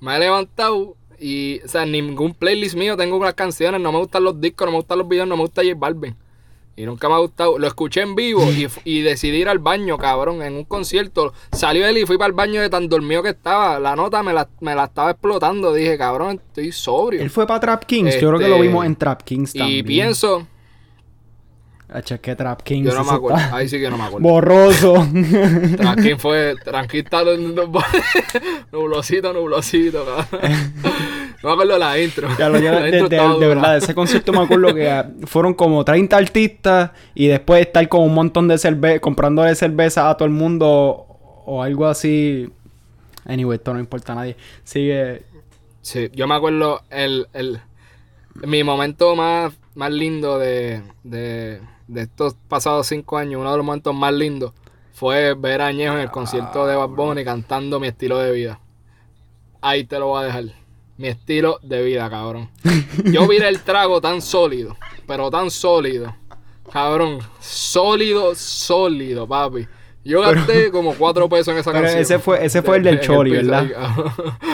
me 0.00 0.16
he 0.16 0.18
levantado 0.20 0.96
y, 1.18 1.60
o 1.64 1.68
sea, 1.68 1.84
ningún 1.84 2.34
playlist 2.34 2.76
mío 2.76 2.96
tengo 2.96 3.16
unas 3.16 3.34
canciones, 3.34 3.80
no 3.80 3.90
me 3.90 3.98
gustan 3.98 4.24
los 4.24 4.40
discos, 4.40 4.66
no 4.66 4.72
me 4.72 4.78
gustan 4.78 4.98
los 4.98 5.08
videos, 5.08 5.26
no 5.26 5.36
me 5.36 5.42
gusta 5.42 5.62
J 5.62 5.74
Balvin. 5.76 6.16
Y 6.78 6.86
nunca 6.86 7.08
me 7.08 7.16
ha 7.16 7.18
gustado. 7.18 7.58
Lo 7.58 7.66
escuché 7.66 8.02
en 8.02 8.14
vivo 8.14 8.44
y, 8.52 8.68
y, 8.84 9.02
decidí 9.02 9.38
ir 9.38 9.48
al 9.48 9.58
baño, 9.58 9.98
cabrón, 9.98 10.42
en 10.42 10.54
un 10.54 10.64
concierto. 10.64 11.32
Salió 11.50 11.84
él 11.84 11.98
y 11.98 12.06
fui 12.06 12.16
para 12.18 12.28
el 12.28 12.34
baño 12.34 12.60
de 12.60 12.70
tan 12.70 12.88
dormido 12.88 13.20
que 13.20 13.30
estaba. 13.30 13.80
La 13.80 13.96
nota 13.96 14.22
me 14.22 14.32
la, 14.32 14.48
me 14.60 14.76
la 14.76 14.84
estaba 14.84 15.10
explotando. 15.10 15.72
Dije, 15.72 15.98
cabrón, 15.98 16.40
estoy 16.46 16.70
sobrio. 16.70 17.20
Él 17.20 17.30
fue 17.30 17.48
para 17.48 17.58
Trap 17.58 17.84
Kings. 17.84 18.20
Yo 18.20 18.28
creo 18.28 18.38
que 18.38 18.46
lo 18.46 18.54
este, 18.54 18.68
vimos 18.68 18.86
en 18.86 18.94
Trap 18.94 19.22
Kings 19.22 19.54
también. 19.54 19.78
Y 19.80 19.82
pienso 19.82 20.46
que 22.22 22.36
Trap 22.36 22.62
King. 22.62 22.84
Yo 22.84 22.94
no 22.94 23.02
me 23.02 23.12
acuerdo. 23.12 23.38
Ahí 23.52 23.68
sí 23.68 23.80
que 23.80 23.90
no 23.90 23.98
me 23.98 24.04
acuerdo. 24.04 24.28
Borroso. 24.28 24.94
Trap 25.76 26.00
King 26.00 26.16
fue. 26.16 26.54
Tranquila. 26.64 27.24
nublosito, 28.72 29.32
nublosito, 29.32 30.04
cabrón. 30.04 31.27
Me 31.42 31.52
acuerdo 31.52 31.74
de 31.74 31.78
la 31.78 31.98
intro. 32.00 32.28
Ya 32.38 32.48
lo 32.48 32.60
de, 32.60 32.90
de, 32.90 33.08
de, 33.08 33.48
verdad, 33.48 33.76
ese 33.76 33.94
concierto 33.94 34.32
me 34.32 34.40
acuerdo 34.40 34.74
que 34.74 34.90
ah, 34.90 35.10
fueron 35.26 35.54
como 35.54 35.84
30 35.84 36.16
artistas 36.16 36.90
y 37.14 37.28
después 37.28 37.60
estar 37.60 37.88
con 37.88 38.02
un 38.02 38.14
montón 38.14 38.48
de 38.48 38.58
cerveza, 38.58 39.00
comprándole 39.00 39.54
cerveza 39.54 40.10
a 40.10 40.16
todo 40.16 40.26
el 40.26 40.34
mundo 40.34 41.06
o 41.44 41.62
algo 41.62 41.86
así. 41.86 42.48
Anyway, 43.24 43.56
esto 43.56 43.72
no 43.72 43.80
importa 43.80 44.12
a 44.12 44.16
nadie. 44.16 44.36
Sigue. 44.64 45.22
Sí, 45.82 46.10
yo 46.12 46.26
me 46.26 46.34
acuerdo 46.34 46.82
el, 46.90 47.28
el 47.32 47.60
mi 48.34 48.64
momento 48.64 49.14
más, 49.14 49.52
más 49.74 49.92
lindo 49.92 50.38
de, 50.38 50.82
de 51.04 51.60
de 51.88 52.02
estos 52.02 52.34
pasados 52.48 52.86
cinco 52.86 53.16
años, 53.16 53.40
uno 53.40 53.50
de 53.50 53.56
los 53.56 53.66
momentos 53.66 53.94
más 53.94 54.12
lindos 54.12 54.52
fue 54.92 55.34
ver 55.34 55.62
a 55.62 55.68
Añejo 55.68 55.94
en 55.94 56.00
el 56.00 56.10
concierto 56.10 56.66
de 56.66 56.76
Bad 56.76 56.90
Bunny 56.90 57.24
cantando 57.24 57.80
mi 57.80 57.88
estilo 57.88 58.18
de 58.18 58.32
vida. 58.32 58.60
Ahí 59.60 59.84
te 59.84 59.98
lo 59.98 60.08
voy 60.08 60.22
a 60.22 60.26
dejar. 60.26 60.44
Mi 60.98 61.08
estilo 61.08 61.58
de 61.62 61.82
vida, 61.82 62.10
cabrón. 62.10 62.50
Yo 63.04 63.26
viré 63.26 63.48
el 63.48 63.60
trago 63.60 64.00
tan 64.00 64.20
sólido, 64.20 64.76
pero 65.06 65.30
tan 65.30 65.50
sólido. 65.50 66.14
Cabrón, 66.70 67.20
sólido, 67.40 68.34
sólido, 68.34 69.26
papi. 69.26 69.66
Yo 70.04 70.20
gasté 70.22 70.70
como 70.70 70.94
cuatro 70.94 71.28
pesos 71.28 71.48
en 71.48 71.58
esa 71.58 71.70
pero 71.70 71.84
canción. 71.84 72.02
Ese 72.02 72.18
fue, 72.18 72.44
ese 72.44 72.62
fue 72.62 72.78
el 72.78 72.82
del 72.82 73.00
Choli, 73.00 73.30
¿verdad? 73.30 73.66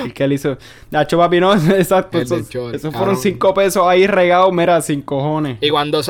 el 0.05 0.13
que 0.13 0.25
él 0.25 0.33
hizo. 0.33 0.59
Nacho 0.91 1.17
Papi, 1.17 1.41
no, 1.41 1.55
exacto. 1.77 2.19
Esos, 2.19 2.49
fueron 2.93 3.17
cinco 3.17 3.55
pesos 3.55 3.85
ahí 3.87 4.07
regados, 4.07 4.53
mira, 4.53 4.81
sin 4.81 5.01
cojones. 5.01 5.59
Y 5.61 5.71
cuando, 5.71 6.01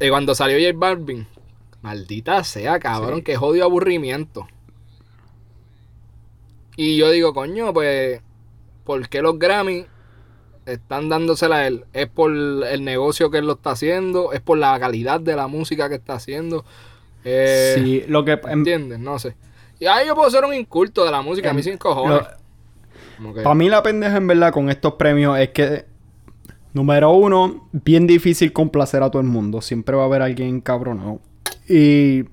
y 0.00 0.08
cuando 0.08 0.34
salió 0.34 0.58
J 0.58 0.78
Balvin, 0.78 1.26
maldita 1.82 2.42
sea, 2.42 2.78
cabrón, 2.78 3.22
que 3.22 3.36
jodido 3.36 3.66
aburrimiento. 3.66 4.48
Y 6.82 6.96
yo 6.96 7.10
digo, 7.10 7.34
coño, 7.34 7.74
pues, 7.74 8.22
¿por 8.84 9.06
qué 9.10 9.20
los 9.20 9.38
Grammy 9.38 9.84
están 10.64 11.10
dándosela 11.10 11.56
a 11.56 11.66
él? 11.66 11.84
¿Es 11.92 12.08
por 12.08 12.32
el 12.32 12.84
negocio 12.84 13.30
que 13.30 13.36
él 13.36 13.46
lo 13.46 13.52
está 13.52 13.72
haciendo? 13.72 14.32
¿Es 14.32 14.40
por 14.40 14.56
la 14.56 14.80
calidad 14.80 15.20
de 15.20 15.36
la 15.36 15.46
música 15.46 15.90
que 15.90 15.96
está 15.96 16.14
haciendo? 16.14 16.64
Eh, 17.22 17.74
sí, 17.76 18.04
lo 18.08 18.24
que... 18.24 18.32
Em, 18.32 18.60
¿Entiendes? 18.60 18.98
No 18.98 19.18
sé. 19.18 19.36
Y 19.78 19.84
ahí 19.84 20.06
yo 20.06 20.14
puedo 20.14 20.30
ser 20.30 20.42
un 20.42 20.54
inculto 20.54 21.04
de 21.04 21.10
la 21.10 21.20
música, 21.20 21.50
a 21.50 21.52
mí 21.52 21.58
em, 21.58 21.64
sin 21.64 21.76
cojones. 21.76 22.22
Para 23.42 23.54
mí 23.54 23.68
la 23.68 23.82
pendeja 23.82 24.16
en 24.16 24.26
verdad 24.26 24.50
con 24.50 24.70
estos 24.70 24.94
premios 24.94 25.38
es 25.38 25.50
que, 25.50 25.84
número 26.72 27.10
uno, 27.10 27.68
bien 27.72 28.06
difícil 28.06 28.54
complacer 28.54 29.02
a 29.02 29.10
todo 29.10 29.20
el 29.20 29.28
mundo. 29.28 29.60
Siempre 29.60 29.96
va 29.96 30.04
a 30.04 30.06
haber 30.06 30.22
alguien 30.22 30.62
cabrón. 30.62 31.20
Y... 31.68 32.24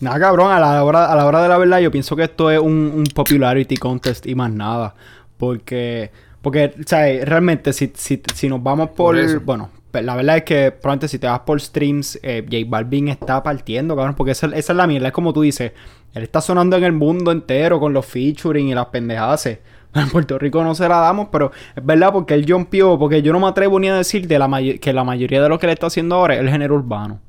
Nada, 0.00 0.18
cabrón, 0.18 0.52
a 0.52 0.60
la, 0.60 0.84
hora, 0.84 1.10
a 1.10 1.16
la 1.16 1.26
hora 1.26 1.42
de 1.42 1.48
la 1.48 1.58
verdad 1.58 1.80
yo 1.80 1.90
pienso 1.90 2.16
que 2.16 2.24
esto 2.24 2.50
es 2.50 2.58
un, 2.58 3.04
popularity 3.14 3.76
contest 3.76 4.26
y 4.26 4.34
más 4.34 4.50
nada. 4.50 4.94
Porque... 5.36 6.10
Porque, 6.40 6.72
o 6.78 6.86
sea, 6.86 7.02
realmente 7.24 7.72
si, 7.72 7.92
si, 7.94 8.22
si 8.32 8.48
nos 8.48 8.62
vamos 8.62 8.90
por... 8.90 9.16
bueno, 9.40 9.70
la 9.92 10.16
verdad 10.16 10.38
es 10.38 10.44
que 10.44 10.70
probablemente 10.70 11.08
si 11.08 11.18
te 11.18 11.26
vas 11.26 11.40
por 11.40 11.60
streams, 11.60 12.18
eh, 12.22 12.44
J 12.44 12.64
Balvin 12.68 13.08
está 13.08 13.42
partiendo, 13.42 13.96
cabrón, 13.96 14.14
porque 14.14 14.32
esa, 14.32 14.46
es 14.46 14.68
la 14.68 14.86
mierda, 14.86 15.08
es 15.08 15.14
como 15.14 15.32
tú 15.32 15.42
dices, 15.42 15.72
él 16.14 16.22
está 16.22 16.40
sonando 16.40 16.76
en 16.76 16.84
el 16.84 16.92
mundo 16.92 17.32
entero 17.32 17.80
con 17.80 17.92
los 17.92 18.06
featuring 18.06 18.68
y 18.68 18.74
las 18.74 18.86
pendejadas. 18.86 19.46
En 19.94 20.10
Puerto 20.10 20.38
Rico 20.38 20.62
no 20.62 20.74
se 20.74 20.86
la 20.86 20.98
damos, 20.98 21.28
pero 21.32 21.50
es 21.74 21.84
verdad 21.84 22.12
porque 22.12 22.34
él 22.34 22.44
jumpió, 22.46 22.98
porque 22.98 23.22
yo 23.22 23.32
no 23.32 23.40
me 23.40 23.46
atrevo 23.46 23.80
ni 23.80 23.88
a 23.88 23.94
decir 23.94 24.28
de 24.28 24.38
la 24.38 24.48
que 24.78 24.92
la 24.92 25.02
mayoría 25.02 25.42
de 25.42 25.48
lo 25.48 25.58
que 25.58 25.64
él 25.64 25.72
está 25.72 25.86
haciendo 25.86 26.16
ahora 26.16 26.34
es 26.34 26.40
el 26.40 26.50
género 26.50 26.74
urbano. 26.74 27.20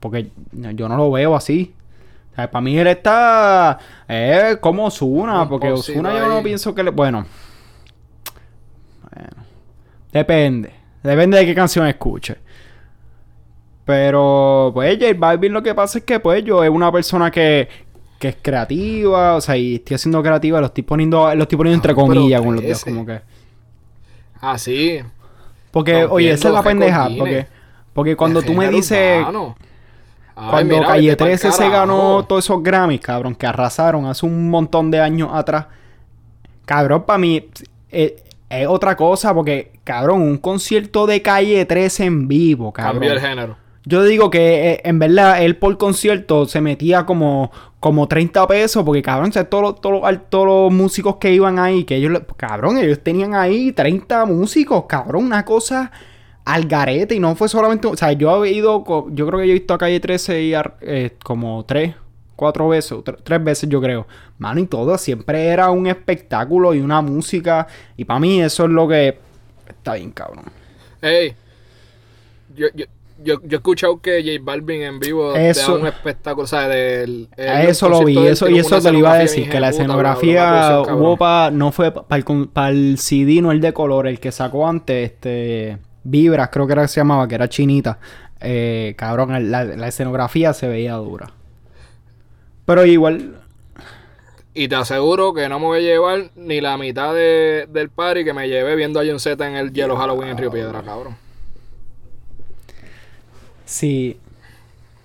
Porque 0.00 0.30
yo 0.50 0.88
no 0.88 0.96
lo 0.96 1.10
veo 1.10 1.36
así. 1.36 1.74
Para 2.34 2.60
mí 2.60 2.78
él 2.78 2.86
está 2.86 3.78
eh, 4.08 4.56
como 4.60 4.86
Osuna, 4.86 5.48
porque 5.48 5.70
Osuna 5.70 6.16
yo 6.16 6.28
no 6.28 6.42
pienso 6.42 6.74
que 6.74 6.82
le... 6.82 6.90
Bueno. 6.90 7.26
Bueno. 9.12 9.44
Depende. 10.12 10.72
Depende 11.02 11.38
de 11.38 11.46
qué 11.46 11.54
canción 11.54 11.86
escuche. 11.86 12.36
Pero, 13.84 14.70
pues, 14.72 14.98
J 14.98 15.14
Balvin 15.18 15.52
lo 15.52 15.62
que 15.62 15.74
pasa 15.74 15.98
es 15.98 16.04
que, 16.04 16.20
pues, 16.20 16.44
yo 16.44 16.62
es 16.62 16.70
una 16.70 16.92
persona 16.92 17.30
que, 17.30 17.68
que 18.18 18.28
es 18.28 18.36
creativa, 18.40 19.34
o 19.34 19.40
sea, 19.40 19.56
y 19.56 19.76
estoy 19.76 19.96
haciendo 19.96 20.22
creativa, 20.22 20.60
lo 20.60 20.66
estoy 20.66 20.84
poniendo, 20.84 21.34
lo 21.34 21.42
estoy 21.42 21.58
poniendo 21.58 21.76
entre 21.76 21.94
comillas 21.94 22.40
con 22.40 22.54
los 22.54 22.62
dedos, 22.62 22.84
como 22.84 23.04
que. 23.04 23.20
Ah, 24.40 24.58
sí. 24.58 25.00
Porque, 25.70 26.04
oye, 26.04 26.30
esa 26.30 26.48
es 26.48 26.54
la 26.54 26.62
pendeja, 26.62 27.08
porque, 27.16 27.46
porque 27.92 28.16
cuando 28.16 28.42
tú 28.42 28.54
me 28.54 28.68
dices. 28.68 29.26
Cuando 30.34 30.80
Calle 30.82 31.16
13 31.16 31.52
se 31.52 31.68
ganó 31.68 32.24
todos 32.26 32.44
esos 32.44 32.62
Grammys, 32.62 33.00
cabrón, 33.00 33.34
que 33.34 33.46
arrasaron 33.46 34.06
hace 34.06 34.26
un 34.26 34.50
montón 34.50 34.90
de 34.90 35.00
años 35.00 35.30
atrás. 35.32 35.66
Cabrón, 36.64 37.04
para 37.04 37.18
mí. 37.18 37.48
Eh, 37.90 38.22
es 38.48 38.66
otra 38.66 38.96
cosa, 38.96 39.32
porque, 39.32 39.70
cabrón, 39.84 40.22
un 40.22 40.36
concierto 40.36 41.06
de 41.06 41.22
calle 41.22 41.64
13 41.64 42.04
en 42.04 42.28
vivo, 42.28 42.72
cabrón. 42.72 42.94
Cambió 42.94 43.12
el 43.12 43.20
género. 43.20 43.56
Yo 43.84 44.04
digo 44.04 44.28
que 44.28 44.72
eh, 44.72 44.80
en 44.84 44.98
verdad 44.98 45.42
él 45.42 45.56
por 45.56 45.78
concierto 45.78 46.46
se 46.46 46.60
metía 46.60 47.06
como, 47.06 47.50
como 47.78 48.08
30 48.08 48.46
pesos, 48.46 48.84
porque 48.84 49.02
cabrón, 49.02 49.32
todos, 49.48 49.80
todos, 49.80 50.02
todos 50.28 50.46
los 50.46 50.72
músicos 50.72 51.16
que 51.16 51.32
iban 51.32 51.58
ahí, 51.58 51.84
que 51.84 51.96
ellos, 51.96 52.20
cabrón, 52.36 52.76
ellos 52.76 53.00
tenían 53.02 53.34
ahí 53.34 53.72
30 53.72 54.26
músicos, 54.26 54.84
cabrón, 54.86 55.24
una 55.24 55.44
cosa 55.44 55.90
al 56.54 56.66
garete 56.66 57.14
y 57.14 57.20
no 57.20 57.34
fue 57.34 57.48
solamente, 57.48 57.86
o 57.86 57.96
sea, 57.96 58.12
yo 58.12 58.44
he 58.44 58.50
ido, 58.50 58.84
yo 59.10 59.26
creo 59.26 59.40
que 59.40 59.46
yo 59.46 59.52
he 59.52 59.58
visto 59.58 59.74
a 59.74 59.78
calle 59.78 60.00
13 60.00 60.42
y 60.42 60.52
eh, 60.80 61.16
como 61.22 61.64
tres 61.64 61.94
cuatro 62.40 62.70
veces, 62.70 62.96
tres 63.22 63.44
veces 63.44 63.68
yo 63.68 63.82
creo. 63.82 64.06
Mano, 64.38 64.60
y 64.60 64.66
todo 64.66 64.96
siempre 64.96 65.48
era 65.48 65.70
un 65.70 65.86
espectáculo 65.86 66.72
y 66.72 66.80
una 66.80 67.02
música. 67.02 67.66
Y 67.98 68.06
para 68.06 68.18
mí 68.18 68.40
eso 68.40 68.64
es 68.64 68.70
lo 68.70 68.88
que 68.88 69.18
está 69.68 69.94
bien, 69.94 70.10
cabrón. 70.10 70.46
Ey, 71.02 71.34
yo, 72.56 72.68
yo, 72.74 72.86
yo, 73.22 73.40
he 73.50 73.54
escuchado 73.56 74.00
que 74.00 74.22
J 74.22 74.42
Balvin 74.42 74.80
en 74.80 74.98
vivo 74.98 75.34
eso, 75.34 75.74
un 75.74 75.86
espectáculo, 75.86 76.44
o 76.44 76.46
sea, 76.46 76.66
del... 76.66 77.28
eso 77.36 77.90
lo 77.90 78.04
vi, 78.04 78.16
eso, 78.16 78.48
y 78.48 78.58
eso 78.58 78.80
te 78.80 78.90
lo 78.90 78.98
iba 78.98 79.12
a 79.12 79.18
decir, 79.18 79.50
que 79.50 79.60
la 79.60 79.68
escenografía 79.68 80.80
hubo 80.80 81.50
no 81.50 81.72
fue 81.72 81.92
para 81.92 82.70
el, 82.70 82.96
CD, 82.96 83.42
no 83.42 83.52
el 83.52 83.60
de 83.60 83.74
color, 83.74 84.06
el 84.06 84.18
que 84.18 84.32
sacó 84.32 84.66
antes, 84.66 85.12
este... 85.12 85.78
Vibras, 86.04 86.48
creo 86.50 86.66
que 86.66 86.72
era 86.72 86.82
que 86.82 86.88
se 86.88 87.00
llamaba, 87.00 87.28
que 87.28 87.34
era 87.34 87.48
chinita. 87.48 87.98
Eh, 88.40 88.94
cabrón, 88.96 89.50
la 89.50 89.88
escenografía 89.88 90.52
se 90.52 90.68
veía 90.68 90.94
dura. 90.94 91.32
Pero 92.70 92.86
igual. 92.86 93.34
Y 94.54 94.68
te 94.68 94.76
aseguro 94.76 95.34
que 95.34 95.48
no 95.48 95.58
me 95.58 95.66
voy 95.66 95.78
a 95.78 95.80
llevar 95.80 96.30
ni 96.36 96.60
la 96.60 96.76
mitad 96.76 97.12
de, 97.12 97.66
del 97.68 97.90
party 97.90 98.24
que 98.24 98.32
me 98.32 98.48
llevé 98.48 98.76
viendo 98.76 99.00
a 99.00 99.04
John 99.04 99.18
Z 99.18 99.44
en 99.44 99.56
el 99.56 99.72
Yellow 99.72 99.96
Halloween 99.96 100.28
en 100.30 100.38
Río 100.38 100.52
Piedra, 100.52 100.80
cabrón. 100.80 101.16
Sí. 103.64 104.18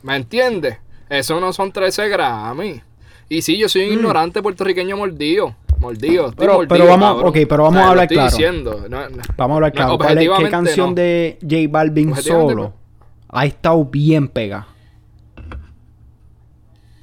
¿Me 0.03 0.15
entiendes? 0.15 0.77
Eso 1.09 1.39
no 1.39 1.53
son 1.53 1.71
13 1.71 2.07
Grammy. 2.07 2.81
Y 3.29 3.41
sí, 3.41 3.57
yo 3.57 3.67
soy 3.67 3.85
un 3.85 3.89
mm. 3.89 3.93
ignorante 3.93 4.43
puertorriqueño 4.43 4.97
mordido. 4.97 5.55
Mordido. 5.79 6.33
Pero, 6.37 6.61
pero 6.67 6.87
vamos, 6.87 7.23
okay, 7.25 7.45
pero 7.45 7.63
vamos 7.63 7.81
a 7.81 7.89
hablar 7.89 8.07
claro. 8.07 8.29
Diciendo. 8.29 8.85
vamos 9.37 9.53
a 9.53 9.55
hablar 9.55 9.71
claro. 9.73 9.97
¿Qué 9.97 10.49
canción 10.49 10.95
de 10.95 11.37
J 11.41 11.55
Balvin 11.69 12.15
solo 12.15 12.73
ha 13.29 13.45
estado 13.45 13.85
bien 13.85 14.27
pega? 14.27 14.67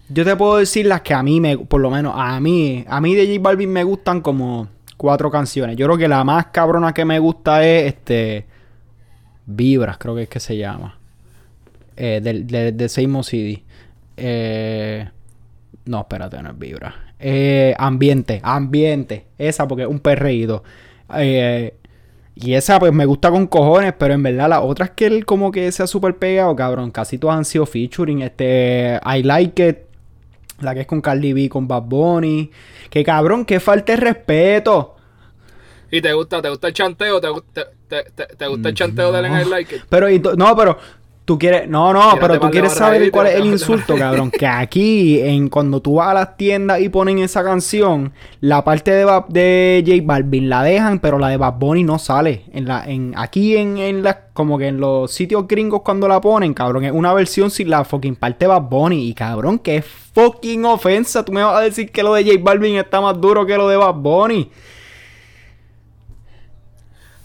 Yo 0.08 0.24
te 0.24 0.36
puedo 0.36 0.58
decir 0.58 0.86
las 0.86 1.00
que 1.00 1.14
a 1.14 1.22
mí 1.22 1.40
me, 1.40 1.56
por 1.56 1.80
lo 1.80 1.90
menos 1.90 2.12
a 2.16 2.38
mí, 2.38 2.84
a 2.86 3.00
mí 3.00 3.14
de 3.14 3.26
J 3.26 3.40
Balvin 3.42 3.72
me 3.72 3.82
gustan 3.82 4.20
como 4.20 4.68
cuatro 4.96 5.30
canciones. 5.30 5.76
Yo 5.76 5.86
creo 5.86 5.98
que 5.98 6.08
la 6.08 6.22
más 6.22 6.46
cabrona 6.46 6.92
que 6.92 7.04
me 7.04 7.18
gusta 7.18 7.64
es 7.64 7.94
este 7.94 8.46
Vibras, 9.46 9.98
creo 9.98 10.14
que 10.14 10.22
es 10.22 10.28
que 10.28 10.40
se 10.40 10.56
llama. 10.56 10.98
Eh, 11.96 12.20
de, 12.22 12.44
de, 12.44 12.72
de 12.72 12.88
Seimo 12.88 13.22
CD. 13.22 13.64
Eh, 14.16 15.08
no, 15.86 16.00
espérate, 16.00 16.42
no 16.42 16.50
es 16.50 16.58
Vibra. 16.58 17.11
Eh, 17.24 17.74
ambiente, 17.78 18.40
ambiente. 18.42 19.26
Esa 19.38 19.68
porque 19.68 19.84
es 19.84 19.88
un 19.88 20.00
perreído. 20.00 20.64
Eh, 21.14 21.74
y 22.34 22.54
esa 22.54 22.80
pues 22.80 22.92
me 22.92 23.06
gusta 23.06 23.30
con 23.30 23.46
cojones, 23.46 23.94
pero 23.96 24.14
en 24.14 24.22
verdad 24.24 24.48
las 24.48 24.62
otras 24.62 24.90
que 24.90 25.06
él 25.06 25.24
como 25.24 25.52
que 25.52 25.70
se 25.70 25.84
ha 25.84 25.86
super 25.86 26.16
pegado, 26.16 26.54
cabrón. 26.56 26.90
Casi 26.90 27.18
todas 27.18 27.36
han 27.36 27.44
sido 27.44 27.64
featuring. 27.64 28.22
Este, 28.22 28.98
I 29.04 29.22
Like 29.22 29.68
It. 29.68 29.76
La 30.60 30.74
que 30.74 30.80
es 30.80 30.86
con 30.86 31.00
Cardi 31.00 31.32
B, 31.32 31.48
con 31.48 31.68
Bad 31.68 31.82
Bunny. 31.82 32.50
Que 32.90 33.04
cabrón, 33.04 33.44
que 33.44 33.60
falta 33.60 33.92
de 33.92 34.00
respeto. 34.00 34.96
¿Y 35.92 36.00
te 36.00 36.12
gusta, 36.12 36.42
te 36.42 36.48
gusta 36.48 36.68
el 36.68 36.74
chanteo? 36.74 37.20
¿Te, 37.20 37.28
te, 38.36 38.46
gusta 38.48 38.68
el 38.70 38.74
chanteo 38.74 39.12
de 39.12 39.18
Ellen 39.20 39.50
Like 39.50 39.76
It? 39.76 39.82
Pero, 39.88 40.08
no, 40.36 40.56
pero 40.56 40.78
Tú 41.24 41.38
quieres, 41.38 41.68
no, 41.68 41.92
no, 41.92 42.16
pero 42.20 42.40
tú 42.40 42.50
quieres 42.50 42.72
saber 42.72 43.08
cuál 43.12 43.28
es 43.28 43.36
el 43.36 43.46
insulto, 43.46 43.94
cabrón. 43.98 44.28
Que 44.32 44.44
aquí, 44.44 45.20
en 45.20 45.48
cuando 45.48 45.80
tú 45.80 45.94
vas 45.94 46.08
a 46.08 46.14
las 46.14 46.36
tiendas 46.36 46.80
y 46.80 46.88
ponen 46.88 47.20
esa 47.20 47.44
canción, 47.44 48.12
la 48.40 48.64
parte 48.64 48.90
de, 48.90 49.04
de 49.28 49.84
J 49.86 50.02
Balvin 50.04 50.48
la 50.48 50.64
dejan, 50.64 50.98
pero 50.98 51.20
la 51.20 51.28
de 51.28 51.36
Bad 51.36 51.54
Bunny 51.60 51.84
no 51.84 52.00
sale. 52.00 52.46
En 52.52 52.66
la, 52.66 52.84
en, 52.84 53.14
aquí 53.16 53.56
en, 53.56 53.78
en 53.78 54.02
la, 54.02 54.26
como 54.32 54.58
que 54.58 54.66
en 54.66 54.80
los 54.80 55.12
sitios 55.12 55.46
gringos 55.46 55.82
cuando 55.82 56.08
la 56.08 56.20
ponen, 56.20 56.54
cabrón, 56.54 56.84
es 56.86 56.92
una 56.92 57.14
versión 57.14 57.52
sin 57.52 57.70
la 57.70 57.84
fucking 57.84 58.16
parte 58.16 58.46
de 58.46 58.48
Bad 58.48 58.62
Bunny. 58.62 59.08
Y 59.08 59.14
cabrón, 59.14 59.60
qué 59.60 59.80
fucking 59.80 60.64
ofensa. 60.64 61.24
Tú 61.24 61.30
me 61.30 61.44
vas 61.44 61.56
a 61.56 61.60
decir 61.60 61.92
que 61.92 62.02
lo 62.02 62.14
de 62.14 62.24
J 62.24 62.38
Balvin 62.42 62.78
está 62.78 63.00
más 63.00 63.20
duro 63.20 63.46
que 63.46 63.56
lo 63.56 63.68
de 63.68 63.76
Bad 63.76 63.94
Bunny. 63.94 64.50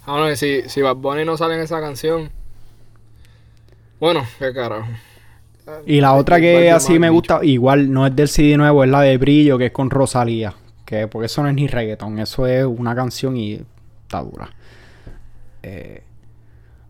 Ah, 0.06 0.30
si, 0.36 0.70
si 0.70 0.84
Bad 0.84 0.98
Bunny 0.98 1.26
no 1.26 1.36
sale 1.36 1.56
en 1.56 1.62
esa 1.62 1.82
canción 1.82 2.37
bueno, 4.00 4.24
qué 4.40 4.54
carajo. 4.54 4.88
Y 5.86 6.00
la 6.00 6.14
otra 6.14 6.40
que 6.40 6.72
así 6.72 6.98
me 6.98 7.10
gusta, 7.10 7.40
igual 7.44 7.92
no 7.92 8.08
es 8.08 8.16
del 8.16 8.28
CD 8.28 8.58
nuevo, 8.58 8.84
es 8.84 8.90
la 8.90 9.02
de 9.02 9.18
Brillo, 9.18 9.58
que 9.58 9.68
es 9.68 9.72
con 9.72 9.90
Rosalía. 9.90 10.54
Que 10.86 11.08
porque 11.08 11.26
eso 11.26 11.44
no 11.44 11.50
es 11.50 11.56
ni 11.56 11.68
reggaeton, 11.68 12.20
eso 12.20 12.48
es 12.48 12.66
una 12.66 12.96
canción 12.96 13.36
y 13.36 13.60
está 14.04 14.22
dura. 14.22 14.50
Eh, 15.62 16.04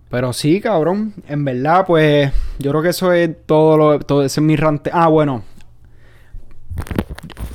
pero 0.09 0.33
sí, 0.33 0.61
cabrón. 0.61 1.13
En 1.27 1.43
verdad, 1.43 1.85
pues, 1.85 2.31
yo 2.59 2.71
creo 2.71 2.83
que 2.83 2.89
eso 2.89 3.11
es 3.11 3.31
todo 3.45 3.77
lo. 3.77 3.99
Todo 3.99 4.23
ese 4.23 4.39
es 4.39 4.45
mi 4.45 4.55
rante. 4.55 4.89
Ah, 4.93 5.07
bueno. 5.07 5.43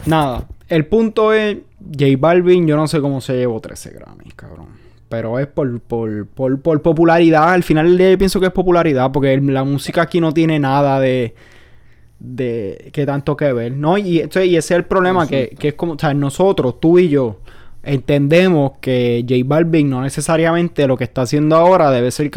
Nada. 0.07 0.46
El 0.68 0.86
punto 0.86 1.32
es. 1.32 1.59
J 1.78 2.05
Balvin, 2.18 2.66
yo 2.66 2.76
no 2.76 2.86
sé 2.86 3.00
cómo 3.00 3.20
se 3.20 3.34
llevó 3.34 3.61
13 3.61 3.90
Grammys, 3.90 4.34
cabrón. 4.34 4.81
Pero 5.12 5.38
es 5.38 5.46
por, 5.46 5.78
por, 5.80 6.26
por, 6.26 6.80
popularidad. 6.80 7.52
Al 7.52 7.62
final 7.62 7.86
del 7.86 7.98
día 7.98 8.16
pienso 8.16 8.40
que 8.40 8.46
es 8.46 8.52
popularidad. 8.52 9.12
Porque 9.12 9.38
la 9.42 9.62
música 9.62 10.00
aquí 10.00 10.22
no 10.22 10.32
tiene 10.32 10.58
nada 10.58 10.98
de. 11.00 11.34
de 12.18 12.88
que 12.94 13.04
tanto 13.04 13.36
que 13.36 13.52
ver. 13.52 13.72
¿no? 13.72 13.98
Y, 13.98 14.20
y 14.20 14.20
ese 14.22 14.56
es 14.56 14.70
el 14.70 14.84
problema. 14.84 15.26
Que, 15.26 15.54
que, 15.58 15.68
es 15.68 15.74
como. 15.74 15.92
O 15.92 15.98
sea, 15.98 16.14
nosotros, 16.14 16.80
tú 16.80 16.98
y 16.98 17.10
yo. 17.10 17.40
Entendemos 17.82 18.78
que 18.80 19.22
J 19.28 19.42
Balvin 19.44 19.90
no 19.90 20.00
necesariamente 20.00 20.86
lo 20.86 20.96
que 20.96 21.04
está 21.04 21.22
haciendo 21.22 21.56
ahora 21.56 21.90
debe 21.90 22.10
ser 22.10 22.30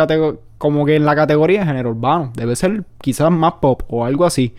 como 0.57 0.86
que 0.86 0.95
en 0.97 1.05
la 1.05 1.15
categoría 1.15 1.61
de 1.61 1.67
género 1.67 1.91
urbano. 1.91 2.34
Debe 2.36 2.57
ser 2.57 2.84
quizás 2.99 3.32
más 3.32 3.53
pop 3.61 3.84
o 3.88 4.03
algo 4.03 4.26
así. 4.26 4.53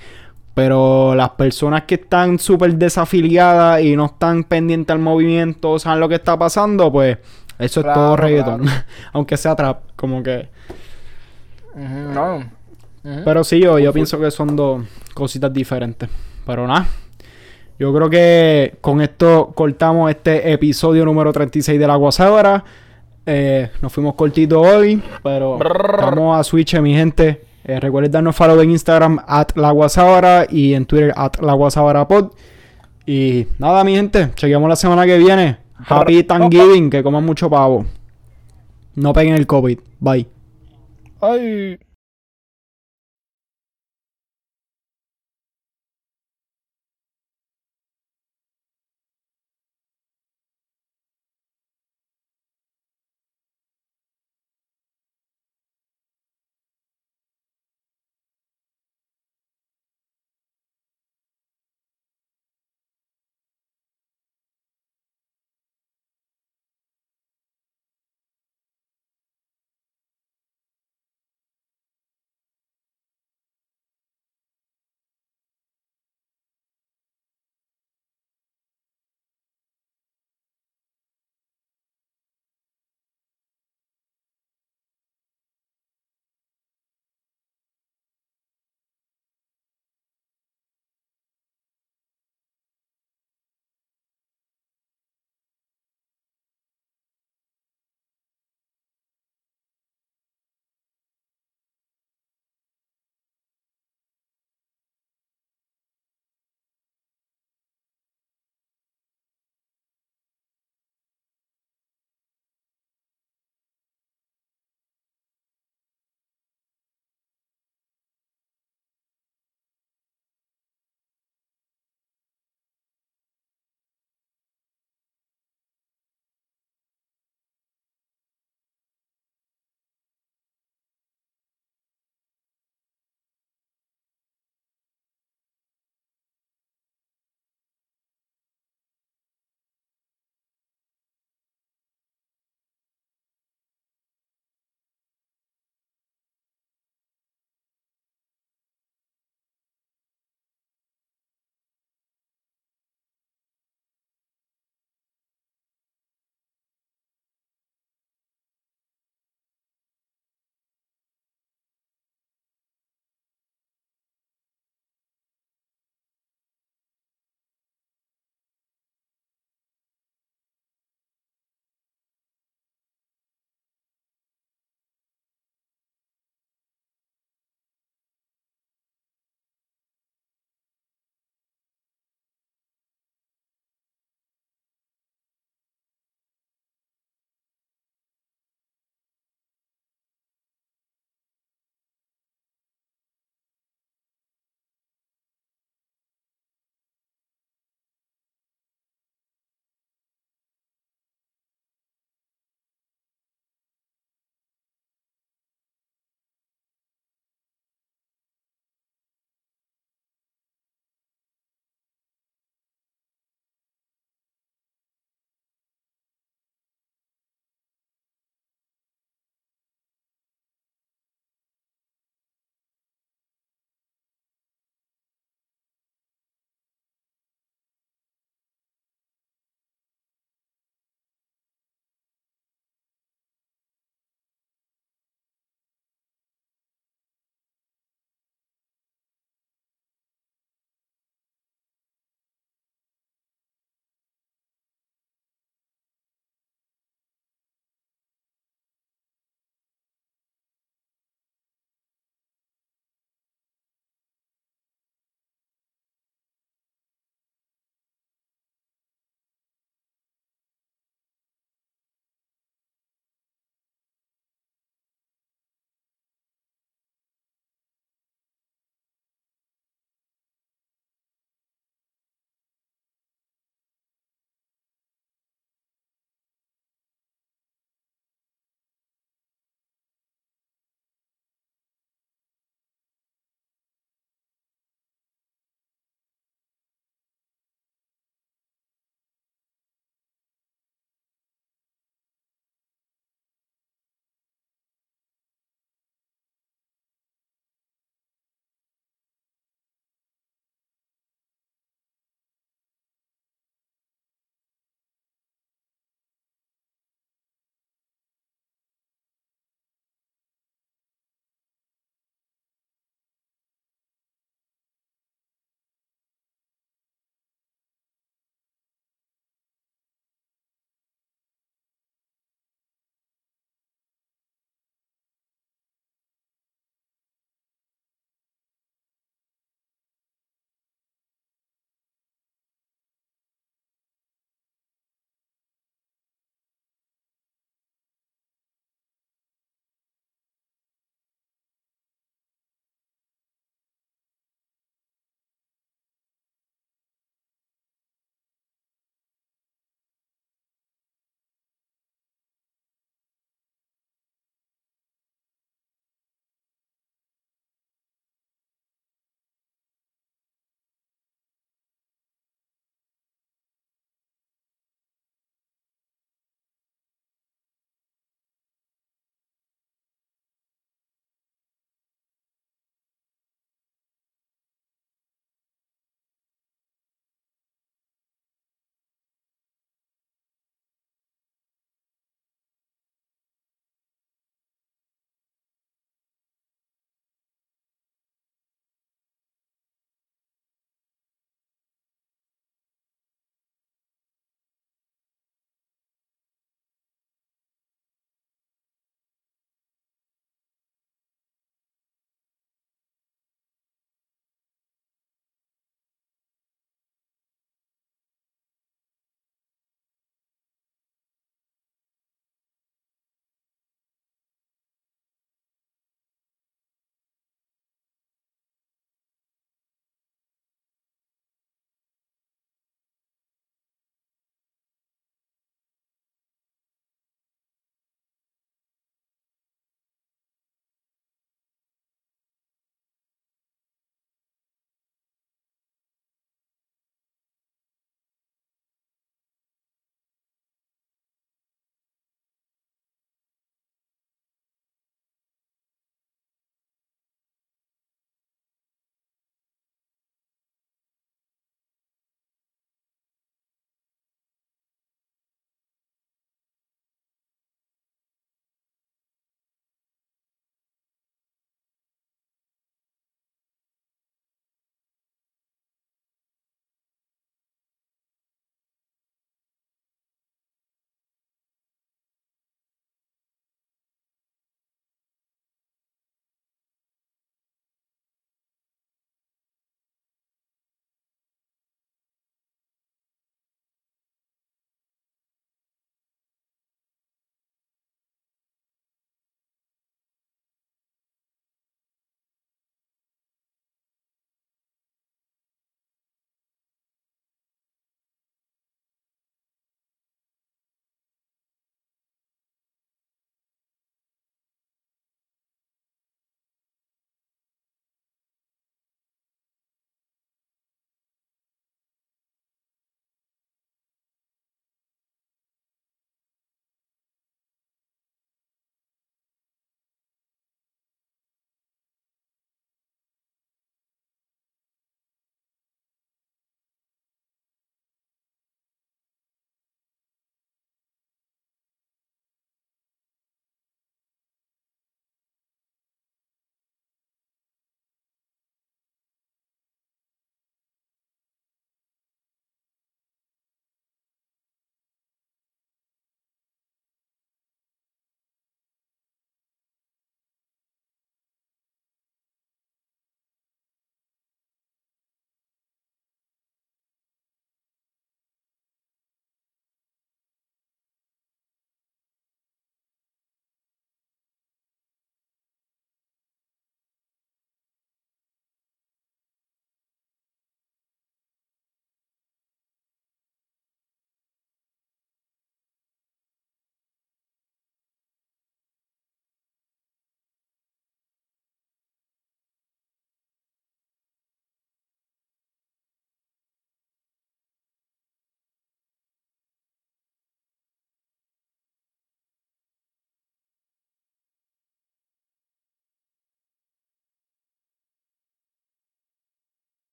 Pero 0.55 1.15
las 1.15 1.31
personas 1.31 1.83
que 1.83 1.97
están 1.97 2.39
súper 2.39 2.77
desafiliadas 2.77 3.83
y 3.83 3.95
no 3.95 4.07
están 4.07 4.45
pendientes 4.45 4.95
al 4.95 5.01
movimiento, 5.01 5.79
saben 5.79 6.01
lo 6.01 6.09
que 6.09 6.15
está 6.15 6.39
pasando, 6.39 6.91
pues 6.91 7.19
eso 7.59 7.81
es 7.81 7.87
todo 7.93 8.17
reggaeton. 8.17 8.65
Aunque 9.13 9.37
sea 9.37 9.55
trap, 9.57 9.83
como 9.97 10.23
que. 10.23 10.49
no. 11.75 12.45
Pero 13.25 13.45
sí, 13.45 13.61
yo, 13.61 13.79
yo 13.79 13.93
pienso 13.93 14.19
que 14.19 14.31
son 14.31 14.57
dos 14.57 14.85
cositas 15.15 15.53
diferentes. 15.53 16.09
Pero 16.45 16.67
nada. 16.67 16.87
Yo 17.79 17.93
creo 17.95 18.09
que 18.09 18.77
con 18.81 19.01
esto 19.03 19.53
cortamos 19.55 20.11
este 20.11 20.53
episodio 20.53 21.05
número 21.05 21.33
36 21.33 21.79
de 21.79 21.87
la 21.87 21.97
Guasábara. 21.97 22.65
Eh, 23.27 23.71
nos 23.83 23.93
fuimos 23.93 24.15
cortitos 24.15 24.65
hoy, 24.67 25.03
pero 25.23 25.59
vamos 25.59 26.39
a 26.39 26.45
switch, 26.45 26.79
mi 26.79 26.95
gente. 26.95 27.43
Eh, 27.65 27.81
recuerden 27.81 28.13
darnos 28.13 28.37
follow 28.37 28.61
en 28.61 28.71
Instagram 28.71 29.19
at 29.27 29.49
la 29.57 29.73
Guasábara 29.73 30.47
y 30.49 30.75
en 30.75 30.87
Twitter 30.87 31.13
at 31.17 31.39
la 31.41 32.09
pod. 32.09 32.31
Y 33.05 33.47
nada, 33.59 33.85
mi 33.85 33.95
gente, 33.95 34.31
chequeamos 34.35 34.69
la 34.69 34.77
semana 34.77 35.05
que 35.05 35.19
viene. 35.19 35.66
Happy 35.79 36.23
Thanksgiving, 36.23 36.91
que 36.91 37.03
coman 37.03 37.25
mucho 37.25 37.51
pavo. 37.51 37.85
No 38.95 39.13
peguen 39.13 39.35
el 39.35 39.47
COVID. 39.47 39.79
Bye. 40.01 40.27
Ay. 41.21 41.79